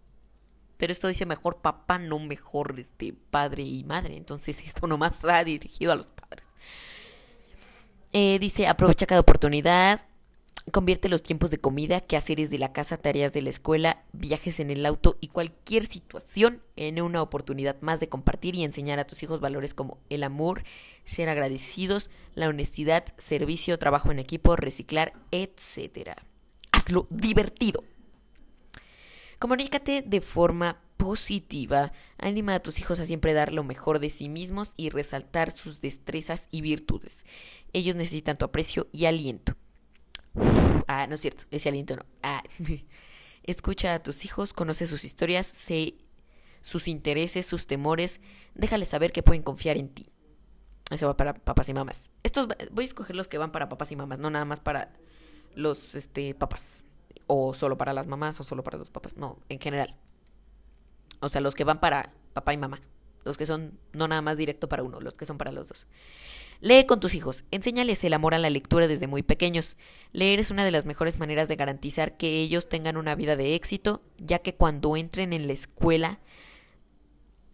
Pero 0.77 0.91
esto 0.91 1.07
dice 1.07 1.25
mejor 1.25 1.61
papá, 1.61 1.97
no 1.97 2.19
mejor 2.19 2.79
este, 2.79 3.13
padre 3.13 3.63
y 3.63 3.83
madre. 3.83 4.17
Entonces 4.17 4.61
esto 4.65 4.85
nomás 4.87 5.23
ha 5.25 5.43
dirigido 5.43 5.91
a 5.91 5.95
los 5.95 6.07
padres. 6.07 6.45
Eh, 8.13 8.37
dice, 8.39 8.67
aprovecha 8.67 9.05
cada 9.05 9.21
oportunidad, 9.21 10.05
convierte 10.71 11.09
los 11.09 11.23
tiempos 11.23 11.49
de 11.51 11.59
comida, 11.59 12.01
quehaceres 12.01 12.49
de 12.49 12.59
la 12.59 12.73
casa, 12.73 12.97
tareas 12.97 13.33
de 13.33 13.41
la 13.41 13.49
escuela, 13.49 14.03
viajes 14.11 14.59
en 14.59 14.69
el 14.69 14.85
auto 14.85 15.17
y 15.21 15.29
cualquier 15.29 15.85
situación 15.85 16.61
en 16.75 17.01
una 17.01 17.21
oportunidad 17.21 17.77
más 17.81 17.99
de 17.99 18.09
compartir 18.09 18.55
y 18.55 18.63
enseñar 18.63 18.99
a 18.99 19.07
tus 19.07 19.23
hijos 19.23 19.39
valores 19.39 19.73
como 19.73 19.99
el 20.09 20.23
amor, 20.23 20.63
ser 21.03 21.29
agradecidos, 21.29 22.09
la 22.35 22.49
honestidad, 22.49 23.05
servicio, 23.17 23.79
trabajo 23.79 24.11
en 24.11 24.19
equipo, 24.19 24.55
reciclar, 24.55 25.13
etc. 25.31 26.11
Hazlo 26.71 27.07
divertido. 27.09 27.83
Comunícate 29.39 30.01
de 30.01 30.21
forma 30.21 30.81
positiva. 30.97 31.93
Anima 32.17 32.55
a 32.55 32.59
tus 32.59 32.79
hijos 32.79 32.99
a 32.99 33.05
siempre 33.05 33.33
dar 33.33 33.53
lo 33.53 33.63
mejor 33.63 33.99
de 33.99 34.09
sí 34.09 34.29
mismos 34.29 34.73
y 34.75 34.89
resaltar 34.89 35.51
sus 35.51 35.79
destrezas 35.79 36.47
y 36.51 36.61
virtudes. 36.61 37.25
Ellos 37.71 37.95
necesitan 37.95 38.35
tu 38.35 38.45
aprecio 38.45 38.87
y 38.91 39.05
aliento. 39.05 39.55
Ah, 40.87 41.07
no 41.07 41.15
es 41.15 41.21
cierto, 41.21 41.45
ese 41.51 41.69
aliento 41.69 41.95
no. 41.95 42.03
Ah. 42.23 42.43
Escucha 43.43 43.93
a 43.93 44.03
tus 44.03 44.25
hijos, 44.25 44.51
conoce 44.51 44.87
sus 44.87 45.05
historias, 45.05 45.47
sé 45.47 45.95
sus 46.61 46.89
intereses, 46.89 47.45
sus 47.45 47.65
temores. 47.65 48.19
Déjales 48.55 48.89
saber 48.89 49.13
que 49.13 49.23
pueden 49.23 49.41
confiar 49.41 49.77
en 49.77 49.87
ti. 49.87 50.09
Eso 50.91 51.07
va 51.07 51.15
para 51.15 51.33
papás 51.33 51.69
y 51.69 51.73
mamás. 51.73 52.09
Estos 52.23 52.47
voy 52.71 52.83
a 52.83 52.85
escoger 52.85 53.15
los 53.15 53.27
que 53.27 53.37
van 53.37 53.51
para 53.51 53.69
papás 53.69 53.91
y 53.91 53.95
mamás, 53.95 54.19
no 54.19 54.29
nada 54.29 54.45
más 54.45 54.59
para 54.59 54.91
los 55.55 55.95
este 55.95 56.35
papás 56.35 56.85
o 57.25 57.53
solo 57.53 57.77
para 57.77 57.93
las 57.93 58.07
mamás 58.07 58.39
o 58.39 58.43
solo 58.43 58.63
para 58.63 58.77
los 58.77 58.89
papás, 58.89 59.17
no, 59.17 59.39
en 59.49 59.59
general. 59.59 59.95
O 61.19 61.29
sea, 61.29 61.41
los 61.41 61.55
que 61.55 61.63
van 61.63 61.79
para 61.79 62.13
papá 62.33 62.53
y 62.53 62.57
mamá, 62.57 62.81
los 63.25 63.37
que 63.37 63.45
son 63.45 63.77
no 63.93 64.07
nada 64.07 64.21
más 64.21 64.37
directo 64.37 64.69
para 64.69 64.83
uno, 64.83 65.01
los 65.01 65.15
que 65.15 65.25
son 65.25 65.37
para 65.37 65.51
los 65.51 65.67
dos. 65.67 65.87
Lee 66.59 66.85
con 66.85 66.99
tus 66.99 67.13
hijos, 67.13 67.45
enséñales 67.51 68.03
el 68.03 68.13
amor 68.13 68.33
a 68.33 68.39
la 68.39 68.49
lectura 68.49 68.87
desde 68.87 69.07
muy 69.07 69.21
pequeños. 69.21 69.77
Leer 70.11 70.39
es 70.39 70.49
una 70.49 70.65
de 70.65 70.71
las 70.71 70.85
mejores 70.85 71.19
maneras 71.19 71.47
de 71.47 71.55
garantizar 71.55 72.17
que 72.17 72.41
ellos 72.41 72.67
tengan 72.67 72.97
una 72.97 73.15
vida 73.15 73.35
de 73.35 73.55
éxito, 73.55 74.01
ya 74.17 74.39
que 74.39 74.53
cuando 74.53 74.97
entren 74.97 75.33
en 75.33 75.47
la 75.47 75.53
escuela 75.53 76.19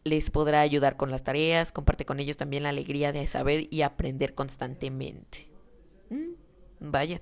les 0.05 0.29
podrá 0.31 0.61
ayudar 0.61 0.97
con 0.97 1.11
las 1.11 1.23
tareas, 1.23 1.71
comparte 1.71 2.05
con 2.05 2.19
ellos 2.19 2.37
también 2.37 2.63
la 2.63 2.69
alegría 2.69 3.11
de 3.11 3.25
saber 3.27 3.67
y 3.69 3.81
aprender 3.81 4.33
constantemente. 4.33 5.49
Mm, 6.09 6.33
vaya. 6.79 7.21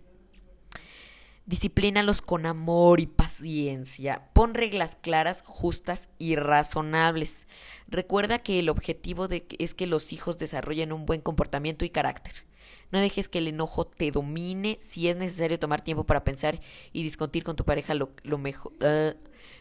Disciplínalos 1.51 2.21
con 2.21 2.45
amor 2.45 3.01
y 3.01 3.07
paciencia. 3.07 4.29
Pon 4.31 4.53
reglas 4.53 4.97
claras, 5.01 5.43
justas 5.45 6.07
y 6.17 6.37
razonables. 6.37 7.45
Recuerda 7.89 8.39
que 8.39 8.59
el 8.59 8.69
objetivo 8.69 9.27
es 9.59 9.73
que 9.73 9.85
los 9.85 10.13
hijos 10.13 10.37
desarrollen 10.37 10.93
un 10.93 11.05
buen 11.05 11.19
comportamiento 11.19 11.83
y 11.83 11.89
carácter. 11.89 12.45
No 12.93 12.99
dejes 12.99 13.27
que 13.27 13.39
el 13.39 13.49
enojo 13.49 13.83
te 13.83 14.11
domine. 14.11 14.79
Si 14.79 15.09
es 15.09 15.17
necesario 15.17 15.59
tomar 15.59 15.81
tiempo 15.81 16.05
para 16.05 16.23
pensar 16.23 16.57
y 16.93 17.03
discutir 17.03 17.43
con 17.43 17.57
tu 17.57 17.65
pareja 17.65 17.95
lo. 17.95 18.11
Ah, 18.79 19.13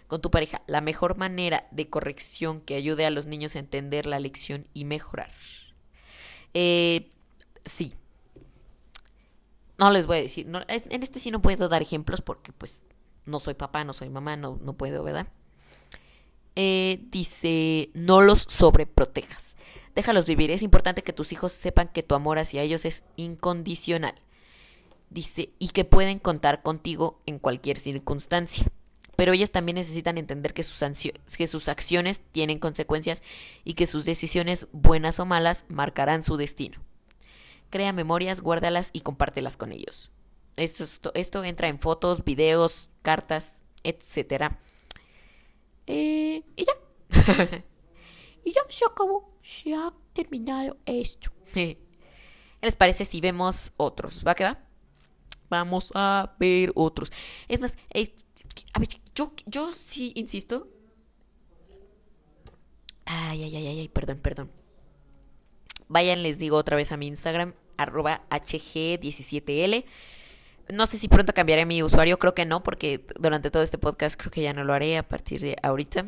con 0.06 0.20
tu 0.20 0.30
pareja, 0.30 0.62
la 0.68 0.80
mejor 0.80 1.16
manera 1.16 1.66
de 1.72 1.88
corrección 1.90 2.60
que 2.60 2.76
ayude 2.76 3.04
a 3.04 3.10
los 3.10 3.26
niños 3.26 3.56
a 3.56 3.58
entender 3.58 4.06
la 4.06 4.20
lección 4.20 4.68
y 4.74 4.84
mejorar. 4.84 5.32
Eh, 6.54 7.10
sí, 7.64 7.94
no 9.80 9.90
les 9.90 10.06
voy 10.06 10.18
a 10.18 10.22
decir, 10.22 10.46
no, 10.46 10.60
en 10.68 11.02
este 11.02 11.18
sí 11.18 11.30
no 11.30 11.40
puedo 11.40 11.68
dar 11.70 11.80
ejemplos 11.80 12.20
porque 12.20 12.52
pues 12.52 12.82
no 13.24 13.40
soy 13.40 13.54
papá, 13.54 13.82
no 13.82 13.94
soy 13.94 14.10
mamá, 14.10 14.36
no, 14.36 14.58
no 14.62 14.74
puedo, 14.74 15.02
¿verdad? 15.02 15.26
Eh, 16.54 17.06
dice, 17.10 17.90
no 17.94 18.20
los 18.20 18.42
sobreprotejas. 18.42 19.56
Déjalos 19.94 20.26
vivir. 20.26 20.50
Es 20.50 20.62
importante 20.62 21.02
que 21.02 21.14
tus 21.14 21.32
hijos 21.32 21.52
sepan 21.52 21.88
que 21.88 22.02
tu 22.02 22.14
amor 22.14 22.38
hacia 22.38 22.62
ellos 22.62 22.84
es 22.84 23.04
incondicional. 23.16 24.14
Dice, 25.08 25.50
y 25.58 25.68
que 25.68 25.86
pueden 25.86 26.18
contar 26.18 26.62
contigo 26.62 27.22
en 27.24 27.38
cualquier 27.38 27.78
circunstancia. 27.78 28.66
Pero 29.16 29.32
ellos 29.32 29.50
también 29.50 29.76
necesitan 29.76 30.18
entender 30.18 30.52
que 30.52 30.62
sus, 30.62 30.84
que 31.36 31.46
sus 31.46 31.68
acciones 31.68 32.20
tienen 32.32 32.58
consecuencias 32.58 33.22
y 33.64 33.74
que 33.74 33.86
sus 33.86 34.04
decisiones, 34.04 34.68
buenas 34.72 35.20
o 35.20 35.26
malas, 35.26 35.64
marcarán 35.68 36.22
su 36.22 36.36
destino 36.36 36.80
crea 37.70 37.92
memorias, 37.92 38.40
guárdalas 38.40 38.90
y 38.92 39.00
compártelas 39.00 39.56
con 39.56 39.72
ellos. 39.72 40.12
Esto, 40.56 41.44
entra 41.44 41.68
en 41.68 41.78
fotos, 41.78 42.24
videos, 42.24 42.90
cartas, 43.02 43.64
etc. 43.82 44.52
Eh, 45.86 46.42
y 46.56 46.64
ya. 46.64 46.72
y 48.44 48.52
ya 48.52 48.60
se 48.68 48.84
acabó. 48.84 49.38
Se 49.42 49.74
ha 49.74 49.92
terminado 50.12 50.76
esto. 50.84 51.30
¿Qué 51.54 51.78
les 52.60 52.76
parece 52.76 53.04
si 53.04 53.20
vemos 53.20 53.72
otros? 53.78 54.22
¿Va 54.26 54.34
que 54.34 54.44
va? 54.44 54.58
Vamos 55.48 55.92
a 55.94 56.36
ver 56.38 56.72
otros. 56.74 57.10
Es 57.48 57.60
más, 57.60 57.76
a 58.72 58.78
ver, 58.78 58.88
yo, 59.14 59.32
yo 59.46 59.72
sí 59.72 60.12
insisto. 60.14 60.68
Ay, 63.06 63.42
ay, 63.42 63.56
ay, 63.56 63.66
ay, 63.66 63.88
perdón, 63.88 64.18
perdón. 64.18 64.59
Vayan, 65.90 66.22
les 66.22 66.38
digo 66.38 66.56
otra 66.56 66.76
vez 66.76 66.92
a 66.92 66.96
mi 66.96 67.08
Instagram, 67.08 67.52
arroba 67.76 68.22
HG17L. 68.30 69.84
No 70.72 70.86
sé 70.86 70.98
si 70.98 71.08
pronto 71.08 71.34
cambiaré 71.34 71.66
mi 71.66 71.82
usuario, 71.82 72.16
creo 72.16 72.32
que 72.32 72.46
no, 72.46 72.62
porque 72.62 73.04
durante 73.18 73.50
todo 73.50 73.64
este 73.64 73.76
podcast 73.76 74.16
creo 74.16 74.30
que 74.30 74.42
ya 74.42 74.52
no 74.52 74.62
lo 74.62 74.72
haré 74.72 74.96
a 74.98 75.08
partir 75.08 75.40
de 75.40 75.56
ahorita. 75.64 76.06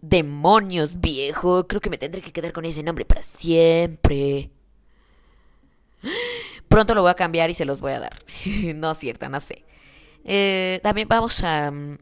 Demonios, 0.00 0.98
viejo. 0.98 1.66
Creo 1.66 1.82
que 1.82 1.90
me 1.90 1.98
tendré 1.98 2.22
que 2.22 2.32
quedar 2.32 2.54
con 2.54 2.64
ese 2.64 2.82
nombre 2.82 3.04
para 3.04 3.22
siempre. 3.22 4.50
Pronto 6.68 6.94
lo 6.94 7.02
voy 7.02 7.10
a 7.10 7.16
cambiar 7.16 7.50
y 7.50 7.54
se 7.54 7.66
los 7.66 7.80
voy 7.80 7.92
a 7.92 8.00
dar. 8.00 8.16
no 8.76 8.92
es 8.92 8.98
cierto, 8.98 9.28
no 9.28 9.40
sé. 9.40 9.66
Eh, 10.24 10.80
también 10.82 11.06
vamos 11.06 11.44
a... 11.44 11.70
Mm, 11.70 11.98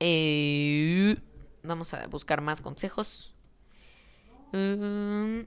eh, 0.00 1.16
vamos 1.62 1.94
a 1.94 2.06
buscar 2.08 2.42
más 2.42 2.60
consejos. 2.60 3.32
Mm. 4.52 5.40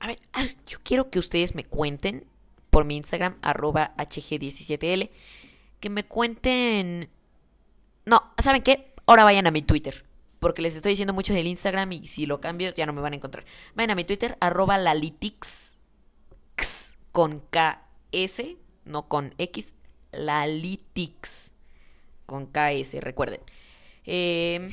a 0.00 0.06
ver, 0.06 0.18
yo 0.66 0.78
quiero 0.82 1.10
que 1.10 1.18
ustedes 1.18 1.54
me 1.54 1.64
cuenten 1.64 2.26
por 2.72 2.86
mi 2.86 2.96
Instagram, 2.96 3.36
arroba 3.42 3.94
HG17L, 3.98 5.10
que 5.78 5.90
me 5.90 6.04
cuenten... 6.04 7.10
No, 8.06 8.32
¿saben 8.38 8.62
qué? 8.62 8.94
Ahora 9.04 9.24
vayan 9.24 9.46
a 9.46 9.50
mi 9.50 9.60
Twitter, 9.60 10.06
porque 10.40 10.62
les 10.62 10.74
estoy 10.74 10.92
diciendo 10.92 11.12
mucho 11.12 11.34
del 11.34 11.46
Instagram 11.46 11.92
y 11.92 12.04
si 12.04 12.24
lo 12.24 12.40
cambio 12.40 12.72
ya 12.74 12.86
no 12.86 12.94
me 12.94 13.02
van 13.02 13.12
a 13.12 13.16
encontrar. 13.16 13.44
Vayan 13.74 13.90
a 13.90 13.94
mi 13.94 14.04
Twitter, 14.04 14.38
arroba 14.40 14.78
Lalitix, 14.78 15.76
con 17.12 17.40
KS, 17.50 18.56
no 18.86 19.06
con 19.06 19.34
X, 19.36 19.74
Lalitix, 20.12 21.52
con 22.24 22.46
KS, 22.46 22.94
recuerden. 23.00 23.40
Eh, 24.06 24.70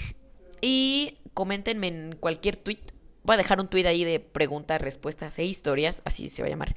y 0.62 1.18
coméntenme 1.40 1.88
en 1.88 2.16
cualquier 2.20 2.58
tweet. 2.58 2.82
Voy 3.24 3.36
a 3.36 3.38
dejar 3.38 3.62
un 3.62 3.70
tweet 3.70 3.86
ahí 3.86 4.04
de 4.04 4.20
preguntas, 4.20 4.82
respuestas 4.82 5.40
e 5.40 5.46
historias, 5.46 6.02
así 6.04 6.28
se 6.28 6.42
va 6.42 6.48
a 6.48 6.50
llamar. 6.50 6.76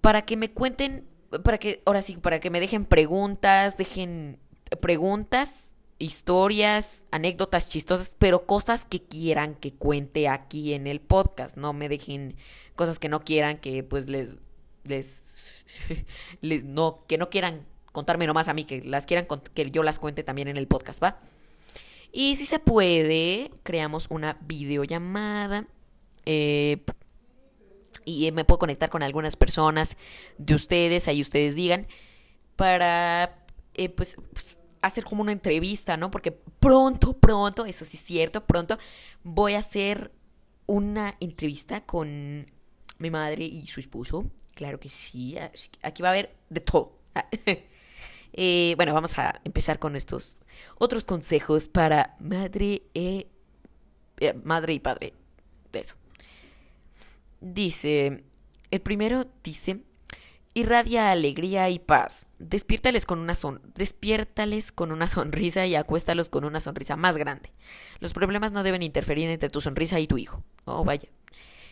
Para 0.00 0.22
que 0.22 0.38
me 0.38 0.50
cuenten, 0.50 1.06
para 1.44 1.58
que, 1.58 1.82
ahora 1.84 2.00
sí, 2.00 2.16
para 2.16 2.40
que 2.40 2.48
me 2.48 2.60
dejen 2.60 2.86
preguntas, 2.86 3.76
dejen 3.76 4.38
preguntas, 4.80 5.76
historias, 5.98 7.02
anécdotas 7.10 7.68
chistosas, 7.68 8.16
pero 8.18 8.46
cosas 8.46 8.86
que 8.86 9.02
quieran 9.02 9.54
que 9.56 9.74
cuente 9.74 10.28
aquí 10.28 10.72
en 10.72 10.86
el 10.86 11.02
podcast. 11.02 11.58
No 11.58 11.74
me 11.74 11.90
dejen 11.90 12.36
cosas 12.74 12.98
que 12.98 13.10
no 13.10 13.22
quieran 13.22 13.58
que 13.58 13.82
pues 13.82 14.08
les, 14.08 14.38
les, 14.84 15.66
no, 16.64 17.04
que 17.06 17.18
no 17.18 17.28
quieran 17.28 17.66
contarme 17.92 18.26
nomás 18.26 18.48
a 18.48 18.54
mí, 18.54 18.64
que 18.64 18.80
las 18.80 19.04
quieran 19.04 19.26
que 19.52 19.70
yo 19.70 19.82
las 19.82 19.98
cuente 19.98 20.24
también 20.24 20.48
en 20.48 20.56
el 20.56 20.66
podcast, 20.66 21.02
¿va? 21.02 21.20
Y 22.12 22.36
si 22.36 22.44
se 22.44 22.58
puede, 22.58 23.50
creamos 23.62 24.06
una 24.10 24.36
videollamada. 24.42 25.66
Eh, 26.26 26.84
y 28.04 28.30
me 28.32 28.44
puedo 28.44 28.58
conectar 28.58 28.90
con 28.90 29.02
algunas 29.02 29.36
personas 29.36 29.96
de 30.38 30.54
ustedes, 30.54 31.08
ahí 31.08 31.20
ustedes 31.20 31.54
digan, 31.54 31.86
para 32.56 33.44
eh, 33.74 33.88
pues, 33.88 34.16
pues, 34.32 34.60
hacer 34.82 35.04
como 35.04 35.22
una 35.22 35.32
entrevista, 35.32 35.96
¿no? 35.96 36.10
Porque 36.10 36.32
pronto, 36.32 37.14
pronto, 37.14 37.64
eso 37.64 37.84
sí 37.84 37.96
es 37.96 38.02
cierto, 38.02 38.44
pronto 38.44 38.76
voy 39.22 39.54
a 39.54 39.60
hacer 39.60 40.12
una 40.66 41.16
entrevista 41.20 41.84
con 41.84 42.46
mi 42.98 43.10
madre 43.10 43.44
y 43.44 43.66
su 43.66 43.80
esposo. 43.80 44.30
Claro 44.54 44.78
que 44.78 44.88
sí, 44.88 45.36
aquí 45.82 46.02
va 46.02 46.10
a 46.10 46.12
haber 46.12 46.36
de 46.50 46.60
todo. 46.60 46.98
Eh, 48.32 48.74
bueno, 48.76 48.94
vamos 48.94 49.18
a 49.18 49.40
empezar 49.44 49.78
con 49.78 49.96
estos 49.96 50.38
otros 50.78 51.04
consejos 51.04 51.68
para 51.68 52.16
madre, 52.18 52.82
e, 52.94 53.28
eh, 54.20 54.34
madre 54.44 54.74
y 54.74 54.80
padre. 54.80 55.14
De 55.70 55.80
eso. 55.80 55.96
Dice, 57.40 58.24
el 58.70 58.80
primero 58.80 59.26
dice, 59.42 59.82
irradia 60.54 61.10
alegría 61.10 61.68
y 61.70 61.78
paz. 61.78 62.28
Despiértales 62.38 63.06
con 63.06 63.18
una 63.18 63.34
son 63.34 63.60
despiértales 63.74 64.72
con 64.72 64.92
una 64.92 65.08
sonrisa 65.08 65.66
y 65.66 65.74
acuéstalos 65.74 66.28
con 66.28 66.44
una 66.44 66.60
sonrisa 66.60 66.96
más 66.96 67.16
grande. 67.16 67.52
Los 68.00 68.12
problemas 68.12 68.52
no 68.52 68.62
deben 68.62 68.82
interferir 68.82 69.28
entre 69.28 69.50
tu 69.50 69.60
sonrisa 69.60 70.00
y 70.00 70.06
tu 70.06 70.18
hijo. 70.18 70.42
Oh, 70.64 70.84
vaya. 70.84 71.08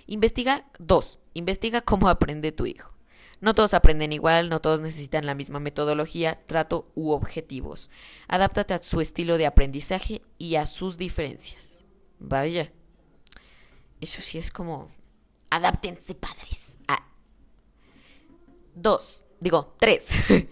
Investiga 0.07 0.65
dos. 0.79 1.21
Investiga 1.35 1.83
cómo 1.83 2.09
aprende 2.09 2.53
tu 2.53 2.67
hijo. 2.67 2.93
No 3.41 3.55
todos 3.55 3.73
aprenden 3.73 4.13
igual, 4.13 4.51
no 4.51 4.61
todos 4.61 4.81
necesitan 4.81 5.25
la 5.25 5.35
misma 5.35 5.61
metodología, 5.61 6.35
trato 6.47 6.91
u 6.95 7.11
objetivos. 7.11 7.91
Adáptate 8.29 8.75
a 8.75 8.83
su 8.83 9.01
estilo 9.01 9.39
de 9.39 9.47
aprendizaje 9.47 10.21
y 10.37 10.57
a 10.57 10.67
sus 10.67 10.99
diferencias. 10.99 11.81
Vaya. 12.19 12.73
Eso 14.01 14.21
sí 14.21 14.39
es 14.39 14.51
como... 14.51 14.91
Adáptense, 15.49 16.15
padres. 16.15 16.79
Ah. 16.87 17.07
Dos. 18.75 19.25
Digo, 19.41 19.75
tres. 19.81 20.23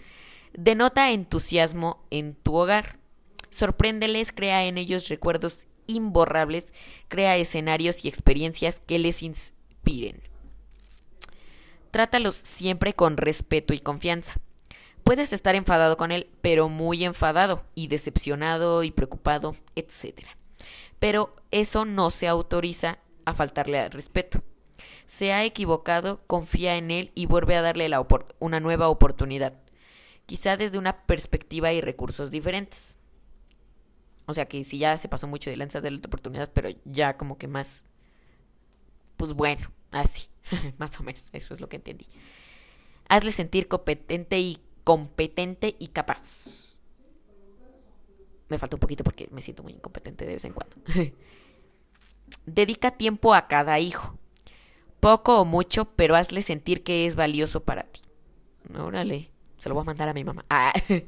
Denota 0.55 1.11
entusiasmo 1.11 2.05
en 2.11 2.35
tu 2.35 2.57
hogar. 2.57 2.99
Sorpréndeles, 3.51 4.33
crea 4.33 4.65
en 4.65 4.79
ellos 4.79 5.09
recuerdos 5.09 5.67
imborrables, 5.87 6.73
crea 7.09 7.37
escenarios 7.37 8.05
y 8.05 8.09
experiencias 8.09 8.81
que 8.87 8.99
les 8.99 9.23
inspiren. 9.23 10.23
Trátalos 11.99 12.37
siempre 12.37 12.95
con 12.95 13.17
respeto 13.17 13.75
y 13.75 13.81
confianza. 13.81 14.37
Puedes 15.03 15.33
estar 15.33 15.57
enfadado 15.57 15.97
con 15.97 16.13
él, 16.13 16.31
pero 16.43 16.69
muy 16.69 17.03
enfadado 17.03 17.65
y 17.75 17.89
decepcionado 17.89 18.85
y 18.85 18.93
preocupado, 18.93 19.57
etc. 19.75 20.21
Pero 21.01 21.35
eso 21.51 21.85
no 21.85 22.11
se 22.11 22.29
autoriza 22.29 23.01
a 23.25 23.35
faltarle 23.35 23.81
al 23.81 23.91
respeto. 23.91 24.45
Se 25.07 25.33
ha 25.33 25.45
equivocado, 25.45 26.21
confía 26.29 26.77
en 26.77 26.93
él 26.93 27.11
y 27.17 27.27
vuelve 27.27 27.57
a 27.57 27.63
darle 27.63 27.91
una 28.39 28.61
nueva 28.61 28.87
oportunidad, 28.91 29.55
quizá 30.25 30.57
desde 30.57 30.79
una 30.79 31.05
perspectiva 31.05 31.73
y 31.73 31.81
recursos 31.81 32.31
diferentes. 32.31 32.97
O 34.27 34.35
sea 34.35 34.47
que 34.47 34.63
si 34.63 34.79
ya 34.79 34.97
se 34.99 35.09
pasó 35.09 35.27
mucho 35.27 35.51
de 35.51 35.57
lanza 35.57 35.81
de 35.81 35.91
la 35.91 35.99
oportunidad, 35.99 36.49
pero 36.53 36.69
ya 36.85 37.17
como 37.17 37.39
que 37.39 37.49
más, 37.49 37.83
pues 39.17 39.33
bueno, 39.33 39.73
así, 39.91 40.29
más 40.79 40.99
o 41.01 41.03
menos, 41.03 41.31
eso 41.33 41.55
es 41.55 41.61
lo 41.61 41.69
que 41.69 41.77
entendí. 41.77 42.07
Hazle 43.09 43.33
sentir 43.33 43.69
competente 43.69 44.39
y 44.39 44.59
competente 44.85 45.77
y 45.79 45.89
capaz. 45.89 46.69
Me 48.49 48.59
falta 48.59 48.77
un 48.77 48.81
poquito 48.81 49.05
porque 49.05 49.29
me 49.31 49.43
siento 49.43 49.63
muy 49.63 49.73
incompetente 49.73 50.27
de 50.27 50.35
vez 50.35 50.45
en 50.45 50.53
cuando. 50.53 50.77
Dedica 52.47 52.93
tiempo 52.93 53.35
a 53.35 53.49
cada 53.49 53.79
hijo. 53.79 54.19
Poco 55.01 55.41
o 55.41 55.45
mucho, 55.45 55.85
pero 55.95 56.17
hazle 56.17 56.43
sentir 56.43 56.83
que 56.83 57.07
es 57.07 57.15
valioso 57.15 57.63
para 57.65 57.85
ti. 57.85 58.01
Órale, 58.77 59.31
se 59.59 59.69
lo 59.69 59.75
voy 59.75 59.83
a 59.83 59.85
mandar 59.85 60.09
a 60.09 60.15
mi 60.15 60.25
mamá. 60.25 60.45
Ah. 60.51 60.73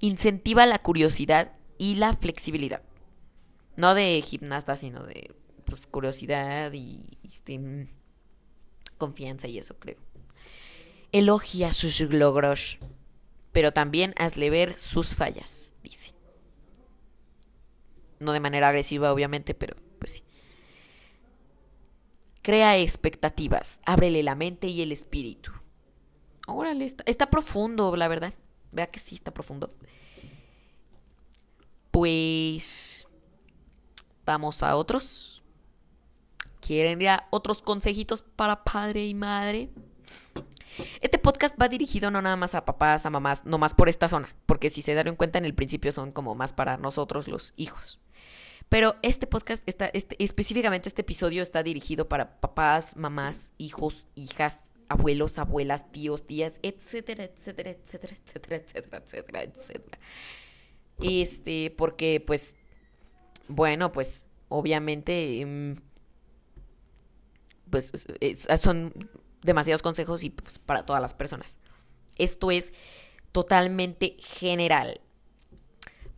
Incentiva 0.00 0.66
la 0.66 0.78
curiosidad 0.78 1.52
y 1.78 1.96
la 1.96 2.14
flexibilidad. 2.14 2.82
No 3.76 3.94
de 3.94 4.20
gimnasta, 4.22 4.76
sino 4.76 5.04
de 5.04 5.34
pues, 5.64 5.86
curiosidad 5.86 6.72
y 6.72 7.18
este, 7.22 7.88
confianza 8.98 9.48
y 9.48 9.58
eso, 9.58 9.78
creo. 9.78 9.98
Elogia 11.12 11.72
sus 11.72 12.00
logros, 12.00 12.78
pero 13.52 13.72
también 13.72 14.14
hazle 14.18 14.50
ver 14.50 14.78
sus 14.78 15.14
fallas, 15.14 15.74
dice. 15.82 16.14
No 18.18 18.32
de 18.32 18.40
manera 18.40 18.68
agresiva, 18.68 19.12
obviamente, 19.12 19.54
pero 19.54 19.76
pues 19.98 20.12
sí. 20.12 20.24
Crea 22.42 22.76
expectativas, 22.78 23.80
ábrele 23.84 24.22
la 24.22 24.34
mente 24.34 24.68
y 24.68 24.82
el 24.82 24.92
espíritu. 24.92 25.52
Órale, 26.46 26.84
está, 26.84 27.02
está 27.06 27.28
profundo, 27.28 27.96
la 27.96 28.08
verdad. 28.08 28.32
Vea 28.72 28.86
que 28.88 29.00
sí 29.00 29.14
está 29.16 29.32
profundo. 29.32 29.68
Pues 31.90 33.08
vamos 34.24 34.62
a 34.62 34.76
otros. 34.76 35.35
¿Quieren 36.66 36.98
ya 36.98 37.28
otros 37.30 37.62
consejitos 37.62 38.22
para 38.22 38.64
padre 38.64 39.06
y 39.06 39.14
madre? 39.14 39.70
Este 41.00 41.16
podcast 41.16 41.54
va 41.60 41.68
dirigido 41.68 42.10
no 42.10 42.20
nada 42.20 42.34
más 42.34 42.56
a 42.56 42.64
papás, 42.64 43.06
a 43.06 43.10
mamás, 43.10 43.44
no 43.44 43.56
más 43.56 43.72
por 43.72 43.88
esta 43.88 44.08
zona, 44.08 44.34
porque 44.46 44.68
si 44.68 44.82
se 44.82 44.92
dieron 44.92 45.14
cuenta 45.14 45.38
en 45.38 45.44
el 45.44 45.54
principio 45.54 45.92
son 45.92 46.10
como 46.10 46.34
más 46.34 46.52
para 46.52 46.76
nosotros 46.76 47.28
los 47.28 47.54
hijos. 47.56 48.00
Pero 48.68 48.96
este 49.02 49.28
podcast 49.28 49.62
está, 49.68 49.86
este, 49.86 50.16
específicamente 50.22 50.88
este 50.88 51.02
episodio 51.02 51.44
está 51.44 51.62
dirigido 51.62 52.08
para 52.08 52.40
papás, 52.40 52.96
mamás, 52.96 53.52
hijos, 53.58 54.04
hijas, 54.16 54.58
abuelos, 54.88 55.38
abuelas, 55.38 55.92
tíos, 55.92 56.26
tías, 56.26 56.54
etcétera, 56.62 57.24
etcétera, 57.24 57.70
etcétera, 57.70 58.16
etcétera, 58.16 58.56
etcétera, 58.56 59.04
etcétera, 59.04 59.42
etcétera. 59.44 59.98
Este, 61.00 61.72
porque 61.76 62.20
pues, 62.26 62.56
bueno, 63.46 63.92
pues 63.92 64.26
obviamente, 64.48 65.40
em, 65.40 65.76
pues 67.70 67.92
son 68.58 68.92
demasiados 69.42 69.82
consejos 69.82 70.24
y 70.24 70.30
pues, 70.30 70.58
para 70.58 70.84
todas 70.84 71.02
las 71.02 71.14
personas. 71.14 71.58
Esto 72.16 72.50
es 72.50 72.72
totalmente 73.32 74.16
general. 74.18 75.00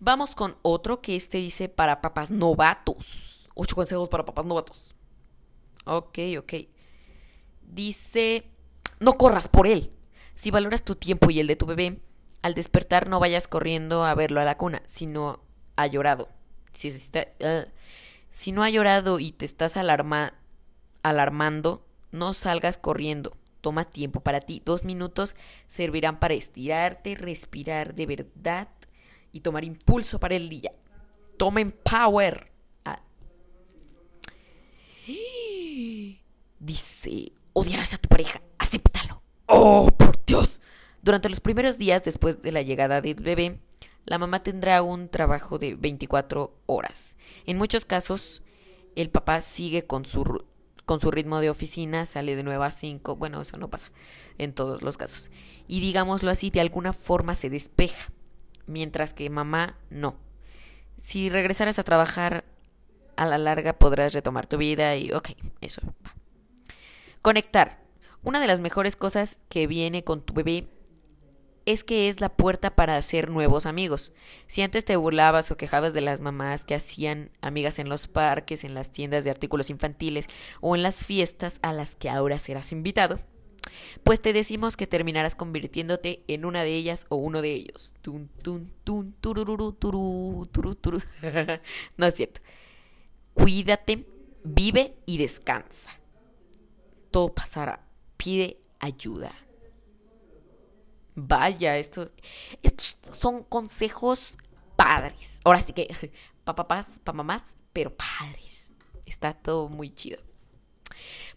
Vamos 0.00 0.34
con 0.34 0.56
otro 0.62 1.00
que 1.00 1.16
este 1.16 1.38
dice 1.38 1.68
para 1.68 2.00
papás 2.00 2.30
novatos. 2.30 3.48
Ocho 3.54 3.74
consejos 3.74 4.08
para 4.08 4.24
papás 4.24 4.46
novatos. 4.46 4.94
Ok, 5.84 6.18
ok. 6.38 6.54
Dice, 7.62 8.48
no 9.00 9.14
corras 9.14 9.48
por 9.48 9.66
él. 9.66 9.90
Si 10.34 10.50
valoras 10.52 10.84
tu 10.84 10.94
tiempo 10.94 11.30
y 11.30 11.40
el 11.40 11.48
de 11.48 11.56
tu 11.56 11.66
bebé, 11.66 12.00
al 12.42 12.54
despertar 12.54 13.08
no 13.08 13.18
vayas 13.18 13.48
corriendo 13.48 14.04
a 14.04 14.14
verlo 14.14 14.40
a 14.40 14.44
la 14.44 14.56
cuna, 14.56 14.82
sino 14.86 15.40
ha 15.74 15.86
llorado. 15.88 16.28
Si, 16.72 16.88
uh, 16.88 17.68
si 18.30 18.52
no 18.52 18.62
ha 18.62 18.70
llorado 18.70 19.18
y 19.18 19.32
te 19.32 19.44
estás 19.44 19.76
alarma, 19.76 20.34
alarmando, 21.08 21.86
no 22.10 22.34
salgas 22.34 22.78
corriendo. 22.78 23.36
Toma 23.60 23.84
tiempo 23.84 24.20
para 24.20 24.40
ti. 24.40 24.62
Dos 24.64 24.84
minutos 24.84 25.34
servirán 25.66 26.20
para 26.20 26.34
estirarte, 26.34 27.14
respirar 27.16 27.94
de 27.94 28.06
verdad 28.06 28.68
y 29.32 29.40
tomar 29.40 29.64
impulso 29.64 30.20
para 30.20 30.36
el 30.36 30.48
día. 30.48 30.72
Tomen 31.36 31.72
power. 31.72 32.52
Ah. 32.84 33.00
Dice, 36.60 37.32
odiarás 37.52 37.94
a 37.94 37.98
tu 37.98 38.08
pareja, 38.08 38.40
acéptalo. 38.58 39.22
Oh, 39.46 39.90
por 39.96 40.24
Dios. 40.24 40.60
Durante 41.02 41.28
los 41.28 41.40
primeros 41.40 41.78
días 41.78 42.04
después 42.04 42.42
de 42.42 42.52
la 42.52 42.62
llegada 42.62 43.00
del 43.00 43.14
bebé, 43.14 43.60
la 44.04 44.18
mamá 44.18 44.42
tendrá 44.42 44.82
un 44.82 45.08
trabajo 45.08 45.58
de 45.58 45.74
24 45.74 46.54
horas. 46.66 47.16
En 47.44 47.58
muchos 47.58 47.84
casos, 47.84 48.42
el 48.96 49.10
papá 49.10 49.40
sigue 49.40 49.86
con 49.86 50.04
su, 50.04 50.44
con 50.88 51.00
su 51.02 51.10
ritmo 51.10 51.40
de 51.40 51.50
oficina, 51.50 52.06
sale 52.06 52.34
de 52.34 52.42
9 52.42 52.64
a 52.64 52.70
5. 52.70 53.16
Bueno, 53.16 53.42
eso 53.42 53.58
no 53.58 53.68
pasa 53.68 53.92
en 54.38 54.54
todos 54.54 54.80
los 54.80 54.96
casos. 54.96 55.30
Y 55.66 55.80
digámoslo 55.80 56.30
así, 56.30 56.48
de 56.48 56.62
alguna 56.62 56.94
forma 56.94 57.34
se 57.34 57.50
despeja, 57.50 58.10
mientras 58.66 59.12
que 59.12 59.28
mamá 59.28 59.76
no. 59.90 60.16
Si 60.98 61.28
regresaras 61.28 61.78
a 61.78 61.84
trabajar 61.84 62.46
a 63.16 63.26
la 63.26 63.36
larga 63.36 63.74
podrás 63.74 64.14
retomar 64.14 64.46
tu 64.46 64.56
vida 64.56 64.96
y 64.96 65.12
ok, 65.12 65.28
eso 65.60 65.82
va. 66.06 66.14
Conectar. 67.20 67.84
Una 68.22 68.40
de 68.40 68.46
las 68.46 68.60
mejores 68.60 68.96
cosas 68.96 69.42
que 69.50 69.66
viene 69.66 70.04
con 70.04 70.22
tu 70.22 70.32
bebé 70.32 70.70
es 71.72 71.84
que 71.84 72.08
es 72.08 72.22
la 72.22 72.30
puerta 72.30 72.74
para 72.74 72.96
hacer 72.96 73.28
nuevos 73.28 73.66
amigos. 73.66 74.14
Si 74.46 74.62
antes 74.62 74.86
te 74.86 74.96
burlabas 74.96 75.50
o 75.50 75.58
quejabas 75.58 75.92
de 75.92 76.00
las 76.00 76.20
mamás 76.20 76.64
que 76.64 76.74
hacían 76.74 77.30
amigas 77.42 77.78
en 77.78 77.90
los 77.90 78.08
parques, 78.08 78.64
en 78.64 78.72
las 78.72 78.90
tiendas 78.90 79.24
de 79.24 79.30
artículos 79.30 79.68
infantiles 79.68 80.28
o 80.62 80.76
en 80.76 80.82
las 80.82 81.04
fiestas 81.04 81.58
a 81.60 81.74
las 81.74 81.94
que 81.94 82.08
ahora 82.08 82.38
serás 82.38 82.72
invitado, 82.72 83.20
pues 84.02 84.22
te 84.22 84.32
decimos 84.32 84.78
que 84.78 84.86
terminarás 84.86 85.36
convirtiéndote 85.36 86.24
en 86.26 86.46
una 86.46 86.62
de 86.62 86.74
ellas 86.74 87.04
o 87.10 87.16
uno 87.16 87.42
de 87.42 87.52
ellos. 87.52 87.92
Tun, 88.00 88.30
tun, 88.42 88.72
tun, 88.82 89.14
turu, 89.20 89.72
turu, 89.74 90.74
turu. 90.74 91.02
no 91.98 92.06
es 92.06 92.14
cierto. 92.14 92.40
Cuídate, 93.34 94.06
vive 94.42 94.94
y 95.04 95.18
descansa. 95.18 95.90
Todo 97.10 97.34
pasará. 97.34 97.84
Pide 98.16 98.56
ayuda. 98.80 99.47
Vaya, 101.20 101.76
estos, 101.78 102.12
estos 102.62 102.96
son 103.10 103.42
consejos 103.42 104.38
padres. 104.76 105.40
Ahora 105.44 105.60
sí 105.60 105.72
que, 105.72 105.88
pa 106.44 106.54
papás, 106.54 107.00
pa 107.02 107.12
mamás, 107.12 107.42
pero 107.72 107.96
padres. 107.96 108.70
Está 109.04 109.34
todo 109.34 109.68
muy 109.68 109.90
chido. 109.90 110.20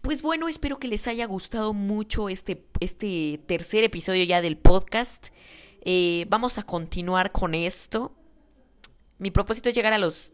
Pues 0.01 0.21
bueno, 0.21 0.47
espero 0.47 0.77
que 0.77 0.87
les 0.87 1.07
haya 1.07 1.25
gustado 1.25 1.73
mucho 1.73 2.29
este, 2.29 2.63
este 2.79 3.41
tercer 3.47 3.83
episodio 3.83 4.23
ya 4.23 4.41
del 4.41 4.55
podcast. 4.55 5.29
Eh, 5.81 6.27
vamos 6.29 6.59
a 6.59 6.63
continuar 6.63 7.31
con 7.31 7.55
esto. 7.55 8.11
Mi 9.17 9.31
propósito 9.31 9.69
es 9.69 9.75
llegar 9.75 9.93
a 9.93 9.97
los 9.97 10.33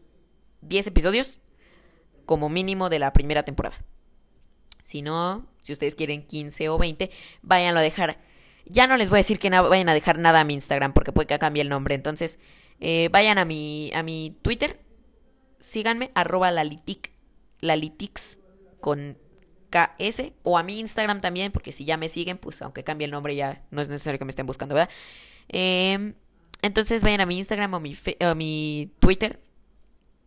10 0.60 0.88
episodios 0.88 1.38
como 2.26 2.50
mínimo 2.50 2.90
de 2.90 2.98
la 2.98 3.14
primera 3.14 3.44
temporada. 3.44 3.82
Si 4.82 5.00
no, 5.00 5.46
si 5.62 5.72
ustedes 5.72 5.94
quieren 5.94 6.26
15 6.26 6.68
o 6.68 6.76
20, 6.76 7.10
váyanlo 7.40 7.80
a 7.80 7.82
dejar 7.82 8.27
ya 8.68 8.86
no 8.86 8.96
les 8.96 9.10
voy 9.10 9.18
a 9.18 9.20
decir 9.20 9.38
que 9.38 9.50
vayan 9.50 9.88
a 9.88 9.94
dejar 9.94 10.18
nada 10.18 10.40
a 10.40 10.44
mi 10.44 10.54
Instagram 10.54 10.92
porque 10.92 11.12
puede 11.12 11.26
que 11.26 11.38
cambie 11.38 11.62
el 11.62 11.68
nombre. 11.68 11.94
Entonces, 11.94 12.38
eh, 12.80 13.08
vayan 13.10 13.38
a 13.38 13.44
mi, 13.44 13.90
a 13.94 14.02
mi 14.02 14.36
Twitter, 14.42 14.80
síganme, 15.58 16.10
arroba 16.14 16.50
lalitic, 16.50 17.12
lalitix 17.60 18.38
con 18.80 19.18
KS, 19.70 20.32
o 20.42 20.56
a 20.58 20.62
mi 20.62 20.80
Instagram 20.80 21.20
también, 21.20 21.52
porque 21.52 21.72
si 21.72 21.84
ya 21.84 21.96
me 21.96 22.08
siguen, 22.08 22.38
pues 22.38 22.62
aunque 22.62 22.84
cambie 22.84 23.04
el 23.04 23.10
nombre 23.10 23.34
ya 23.34 23.62
no 23.70 23.82
es 23.82 23.88
necesario 23.88 24.18
que 24.18 24.24
me 24.24 24.30
estén 24.30 24.46
buscando, 24.46 24.74
¿verdad? 24.74 24.90
Em, 25.48 26.14
entonces 26.62 27.02
vayan 27.02 27.20
a 27.20 27.26
mi 27.26 27.38
Instagram 27.38 27.74
o 27.74 27.80
mi, 27.80 27.96
o 28.20 28.34
mi 28.34 28.92
Twitter 29.00 29.40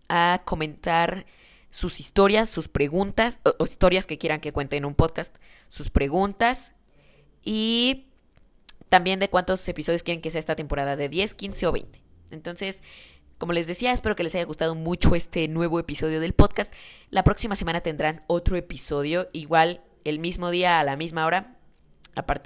a 0.10 0.42
comentar 0.46 1.26
sus 1.70 2.00
historias, 2.00 2.50
sus 2.50 2.68
preguntas, 2.68 3.40
o, 3.44 3.64
historias 3.64 4.06
que 4.06 4.18
quieran 4.18 4.42
que 4.42 4.52
cuente 4.52 4.78
en 4.78 4.86
un 4.86 4.94
podcast, 4.94 5.36
sus 5.70 5.90
preguntas 5.90 6.76
y 7.44 8.11
también 8.92 9.22
de 9.22 9.30
cuántos 9.30 9.66
episodios 9.70 10.04
quieren 10.04 10.20
que 10.20 10.30
sea 10.32 10.40
esta 10.40 10.58
temporada, 10.58 10.98
de 10.98 11.08
10, 11.08 11.34
15 11.34 11.66
o 11.68 11.72
20. 11.72 12.02
Entonces, 12.32 12.82
como 13.38 13.54
les 13.54 13.66
decía, 13.66 13.94
espero 13.94 14.18
que 14.18 14.24
les 14.24 14.36
haya 14.36 14.44
gustado 14.44 14.76
mucho 14.76 15.16
este 15.16 15.48
nuevo 15.48 15.80
episodio 15.80 16.20
del 16.20 16.34
podcast. 16.34 16.74
La 17.10 17.24
próxima 17.24 17.56
semana 17.56 17.80
tendrán 17.80 18.26
otro 18.28 18.58
episodio, 18.58 19.30
igual 19.32 19.82
el 20.04 20.20
mismo 20.20 20.50
día 20.52 20.82
a 20.82 20.84
la 20.84 20.98
misma 20.98 21.26
hora. 21.26 21.56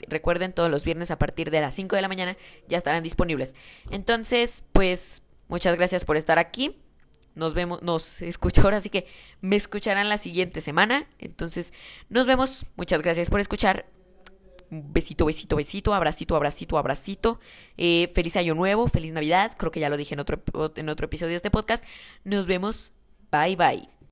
recuerden, 0.07 0.53
todos 0.53 0.69
los 0.69 0.85
viernes 0.85 1.09
a 1.09 1.17
partir 1.17 1.49
de 1.49 1.61
las 1.61 1.73
5 1.73 1.95
de 1.95 2.03
la 2.03 2.07
mañana 2.09 2.37
ya 2.67 2.77
estarán 2.77 3.01
disponibles. 3.01 3.55
Entonces, 3.89 4.65
pues 4.71 5.23
muchas 5.47 5.75
gracias 5.75 6.05
por 6.05 6.15
estar 6.15 6.37
aquí. 6.37 6.79
Nos 7.33 7.55
vemos, 7.55 7.81
nos 7.81 8.21
escucho 8.21 8.61
ahora, 8.61 8.77
así 8.77 8.91
que 8.91 9.07
me 9.41 9.55
escucharán 9.55 10.09
la 10.09 10.19
siguiente 10.19 10.61
semana. 10.61 11.07
Entonces, 11.17 11.73
nos 12.09 12.27
vemos. 12.27 12.67
Muchas 12.75 13.01
gracias 13.01 13.31
por 13.31 13.39
escuchar. 13.39 13.87
Besito, 14.70 15.26
besito, 15.26 15.55
besito, 15.55 15.93
abracito, 15.93 16.36
abracito, 16.36 16.78
abracito. 16.78 17.39
Eh, 17.78 18.11
feliz 18.13 18.36
año 18.36 18.55
nuevo, 18.55 18.88
feliz 18.88 19.13
Navidad. 19.13 19.53
Creo 19.57 19.72
que 19.72 19.80
ya 19.80 19.89
lo 19.89 19.97
dije 19.97 20.13
en 20.13 20.20
otro, 20.20 20.41
en 20.76 20.89
otro 20.89 21.05
episodio 21.05 21.32
de 21.32 21.38
este 21.38 21.51
podcast. 21.51 21.84
Nos 22.24 22.47
vemos. 22.47 22.93
Bye, 23.32 23.55
bye. 23.55 23.94